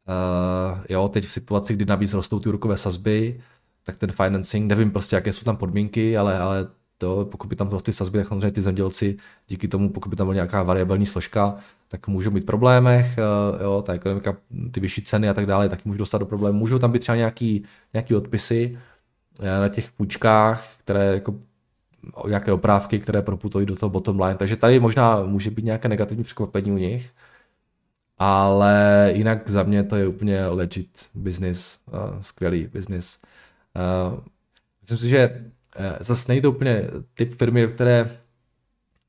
Uh, 0.08 0.80
jo, 0.89 1.08
teď 1.08 1.26
v 1.26 1.32
situaci, 1.32 1.74
kdy 1.74 1.86
navíc 1.86 2.14
rostou 2.14 2.39
ty 2.39 2.49
úrokové 2.49 2.78
sazby, 2.78 3.41
tak 3.84 3.97
ten 3.97 4.12
financing, 4.12 4.70
nevím 4.70 4.91
prostě, 4.91 5.16
jaké 5.16 5.34
jsou 5.34 5.43
tam 5.43 5.58
podmínky, 5.58 6.18
ale, 6.18 6.39
ale 6.39 6.68
to, 6.98 7.28
pokud 7.32 7.48
by 7.48 7.56
tam 7.56 7.70
prostě 7.70 7.93
sazby, 7.93 8.18
tak 8.18 8.28
samozřejmě 8.28 8.52
ty 8.52 8.62
zemědělci 8.62 9.18
díky 9.48 9.68
tomu, 9.68 9.89
pokud 9.89 10.10
by 10.10 10.16
tam 10.16 10.28
byla 10.28 10.34
nějaká 10.34 10.64
variabilní 10.64 11.06
složka, 11.06 11.56
tak 11.88 12.08
můžou 12.08 12.32
mít 12.32 12.45
problémech, 12.45 13.18
eh, 13.18 13.64
jo, 13.64 13.82
ta 13.82 13.93
ekonomika, 13.93 14.38
ty 14.72 14.80
vyšší 14.80 15.02
ceny 15.02 15.30
a 15.30 15.34
tak 15.34 15.45
dále, 15.45 15.70
tak 15.70 15.86
můžou 15.86 15.98
dostat 15.98 16.18
do 16.18 16.26
problémů. 16.26 16.60
Můžou 16.60 16.80
tam 16.80 16.91
být 16.91 17.00
třeba 17.00 17.16
nějaký, 17.16 17.64
nějaký 17.93 18.16
odpisy 18.16 18.78
eh, 19.39 19.60
na 19.60 19.70
těch 19.70 19.91
půjčkách, 19.91 20.78
které 20.78 21.06
jako 21.06 21.36
nějaké 22.28 22.52
oprávky, 22.52 23.00
které 23.00 23.22
proputují 23.22 23.66
do 23.66 23.76
toho 23.76 23.89
bottom 23.89 24.22
line. 24.22 24.36
Takže 24.36 24.56
tady 24.56 24.80
možná 24.80 25.24
může 25.24 25.52
být 25.52 25.66
nějaké 25.66 25.88
negativní 25.88 26.24
překvapení 26.24 26.72
u 26.72 26.78
nich, 26.78 27.10
ale 28.18 29.12
jinak 29.16 29.50
za 29.50 29.64
mě 29.64 29.84
to 29.84 29.95
je 29.95 30.08
úplně 30.08 30.48
legit 30.48 31.10
business, 31.16 31.80
uh, 31.88 32.22
skvělý 32.22 32.68
business. 32.68 33.20
Myslím 34.82 34.98
si, 34.98 35.10
že 35.10 35.52
uh, 35.80 35.98
zase 36.00 36.32
nejde 36.32 36.48
úplně 36.48 36.84
typ 37.14 37.38
firmy, 37.40 37.62
do 37.62 37.68
které 37.68 38.20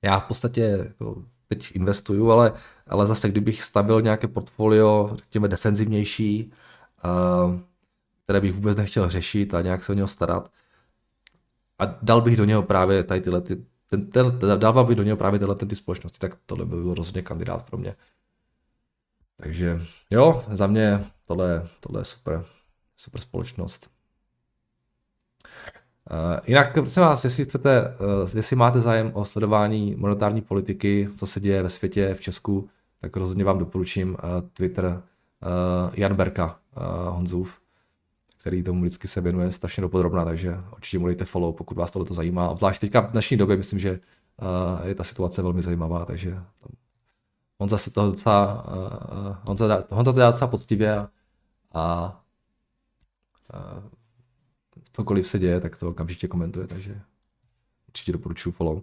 já 0.03 0.19
v 0.19 0.25
podstatě 0.25 0.61
jako 0.61 1.25
teď 1.49 1.77
investuju, 1.77 2.31
ale, 2.31 2.53
ale 2.87 3.07
zase 3.07 3.29
kdybych 3.29 3.65
stavil 3.65 4.03
nějaké 4.03 4.29
portfolio, 4.29 5.11
řekněme 5.17 5.49
defenzivnější, 5.49 6.53
uh, 7.05 7.61
které 8.25 8.41
bych 8.41 8.53
vůbec 8.53 8.77
nechtěl 8.77 9.09
řešit 9.11 9.55
a 9.55 9.63
nějak 9.63 9.85
se 9.85 9.93
o 9.93 9.95
něho 9.95 10.09
starat, 10.09 10.51
a 11.79 11.85
dal 12.03 12.21
bych 12.21 12.37
do 12.37 12.45
něho 12.45 12.63
právě 12.63 13.05
tady 13.05 13.21
tyhle 13.21 13.41
ty, 13.41 13.65
ten, 13.87 14.11
ten, 14.11 14.39
dával 14.57 14.85
bych 14.85 14.97
do 14.97 15.03
něho 15.03 15.17
právě 15.17 15.39
tyhle 15.39 15.55
ty 15.55 15.77
společnosti, 15.77 16.19
tak 16.19 16.39
tohle 16.47 16.65
by 16.65 16.77
byl 16.77 16.95
rozhodně 16.95 17.23
kandidát 17.23 17.71
pro 17.71 17.79
mě. 17.79 17.97
Takže 19.37 19.81
jo, 20.11 20.45
za 20.53 20.67
mě 20.67 21.05
tohle, 21.25 21.69
tohle 21.81 22.01
je 22.01 22.05
super, 22.05 22.45
super 22.97 23.21
společnost. 23.21 23.91
Uh, 26.11 26.41
jinak, 26.47 26.73
prosím 26.73 27.03
vás, 27.03 27.25
jestli 27.25 27.45
chcete, 27.45 27.83
uh, 27.83 28.37
jestli 28.37 28.57
máte 28.57 28.81
zájem 28.81 29.11
o 29.15 29.25
sledování 29.25 29.95
monetární 29.99 30.41
politiky, 30.41 31.09
co 31.17 31.27
se 31.27 31.41
děje 31.41 31.63
ve 31.63 31.69
světě, 31.69 32.15
v 32.15 32.21
Česku, 32.21 32.69
tak 33.01 33.17
rozhodně 33.17 33.45
vám 33.45 33.59
doporučím 33.59 34.11
uh, 34.11 34.17
Twitter 34.53 35.03
Jan 35.93 36.15
Berka 36.15 36.59
Honzův, 37.09 37.61
který 38.39 38.63
tomu 38.63 38.81
vždycky 38.81 39.09
se 39.09 39.21
věnuje 39.21 39.51
strašně 39.51 39.81
dopodrobná, 39.81 40.25
takže 40.25 40.61
určitě 40.73 40.99
mu 40.99 41.07
dejte 41.07 41.25
follow, 41.25 41.55
pokud 41.55 41.77
vás 41.77 41.91
tohle 41.91 42.07
zajímá. 42.11 42.49
Obzvlášť 42.49 42.81
teďka 42.81 43.01
v 43.01 43.11
dnešní 43.11 43.37
době 43.37 43.57
myslím, 43.57 43.79
že 43.79 44.01
je 44.85 44.95
ta 44.95 45.05
situace 45.05 45.43
velmi 45.43 45.63
zajímavá, 45.63 46.05
takže 46.05 46.31
tam 46.31 46.73
Honza 47.59 47.79
se 47.79 47.91
to 47.91 48.07
docela, 48.07 48.65
uh, 48.67 49.37
Honza, 49.43 49.85
Honza 49.91 50.13
to 50.13 50.19
dělá 50.19 50.31
docela 50.31 50.49
poctivě 50.49 50.99
a, 50.99 51.09
a 51.75 52.21
cokoliv 54.99 55.29
se 55.29 55.39
děje, 55.39 55.61
tak 55.61 55.79
to 55.79 55.89
okamžitě 55.89 56.29
komentuje, 56.29 56.67
takže 56.67 57.01
určitě 57.89 58.13
doporučuji 58.13 58.53
follow. 58.53 58.83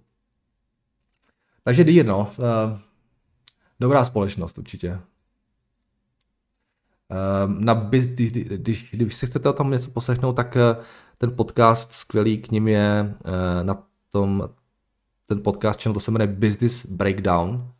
Takže 1.63 1.83
Deer, 1.83 2.05
no, 2.05 2.31
uh, 2.37 2.79
dobrá 3.79 4.05
společnost 4.05 4.57
určitě. 4.57 4.99
Uh, 7.09 7.53
na, 7.63 7.73
když, 7.73 8.31
když, 8.31 8.91
když 8.91 9.15
si 9.15 9.27
chcete 9.27 9.49
o 9.49 9.53
tom 9.53 9.71
něco 9.71 9.91
poslechnout, 9.91 10.33
tak 10.33 10.55
uh, 10.55 10.83
ten 11.17 11.35
podcast 11.35 11.93
skvělý 11.93 12.37
k 12.37 12.51
ním 12.51 12.67
je 12.67 13.15
na 13.63 13.83
tom, 14.09 14.49
ten 15.25 15.43
podcast 15.43 15.83
channel, 15.83 15.93
to 15.93 15.99
se 15.99 16.11
jmenuje 16.11 16.27
Business 16.27 16.85
Breakdown 16.85 17.71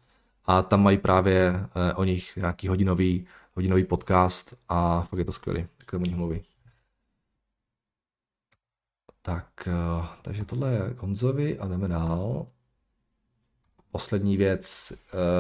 a 0.46 0.62
tam 0.62 0.84
mají 0.84 0.98
právě 0.98 1.68
o 1.96 2.04
nich 2.04 2.36
nějaký 2.36 2.68
hodinový, 2.68 3.26
hodinový 3.54 3.84
podcast 3.84 4.58
a 4.70 5.02
fakt 5.02 5.20
je 5.20 5.26
to 5.26 5.32
skvělý, 5.32 5.60
jak 5.80 5.92
tam 5.92 6.02
o 6.02 6.06
nich 6.06 6.16
mluví. 6.16 6.55
Tak, 9.26 9.68
eh, 9.68 10.08
takže 10.22 10.46
tohle 10.46 10.72
je 10.72 10.82
Honzovi 10.98 11.60
a 11.60 11.68
jdeme 11.68 11.88
dál. 11.88 12.46
Poslední 13.92 14.38
věc. 14.38 14.94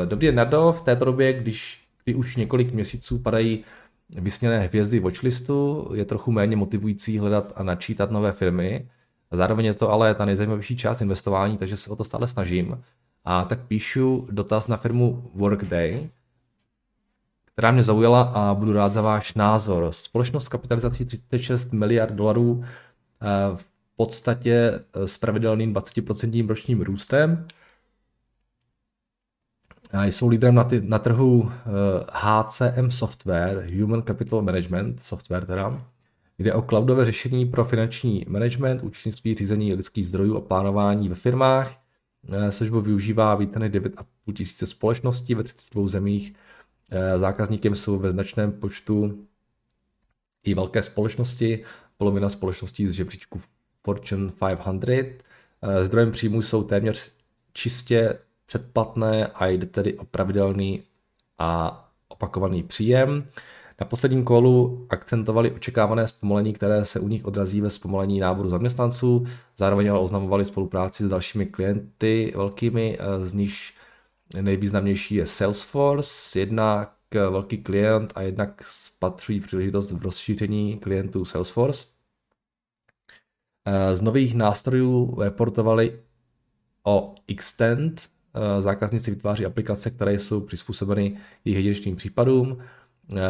Eh, 0.03 0.05
dobrý 0.05 0.27
den, 0.27 0.35
Nardo. 0.35 0.75
V 0.77 0.81
této 0.81 1.05
době, 1.05 1.33
když 1.33 1.87
kdy 2.03 2.15
už 2.15 2.35
několik 2.35 2.73
měsíců 2.73 3.19
padají 3.19 3.63
vysněné 4.09 4.59
hvězdy 4.59 4.99
watchlistu, 4.99 5.89
je 5.93 6.05
trochu 6.05 6.31
méně 6.31 6.55
motivující 6.55 7.17
hledat 7.17 7.53
a 7.55 7.63
načítat 7.63 8.11
nové 8.11 8.31
firmy. 8.31 8.89
Zároveň 9.31 9.65
je 9.65 9.73
to 9.73 9.91
ale 9.91 10.15
ta 10.15 10.25
nejzajímavější 10.25 10.77
část 10.77 11.01
investování, 11.01 11.57
takže 11.57 11.77
se 11.77 11.89
o 11.89 11.95
to 11.95 12.03
stále 12.03 12.27
snažím. 12.27 12.83
A 13.23 13.45
tak 13.45 13.67
píšu 13.67 14.27
dotaz 14.31 14.67
na 14.67 14.77
firmu 14.77 15.31
Workday, 15.35 16.09
která 17.45 17.71
mě 17.71 17.83
zaujala 17.83 18.21
a 18.21 18.53
budu 18.53 18.73
rád 18.73 18.91
za 18.91 19.01
váš 19.01 19.33
názor. 19.33 19.91
Společnost 19.91 20.45
s 20.45 20.49
kapitalizací 20.49 21.05
36 21.05 21.73
miliard 21.73 22.13
dolarů 22.13 22.63
eh, 23.21 23.74
podstatě 23.95 24.79
eh, 24.93 25.07
s 25.07 25.17
pravidelným 25.17 25.73
20% 25.73 26.47
ročním 26.47 26.81
růstem. 26.81 27.47
A 29.93 30.05
jsou 30.05 30.27
lídrem 30.27 30.55
na, 30.55 30.63
ty, 30.63 30.81
na 30.81 30.99
trhu 30.99 31.51
HCM 32.11 32.85
eh, 32.87 32.91
software, 32.91 33.69
Human 33.79 34.03
Capital 34.03 34.41
Management 34.41 34.99
software 34.99 35.45
teda, 35.45 35.85
Jde 36.37 36.53
o 36.53 36.61
cloudové 36.61 37.05
řešení 37.05 37.45
pro 37.45 37.65
finanční 37.65 38.25
management, 38.27 38.83
účetnictví, 38.83 39.33
řízení 39.33 39.73
lidských 39.73 40.07
zdrojů 40.07 40.37
a 40.37 40.41
plánování 40.41 41.09
ve 41.09 41.15
firmách. 41.15 41.81
Eh, 42.31 42.51
službu 42.51 42.81
využívá 42.81 43.35
více 43.35 43.59
než 43.59 43.71
9,5 43.71 44.33
tisíce 44.33 44.65
společností 44.65 45.35
ve 45.35 45.43
32 45.43 45.87
zemích. 45.87 46.33
Zákazníkem 47.15 47.75
jsou 47.75 47.99
ve 47.99 48.11
značném 48.11 48.51
počtu 48.51 49.25
i 50.45 50.53
velké 50.53 50.83
společnosti. 50.83 51.63
Polovina 51.97 52.29
společností 52.29 52.87
z 52.87 52.91
žebříčku 52.91 53.41
Fortune 53.85 54.31
500. 54.31 55.23
Eh, 55.61 55.83
zdrojem 55.83 56.11
příjmů 56.11 56.41
jsou 56.41 56.63
téměř 56.63 57.11
čistě 57.53 58.19
předplatné 58.45 59.27
a 59.27 59.47
jde 59.47 59.65
tedy 59.65 59.97
o 59.97 60.05
pravidelný 60.05 60.83
a 61.39 61.81
opakovaný 62.07 62.63
příjem. 62.63 63.25
Na 63.81 63.87
posledním 63.87 64.23
kolu 64.23 64.87
akcentovali 64.89 65.51
očekávané 65.51 66.07
zpomalení, 66.07 66.53
které 66.53 66.85
se 66.85 66.99
u 66.99 67.07
nich 67.07 67.25
odrazí 67.25 67.61
ve 67.61 67.69
zpomalení 67.69 68.19
náboru 68.19 68.49
zaměstnanců, 68.49 69.25
zároveň 69.57 69.91
ale 69.91 69.99
oznamovali 69.99 70.45
spolupráci 70.45 71.03
s 71.03 71.09
dalšími 71.09 71.45
klienty 71.45 72.33
velkými, 72.35 72.97
z 73.21 73.33
nich 73.33 73.53
nejvýznamnější 74.41 75.15
je 75.15 75.25
Salesforce, 75.25 76.39
jednak 76.39 76.95
velký 77.13 77.57
klient 77.57 78.13
a 78.15 78.21
jednak 78.21 78.63
spatřují 78.67 79.39
příležitost 79.39 79.91
v 79.91 80.01
rozšíření 80.01 80.79
klientů 80.79 81.25
Salesforce. 81.25 81.94
Z 83.93 84.01
nových 84.01 84.35
nástrojů 84.35 85.21
reportovali 85.21 85.99
o 86.83 87.15
Extend. 87.27 88.09
Zákazníci 88.59 89.11
vytváří 89.11 89.45
aplikace, 89.45 89.91
které 89.91 90.19
jsou 90.19 90.41
přizpůsobeny 90.41 91.17
jejich 91.45 91.57
jedinečným 91.57 91.95
případům 91.95 92.57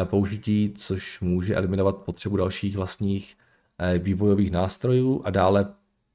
použití, 0.04 0.72
což 0.76 1.20
může 1.20 1.54
eliminovat 1.54 1.96
potřebu 1.96 2.36
dalších 2.36 2.76
vlastních 2.76 3.36
eh, 3.78 3.98
vývojových 3.98 4.50
nástrojů 4.50 5.22
a 5.24 5.30
dále 5.30 5.66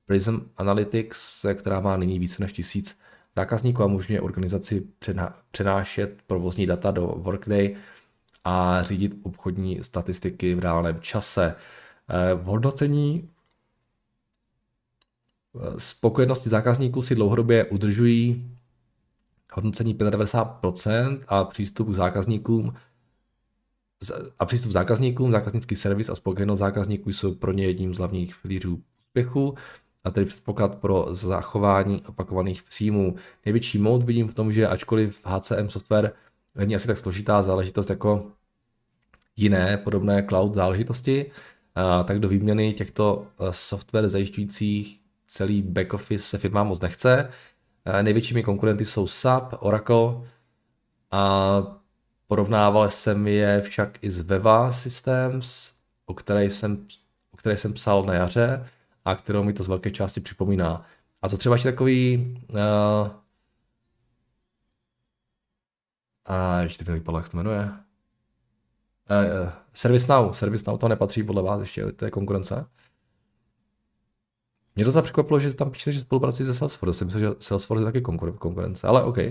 Prism 0.05 0.37
Analytics, 0.57 1.45
která 1.53 1.79
má 1.79 1.97
nyní 1.97 2.19
více 2.19 2.43
než 2.43 2.51
tisíc 2.51 2.97
zákazníků 3.35 3.83
a 3.83 3.85
umožňuje 3.85 4.21
organizaci 4.21 4.83
přenášet 5.51 6.21
provozní 6.27 6.65
data 6.65 6.91
do 6.91 7.07
Workday 7.07 7.75
a 8.45 8.83
řídit 8.83 9.15
obchodní 9.23 9.79
statistiky 9.83 10.55
v 10.55 10.59
reálném 10.59 10.99
čase. 10.99 11.55
Eh, 12.09 12.33
v 12.33 12.43
hodnocení 12.43 13.29
eh, 13.29 13.40
spokojenosti 15.77 16.49
zákazníků 16.49 17.01
si 17.01 17.15
dlouhodobě 17.15 17.65
udržují 17.65 18.51
hodnocení 19.53 19.95
95% 19.95 21.19
a 21.27 21.43
přístup 21.43 21.89
k 21.89 21.93
zákazníkům 21.93 22.73
a 24.39 24.45
přístup 24.45 24.71
zákazníkům, 24.71 25.31
zákaznický 25.31 25.75
servis 25.75 26.09
a 26.09 26.15
spokojenost 26.15 26.59
zákazníků 26.59 27.11
jsou 27.11 27.35
pro 27.35 27.51
ně 27.51 27.65
jedním 27.65 27.93
z 27.93 27.97
hlavních 27.97 28.35
pilířů 28.41 28.81
úspěchu 29.07 29.55
a 30.03 30.11
tedy 30.11 30.25
předpoklad 30.25 30.75
pro 30.75 31.07
zachování 31.09 32.01
opakovaných 32.07 32.63
příjmů. 32.63 33.15
Největší 33.45 33.77
mod 33.77 34.03
vidím 34.03 34.27
v 34.27 34.33
tom, 34.33 34.51
že 34.51 34.67
ačkoliv 34.67 35.19
HCM 35.23 35.69
software 35.69 36.13
není 36.55 36.75
asi 36.75 36.87
tak 36.87 36.97
složitá 36.97 37.43
záležitost 37.43 37.89
jako 37.89 38.31
jiné 39.35 39.77
podobné 39.77 40.25
cloud 40.29 40.53
záležitosti, 40.53 41.31
tak 42.05 42.19
do 42.19 42.29
výměny 42.29 42.73
těchto 42.73 43.27
software 43.51 44.09
zajišťujících 44.09 45.00
celý 45.31 45.61
back 45.61 45.93
office 45.93 46.25
se 46.25 46.37
firmám 46.37 46.67
moc 46.67 46.81
nechce. 46.81 47.29
Největšími 48.01 48.43
konkurenty 48.43 48.85
jsou 48.85 49.07
SAP, 49.07 49.53
Oracle 49.59 50.27
a 51.11 51.61
Porovnával 52.27 52.89
jsem 52.89 53.27
je 53.27 53.61
však 53.61 54.03
i 54.03 54.11
s 54.11 54.21
Veva 54.21 54.71
Systems, 54.71 55.73
o 56.05 56.13
které 56.13 56.45
jsem, 56.45 56.87
o 57.31 57.37
které 57.37 57.57
jsem 57.57 57.73
psal 57.73 58.03
na 58.03 58.13
jaře 58.13 58.65
a 59.05 59.15
kterou 59.15 59.43
mi 59.43 59.53
to 59.53 59.63
z 59.63 59.67
velké 59.67 59.91
části 59.91 60.19
připomíná. 60.19 60.85
A 61.21 61.29
co 61.29 61.37
třeba 61.37 61.55
ještě 61.55 61.71
takový 61.71 62.33
uh, 62.49 62.57
a 66.25 66.61
ještě 66.61 66.85
mi 66.87 66.93
vypadlo, 66.93 67.19
jak 67.19 67.29
to 67.29 67.37
jmenuje. 67.37 67.63
Uh, 67.63 67.71
uh, 69.43 69.49
ServiceNow. 69.73 70.37
ServiceNow 70.37 70.79
to 70.79 70.87
nepatří 70.87 71.23
podle 71.23 71.41
vás 71.41 71.59
ještě, 71.59 71.91
to 71.91 72.05
je 72.05 72.11
konkurence. 72.11 72.65
Mě 74.75 74.85
to 74.85 75.01
překvapilo, 75.01 75.39
že 75.39 75.55
tam 75.55 75.71
píšete, 75.71 75.91
že 75.91 75.99
spolupracují 75.99 76.47
se 76.47 76.53
Salesforce. 76.53 76.97
Jsem 76.97 77.07
myslel, 77.07 77.23
že 77.23 77.29
Salesforce 77.39 77.81
je 77.81 77.85
taky 77.85 78.01
konkurence, 78.37 78.87
ale 78.87 79.03
OK. 79.03 79.17
Uh, 79.17 79.23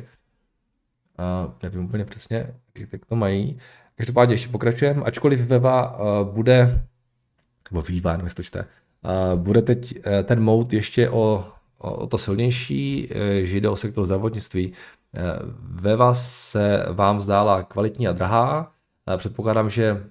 nevím 1.62 1.84
úplně 1.84 2.04
přesně, 2.04 2.54
jak 2.92 3.06
to 3.06 3.16
mají. 3.16 3.58
Každopádně 3.94 4.34
ještě 4.34 4.48
pokračujeme, 4.48 5.02
ačkoliv 5.02 5.40
Veva 5.40 5.98
uh, 5.98 6.28
bude, 6.34 6.84
nebo 7.70 7.82
Viva, 7.82 8.12
nevím, 8.12 8.30
to 8.30 8.42
čte, 8.42 8.64
uh, 8.64 9.40
bude 9.40 9.62
teď 9.62 9.96
uh, 9.96 10.02
ten 10.24 10.40
mode 10.40 10.76
ještě 10.76 11.10
o, 11.10 11.46
o, 11.78 12.06
to 12.06 12.18
silnější, 12.18 13.08
že 13.42 13.56
jde 13.56 13.68
o 13.68 13.76
sektor 13.76 14.04
zdravotnictví. 14.04 14.72
Veva 15.60 16.14
se 16.14 16.86
vám 16.92 17.20
zdála 17.20 17.62
kvalitní 17.62 18.08
a 18.08 18.12
drahá. 18.12 18.72
Předpokládám, 19.16 19.70
že 19.70 20.04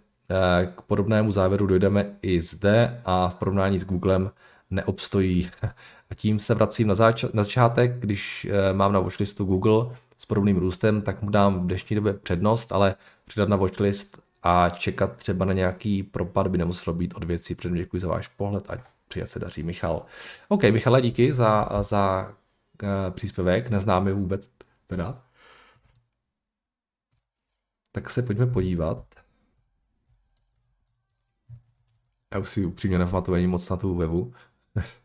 k 0.76 0.82
podobnému 0.82 1.32
závěru 1.32 1.68
dojdeme 1.68 2.06
i 2.22 2.42
zde 2.42 3.02
a 3.06 3.30
v 3.30 3.36
porovnání 3.36 3.80
s 3.80 3.86
Googlem 3.86 4.32
neobstojí. 4.70 5.49
A 6.09 6.15
tím 6.15 6.39
se 6.39 6.53
vracím 6.53 6.88
na, 6.88 6.93
zač- 6.93 7.34
na 7.34 7.43
začátek, 7.43 7.99
když 7.99 8.47
uh, 8.49 8.78
mám 8.78 8.93
na 8.93 8.99
watchlistu 8.99 9.45
Google, 9.45 9.95
s 10.17 10.26
podobným 10.26 10.57
růstem, 10.57 11.01
tak 11.01 11.22
mu 11.22 11.30
dám 11.30 11.59
v 11.59 11.67
dnešní 11.67 11.95
době 11.95 12.13
přednost, 12.13 12.72
ale 12.72 12.95
přidat 13.26 13.49
na 13.49 13.55
watchlist 13.55 14.22
a 14.43 14.70
čekat 14.70 15.15
třeba 15.15 15.45
na 15.45 15.53
nějaký 15.53 16.03
propad 16.03 16.47
by 16.47 16.57
nemuselo 16.57 16.93
být 16.95 17.13
od 17.13 17.24
věcí. 17.24 17.55
Předem 17.55 17.78
děkuji 17.78 17.99
za 17.99 18.07
váš 18.07 18.28
pohled 18.28 18.70
a 18.70 18.84
přeji 19.07 19.28
se 19.28 19.39
daří 19.39 19.63
Michal. 19.63 20.05
OK, 20.47 20.63
Michale, 20.63 21.01
díky 21.01 21.34
za, 21.34 21.70
za 21.82 22.34
uh, 22.84 22.89
příspěvek, 23.13 23.70
neznáme 23.70 24.13
vůbec 24.13 24.49
teda. 24.88 25.22
Tak 27.91 28.09
se 28.09 28.22
pojďme 28.22 28.45
podívat. 28.45 29.05
Já 32.34 32.39
už 32.39 32.49
si 32.49 32.65
upřímně 32.65 32.99
nepamatuji 32.99 33.47
moc 33.47 33.70
na 33.70 33.78
tu 33.78 33.95
webu. 33.95 34.34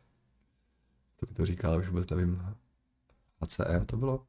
to 1.16 1.26
by 1.26 1.34
to 1.34 1.46
říkal, 1.46 1.78
už 1.78 1.88
vůbec 1.88 2.10
nevím. 2.10 2.56
ACM 3.40 3.86
to 3.86 3.96
bylo? 3.96 4.26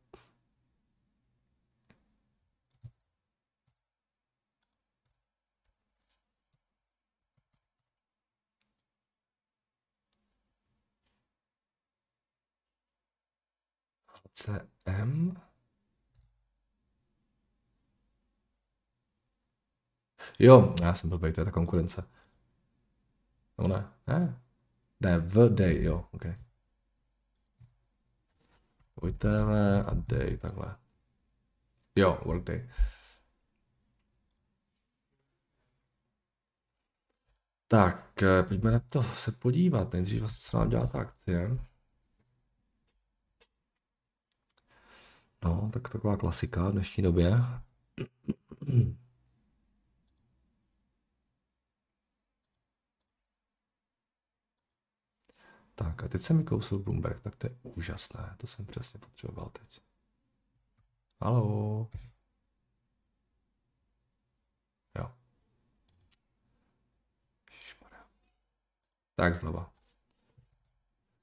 CM. 14.34 15.36
Jo, 20.40 20.74
já 20.82 20.94
jsem 20.94 21.10
blbej, 21.10 21.34
to 21.34 21.42
je 21.42 21.46
ta 21.46 21.52
konkurence. 21.52 22.04
No 23.58 23.68
ne, 23.68 23.88
ne. 24.08 24.45
Ne, 25.00 25.20
v 25.20 25.50
day, 25.50 25.84
jo, 25.84 26.08
ok. 26.12 26.26
Pojďme 28.96 29.84
a 29.84 29.94
day, 29.94 30.38
takhle. 30.38 30.76
Jo, 31.96 32.22
workday. 32.26 32.70
Tak, 37.68 38.24
eh, 38.24 38.44
pojďme 38.44 38.72
na 38.72 38.80
to 38.80 39.04
se 39.04 39.32
podívat. 39.32 39.94
Nejdřív 39.94 40.20
vlastně 40.20 40.50
se 40.50 40.58
nám 40.58 40.70
dělá 40.70 40.88
ta 40.88 41.00
akcie. 41.00 41.58
No, 45.44 45.70
tak 45.74 45.90
taková 45.90 46.18
klasika 46.18 46.70
v 46.70 46.72
dnešní 46.72 47.04
době. 47.04 47.34
Tak 55.76 56.04
a 56.04 56.08
teď 56.08 56.22
se 56.22 56.34
mi 56.34 56.44
kousil 56.44 56.80
Bloomberg, 56.80 57.22
tak 57.22 57.36
to 57.36 57.48
je 57.48 57.58
úžasné. 57.64 58.36
To 58.38 58.48
jsem 58.48 58.66
přesně 58.66 59.00
potřeboval 59.00 59.50
teď. 59.50 59.82
Halo. 61.22 61.90
Jo. 64.98 65.12
Tak 69.16 69.36
znova. 69.36 69.74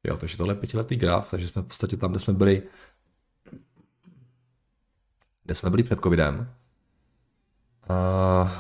Jo, 0.05 0.17
takže 0.17 0.37
tohle 0.37 0.55
je 0.55 0.59
pětiletý 0.61 0.97
graf, 0.97 1.31
takže 1.31 1.49
jsme 1.49 1.63
v 1.63 1.67
podstatě 1.67 1.97
tam, 1.97 2.11
kde 2.11 2.21
jsme 2.21 2.33
byli 2.33 2.69
kde 5.45 5.55
jsme 5.55 5.71
byli 5.71 5.83
před 5.83 6.01
covidem. 6.01 6.55
Uh, 7.91 8.51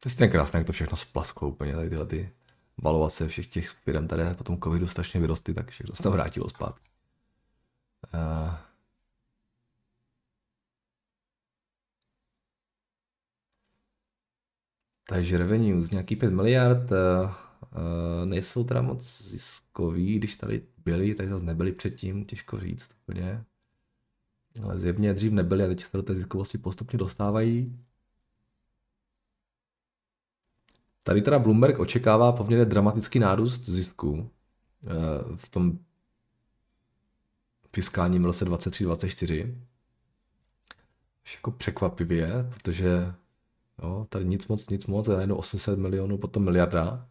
to 0.00 0.24
je 0.24 0.28
krásné, 0.28 0.58
jak 0.58 0.66
to 0.66 0.72
všechno 0.72 0.96
splasklo 0.96 1.48
úplně, 1.48 1.74
tady 1.74 1.88
tyhle 1.88 2.06
ty 2.06 2.37
valovace 2.82 3.28
všech 3.28 3.46
těch 3.46 3.68
firm 3.68 4.08
tady 4.08 4.22
po 4.34 4.44
tom 4.44 4.60
covidu 4.60 4.86
strašně 4.86 5.20
vyrostly, 5.20 5.54
tak 5.54 5.70
všechno 5.70 5.94
se 5.94 6.08
vrátilo 6.08 6.48
zpátky. 6.48 6.88
Takže 15.08 15.38
revenues 15.38 15.90
nějaký 15.90 16.16
5 16.16 16.30
miliard, 16.30 16.90
nejsou 18.24 18.64
teda 18.64 18.82
moc 18.82 19.22
ziskový, 19.22 20.18
když 20.18 20.36
tady 20.36 20.66
byli, 20.84 21.14
tak 21.14 21.28
zase 21.28 21.44
nebyli 21.44 21.72
předtím, 21.72 22.24
těžko 22.24 22.60
říct 22.60 22.90
úplně. 23.02 23.44
Ale 24.62 24.78
zjevně 24.78 25.14
dřív 25.14 25.32
nebyli 25.32 25.64
a 25.64 25.66
teď 25.66 25.84
se 25.84 25.96
do 25.96 26.02
té 26.02 26.14
ziskovosti 26.14 26.58
postupně 26.58 26.98
dostávají. 26.98 27.84
Tady 31.08 31.22
teda 31.22 31.38
Bloomberg 31.38 31.78
očekává 31.78 32.32
poměrně 32.32 32.64
dramatický 32.64 33.18
nárůst 33.18 33.64
zisku 33.68 34.30
eh, 34.84 34.88
v 35.36 35.48
tom 35.48 35.78
fiskálním 37.74 38.24
roce 38.24 38.44
23-24. 38.44 39.54
jako 41.34 41.50
překvapivě, 41.50 42.50
protože 42.50 43.14
jo, 43.82 44.06
tady 44.08 44.24
nic 44.24 44.46
moc, 44.46 44.68
nic 44.68 44.86
moc, 44.86 45.08
najednou 45.08 45.36
800 45.36 45.78
milionů, 45.78 46.18
potom 46.18 46.44
miliarda. 46.44 47.08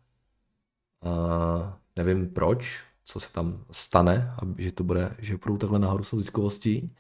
A 1.01 1.79
nevím 1.95 2.29
proč, 2.29 2.83
co 3.05 3.19
se 3.19 3.33
tam 3.33 3.65
stane, 3.71 4.33
aby, 4.41 4.63
že 4.63 4.71
to 4.71 4.83
bude, 4.83 5.15
že 5.19 5.37
budou 5.37 5.57
takhle 5.57 5.79
nahoru 5.79 6.03
s 6.03 6.17
ziskovostí. 6.17 6.95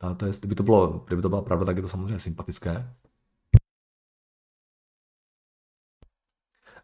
A 0.00 0.14
to 0.14 0.26
je, 0.26 0.32
kdyby 0.38 0.54
to, 0.54 0.62
bylo, 0.62 1.04
kdyby 1.06 1.22
to 1.22 1.28
byla 1.28 1.42
pravda, 1.42 1.66
tak 1.66 1.76
je 1.76 1.82
to 1.82 1.88
samozřejmě 1.88 2.18
sympatické. 2.18 2.94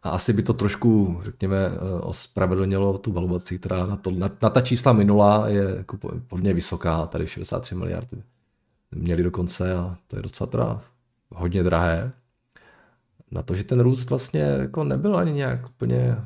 A 0.07 0.11
asi 0.11 0.33
by 0.33 0.43
to 0.43 0.53
trošku, 0.53 1.21
řekněme, 1.23 1.57
eh, 1.57 2.01
ospravedlnilo 2.01 2.99
tu 2.99 3.13
valuaci, 3.13 3.59
která 3.59 3.87
na, 3.87 3.97
to, 3.97 4.11
na, 4.11 4.31
na 4.43 4.51
ta 4.51 4.61
čísla 4.61 4.93
minula 4.93 5.49
je 5.49 5.75
jako 5.77 5.99
hodně 6.31 6.55
vysoká, 6.55 7.07
tady 7.07 7.27
63 7.27 7.75
miliardy 7.75 8.23
měli 8.91 9.23
dokonce 9.23 9.75
a 9.75 9.97
to 10.07 10.17
je 10.17 10.23
docela 10.23 10.51
teda 10.51 10.81
hodně 11.31 11.63
drahé. 11.63 12.13
Na 13.31 13.43
to, 13.43 13.55
že 13.55 13.65
ten 13.65 13.81
růst 13.81 14.11
vlastně 14.11 14.41
jako 14.41 14.85
nebyl 14.85 15.17
ani 15.17 15.33
nějak 15.33 15.69
úplně 15.69 16.17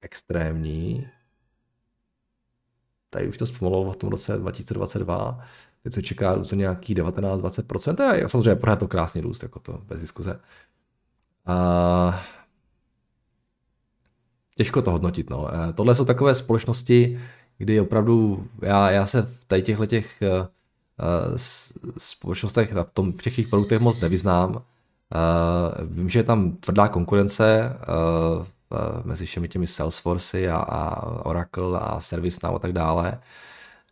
extrémní. 0.00 1.06
Tady 3.10 3.28
už 3.28 3.38
to 3.38 3.46
zpomalilo 3.46 3.92
v 3.92 3.96
tom 3.96 4.10
roce 4.10 4.38
2022. 4.38 5.40
Teď 5.82 5.92
se 5.92 6.02
čeká 6.02 6.34
růst 6.34 6.52
nějaký 6.52 6.94
19-20%. 6.94 8.24
A 8.24 8.28
samozřejmě 8.28 8.54
pořád 8.54 8.76
to 8.76 8.88
krásný 8.88 9.20
růst, 9.20 9.42
jako 9.42 9.58
to 9.60 9.82
bez 9.86 10.00
diskuze. 10.00 10.40
A 11.46 12.24
těžko 14.56 14.82
to 14.82 14.90
hodnotit. 14.90 15.30
No. 15.30 15.48
E, 15.54 15.72
tohle 15.72 15.94
jsou 15.94 16.04
takové 16.04 16.34
společnosti, 16.34 17.20
kdy 17.58 17.80
opravdu 17.80 18.46
já, 18.62 18.90
já 18.90 19.06
se 19.06 19.22
v 19.22 19.44
tady 19.44 19.62
těchto 19.62 19.86
těch 19.86 20.22
uh, 20.22 21.36
společnostech 21.98 22.72
na 22.72 22.84
tom, 22.84 23.12
v 23.12 23.22
těch 23.22 23.48
produktech 23.48 23.80
moc 23.80 24.00
nevyznám. 24.00 24.50
Uh, 24.54 24.60
vím, 25.82 26.08
že 26.08 26.18
je 26.18 26.22
tam 26.22 26.52
tvrdá 26.52 26.88
konkurence 26.88 27.76
uh, 28.38 28.46
mezi 29.04 29.26
všemi 29.26 29.48
těmi 29.48 29.66
Salesforce 29.66 30.50
a, 30.50 30.56
a 30.56 31.02
Oracle 31.26 31.78
a 31.80 32.00
ServiceNow 32.00 32.56
a 32.56 32.58
tak 32.58 32.72
dále. 32.72 33.20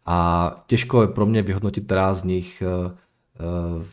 A 0.07 0.51
těžko 0.67 1.03
je 1.03 1.09
pro 1.09 1.27
mě 1.27 1.43
vyhodnotit, 1.43 1.85
která 1.85 2.15
z 2.15 2.25
nich 2.25 2.63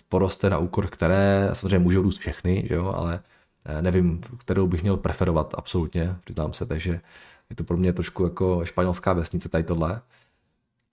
poroste 0.10 0.50
na 0.50 0.58
úkor, 0.58 0.88
které 0.88 1.50
samozřejmě 1.54 1.80
můžou 1.80 2.02
růst 2.02 2.18
všechny, 2.18 2.66
že 2.70 2.76
jo, 2.76 2.94
ale 2.96 3.20
nevím, 3.82 4.22
kterou 4.38 4.68
bych 4.68 4.82
měl 4.82 4.98
preferovat 4.98 5.54
absolutně, 5.58 6.16
přiznám 6.24 6.54
se, 6.54 6.66
takže 6.66 7.02
je 7.50 7.56
to 7.56 7.64
pro 7.64 7.78
mě 7.78 7.94
trošku 7.94 8.24
jako 8.24 8.66
španělská 8.66 9.14
vesnice 9.14 9.50
tady 9.50 9.64
tohle. 9.64 10.02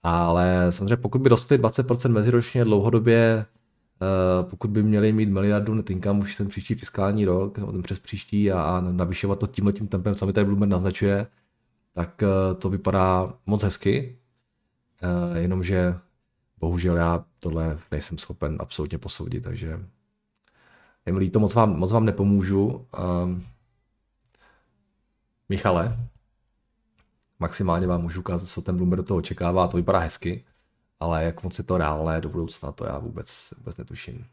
Ale 0.03 0.65
samozřejmě 0.69 0.97
pokud 0.97 1.21
by 1.21 1.29
dostali 1.29 1.61
20% 1.61 2.11
meziročně 2.11 2.63
dlouhodobě, 2.63 3.45
eh, 3.45 4.43
pokud 4.43 4.71
by 4.71 4.83
měli 4.83 5.13
mít 5.13 5.29
miliardu 5.29 5.73
net 5.73 5.89
income 5.89 6.19
už 6.19 6.35
ten 6.35 6.47
příští 6.47 6.75
fiskální 6.75 7.25
rok, 7.25 7.57
nebo 7.57 7.71
ten 7.71 7.81
přes 7.81 7.99
příští 7.99 8.51
a 8.51 8.81
navyšovat 8.91 9.39
to 9.39 9.47
tímhle 9.47 9.73
tím 9.73 9.87
tempem, 9.87 10.15
co 10.15 10.25
mi 10.25 10.33
tady 10.33 10.45
Bloomberg 10.45 10.71
naznačuje, 10.71 11.27
tak 11.93 12.23
eh, 12.23 12.55
to 12.55 12.69
vypadá 12.69 13.33
moc 13.45 13.63
hezky, 13.63 14.17
eh, 15.01 15.39
jenomže 15.39 15.95
bohužel 16.59 16.95
já 16.95 17.25
tohle 17.39 17.79
nejsem 17.91 18.17
schopen 18.17 18.57
absolutně 18.59 18.97
posoudit, 18.97 19.43
takže 19.43 19.79
je 21.07 21.13
mi 21.13 21.19
líto, 21.19 21.39
moc 21.39 21.55
vám, 21.55 21.79
moc 21.79 21.91
vám 21.91 22.05
nepomůžu. 22.05 22.87
Michale, 25.49 25.97
maximálně 27.39 27.87
vám 27.87 28.01
můžu 28.01 28.19
ukázat, 28.19 28.47
co 28.47 28.61
ten 28.61 28.77
Bloomberg 28.77 28.97
do 28.97 29.07
toho 29.07 29.17
očekává, 29.17 29.67
to 29.67 29.77
vypadá 29.77 29.99
hezky, 29.99 30.45
ale 30.99 31.23
jak 31.23 31.43
moc 31.43 31.57
je 31.57 31.63
to 31.63 31.77
reálné 31.77 32.21
do 32.21 32.29
budoucna, 32.29 32.71
to 32.71 32.85
já 32.85 32.99
vůbec, 32.99 33.53
vůbec 33.57 33.77
netuším. 33.77 34.25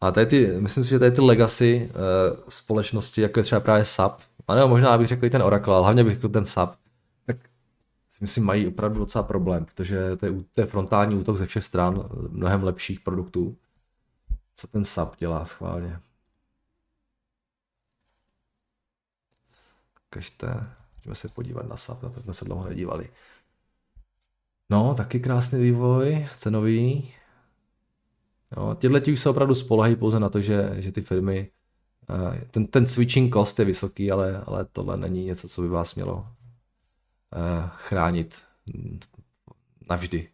A 0.00 0.10
tady 0.10 0.26
ty, 0.26 0.46
myslím 0.60 0.84
si, 0.84 0.90
že 0.90 0.98
tady 0.98 1.10
ty 1.12 1.20
legacy 1.20 1.90
uh, 1.90 2.38
společnosti, 2.48 3.20
jako 3.20 3.40
je 3.40 3.44
třeba 3.44 3.60
právě 3.60 3.84
SAP, 3.84 4.20
a 4.48 4.54
nebo 4.54 4.68
možná 4.68 4.98
bych 4.98 5.08
řekl 5.08 5.24
i 5.24 5.30
ten 5.30 5.42
Oracle, 5.42 5.74
ale 5.74 5.84
hlavně 5.84 6.04
bych 6.04 6.14
řekl 6.14 6.28
ten 6.28 6.44
SAP, 6.44 6.76
si 8.10 8.18
myslím, 8.24 8.44
mají 8.44 8.66
opravdu 8.66 8.98
docela 8.98 9.24
problém, 9.24 9.64
protože 9.64 10.16
to 10.16 10.26
je, 10.26 10.32
to 10.52 10.60
je 10.60 10.66
frontální 10.66 11.16
útok 11.16 11.36
ze 11.36 11.46
všech 11.46 11.64
stran 11.64 12.08
mnohem 12.28 12.64
lepších 12.64 13.00
produktů. 13.00 13.56
Co 14.54 14.66
ten 14.66 14.84
SAP 14.84 15.16
dělá 15.16 15.44
schválně? 15.44 16.00
Kažte, 20.10 20.46
můžeme 20.96 21.14
se 21.14 21.28
podívat 21.28 21.68
na 21.68 21.76
SAP, 21.76 22.02
na 22.02 22.08
to 22.10 22.20
jsme 22.20 22.32
se 22.32 22.44
dlouho 22.44 22.68
nedívali. 22.68 23.10
No, 24.70 24.94
taky 24.94 25.20
krásný 25.20 25.60
vývoj, 25.60 26.28
cenový. 26.34 27.12
No, 28.56 28.74
tyhle 28.74 29.00
už 29.12 29.20
se 29.20 29.30
opravdu 29.30 29.54
spolehají 29.54 29.96
pouze 29.96 30.20
na 30.20 30.28
to, 30.28 30.40
že, 30.40 30.74
že 30.76 30.92
ty 30.92 31.02
firmy, 31.02 31.50
eh, 32.10 32.44
ten, 32.50 32.66
ten 32.66 32.86
switching 32.86 33.34
cost 33.34 33.58
je 33.58 33.64
vysoký, 33.64 34.12
ale, 34.12 34.42
ale 34.46 34.64
tohle 34.64 34.96
není 34.96 35.24
něco, 35.24 35.48
co 35.48 35.62
by 35.62 35.68
vás 35.68 35.94
mělo 35.94 36.26
chránit 37.76 38.46
navždy. 39.90 40.32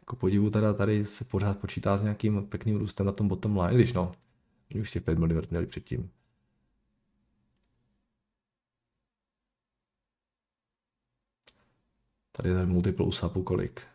Jako 0.00 0.16
podivu 0.16 0.50
teda 0.50 0.74
tady 0.74 1.04
se 1.04 1.24
pořád 1.24 1.58
počítá 1.58 1.96
s 1.96 2.02
nějakým 2.02 2.46
pěkným 2.46 2.76
růstem 2.76 3.06
na 3.06 3.12
tom 3.12 3.28
bottom 3.28 3.58
line, 3.58 3.74
když 3.74 3.92
no, 3.92 4.14
už 4.80 4.90
těch 4.90 5.02
5 5.02 5.18
miliard 5.18 5.50
měli 5.50 5.66
předtím. 5.66 6.10
Tady 12.32 12.48
je 12.48 12.54
ten 12.54 12.68
multiple 12.68 13.06
USAPu 13.06 13.42
kolik? 13.42 13.86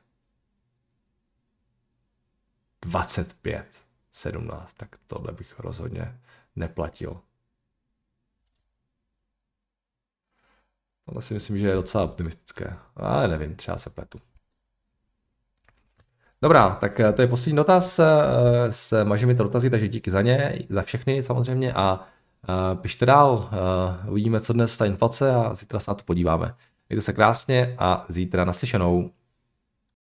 25, 2.81 3.85
17, 4.11 4.73
tak 4.73 4.97
tohle 5.07 5.31
bych 5.31 5.59
rozhodně 5.59 6.19
neplatil. 6.55 7.21
Ale 11.07 11.21
si 11.21 11.33
myslím, 11.33 11.57
že 11.57 11.67
je 11.67 11.75
docela 11.75 12.03
optimistické. 12.03 12.77
Ale 12.95 13.27
nevím, 13.27 13.55
třeba 13.55 13.77
se 13.77 13.89
pletu. 13.89 14.21
Dobrá, 16.41 16.69
tak 16.69 16.99
eh, 16.99 17.13
to 17.13 17.21
je 17.21 17.27
poslední 17.27 17.55
dotaz 17.55 17.99
eh, 17.99 18.05
s 18.69 19.03
mažimi 19.03 19.33
dotazy, 19.33 19.69
takže 19.69 19.87
díky 19.87 20.11
za 20.11 20.21
ně, 20.21 20.59
za 20.69 20.81
všechny 20.81 21.23
samozřejmě 21.23 21.73
a 21.73 22.07
eh, 22.49 22.75
pište 22.75 23.05
dál, 23.05 23.49
uvidíme, 24.07 24.41
co 24.41 24.53
dnes 24.53 24.77
ta 24.77 24.85
inflace 24.85 25.35
a 25.35 25.53
zítra 25.55 25.79
se 25.79 25.91
na 25.91 25.95
to 25.95 26.03
podíváme. 26.03 26.55
Mějte 26.89 27.01
se 27.01 27.13
krásně 27.13 27.75
a 27.77 28.05
zítra 28.09 28.45
naslyšenou. 28.45 29.11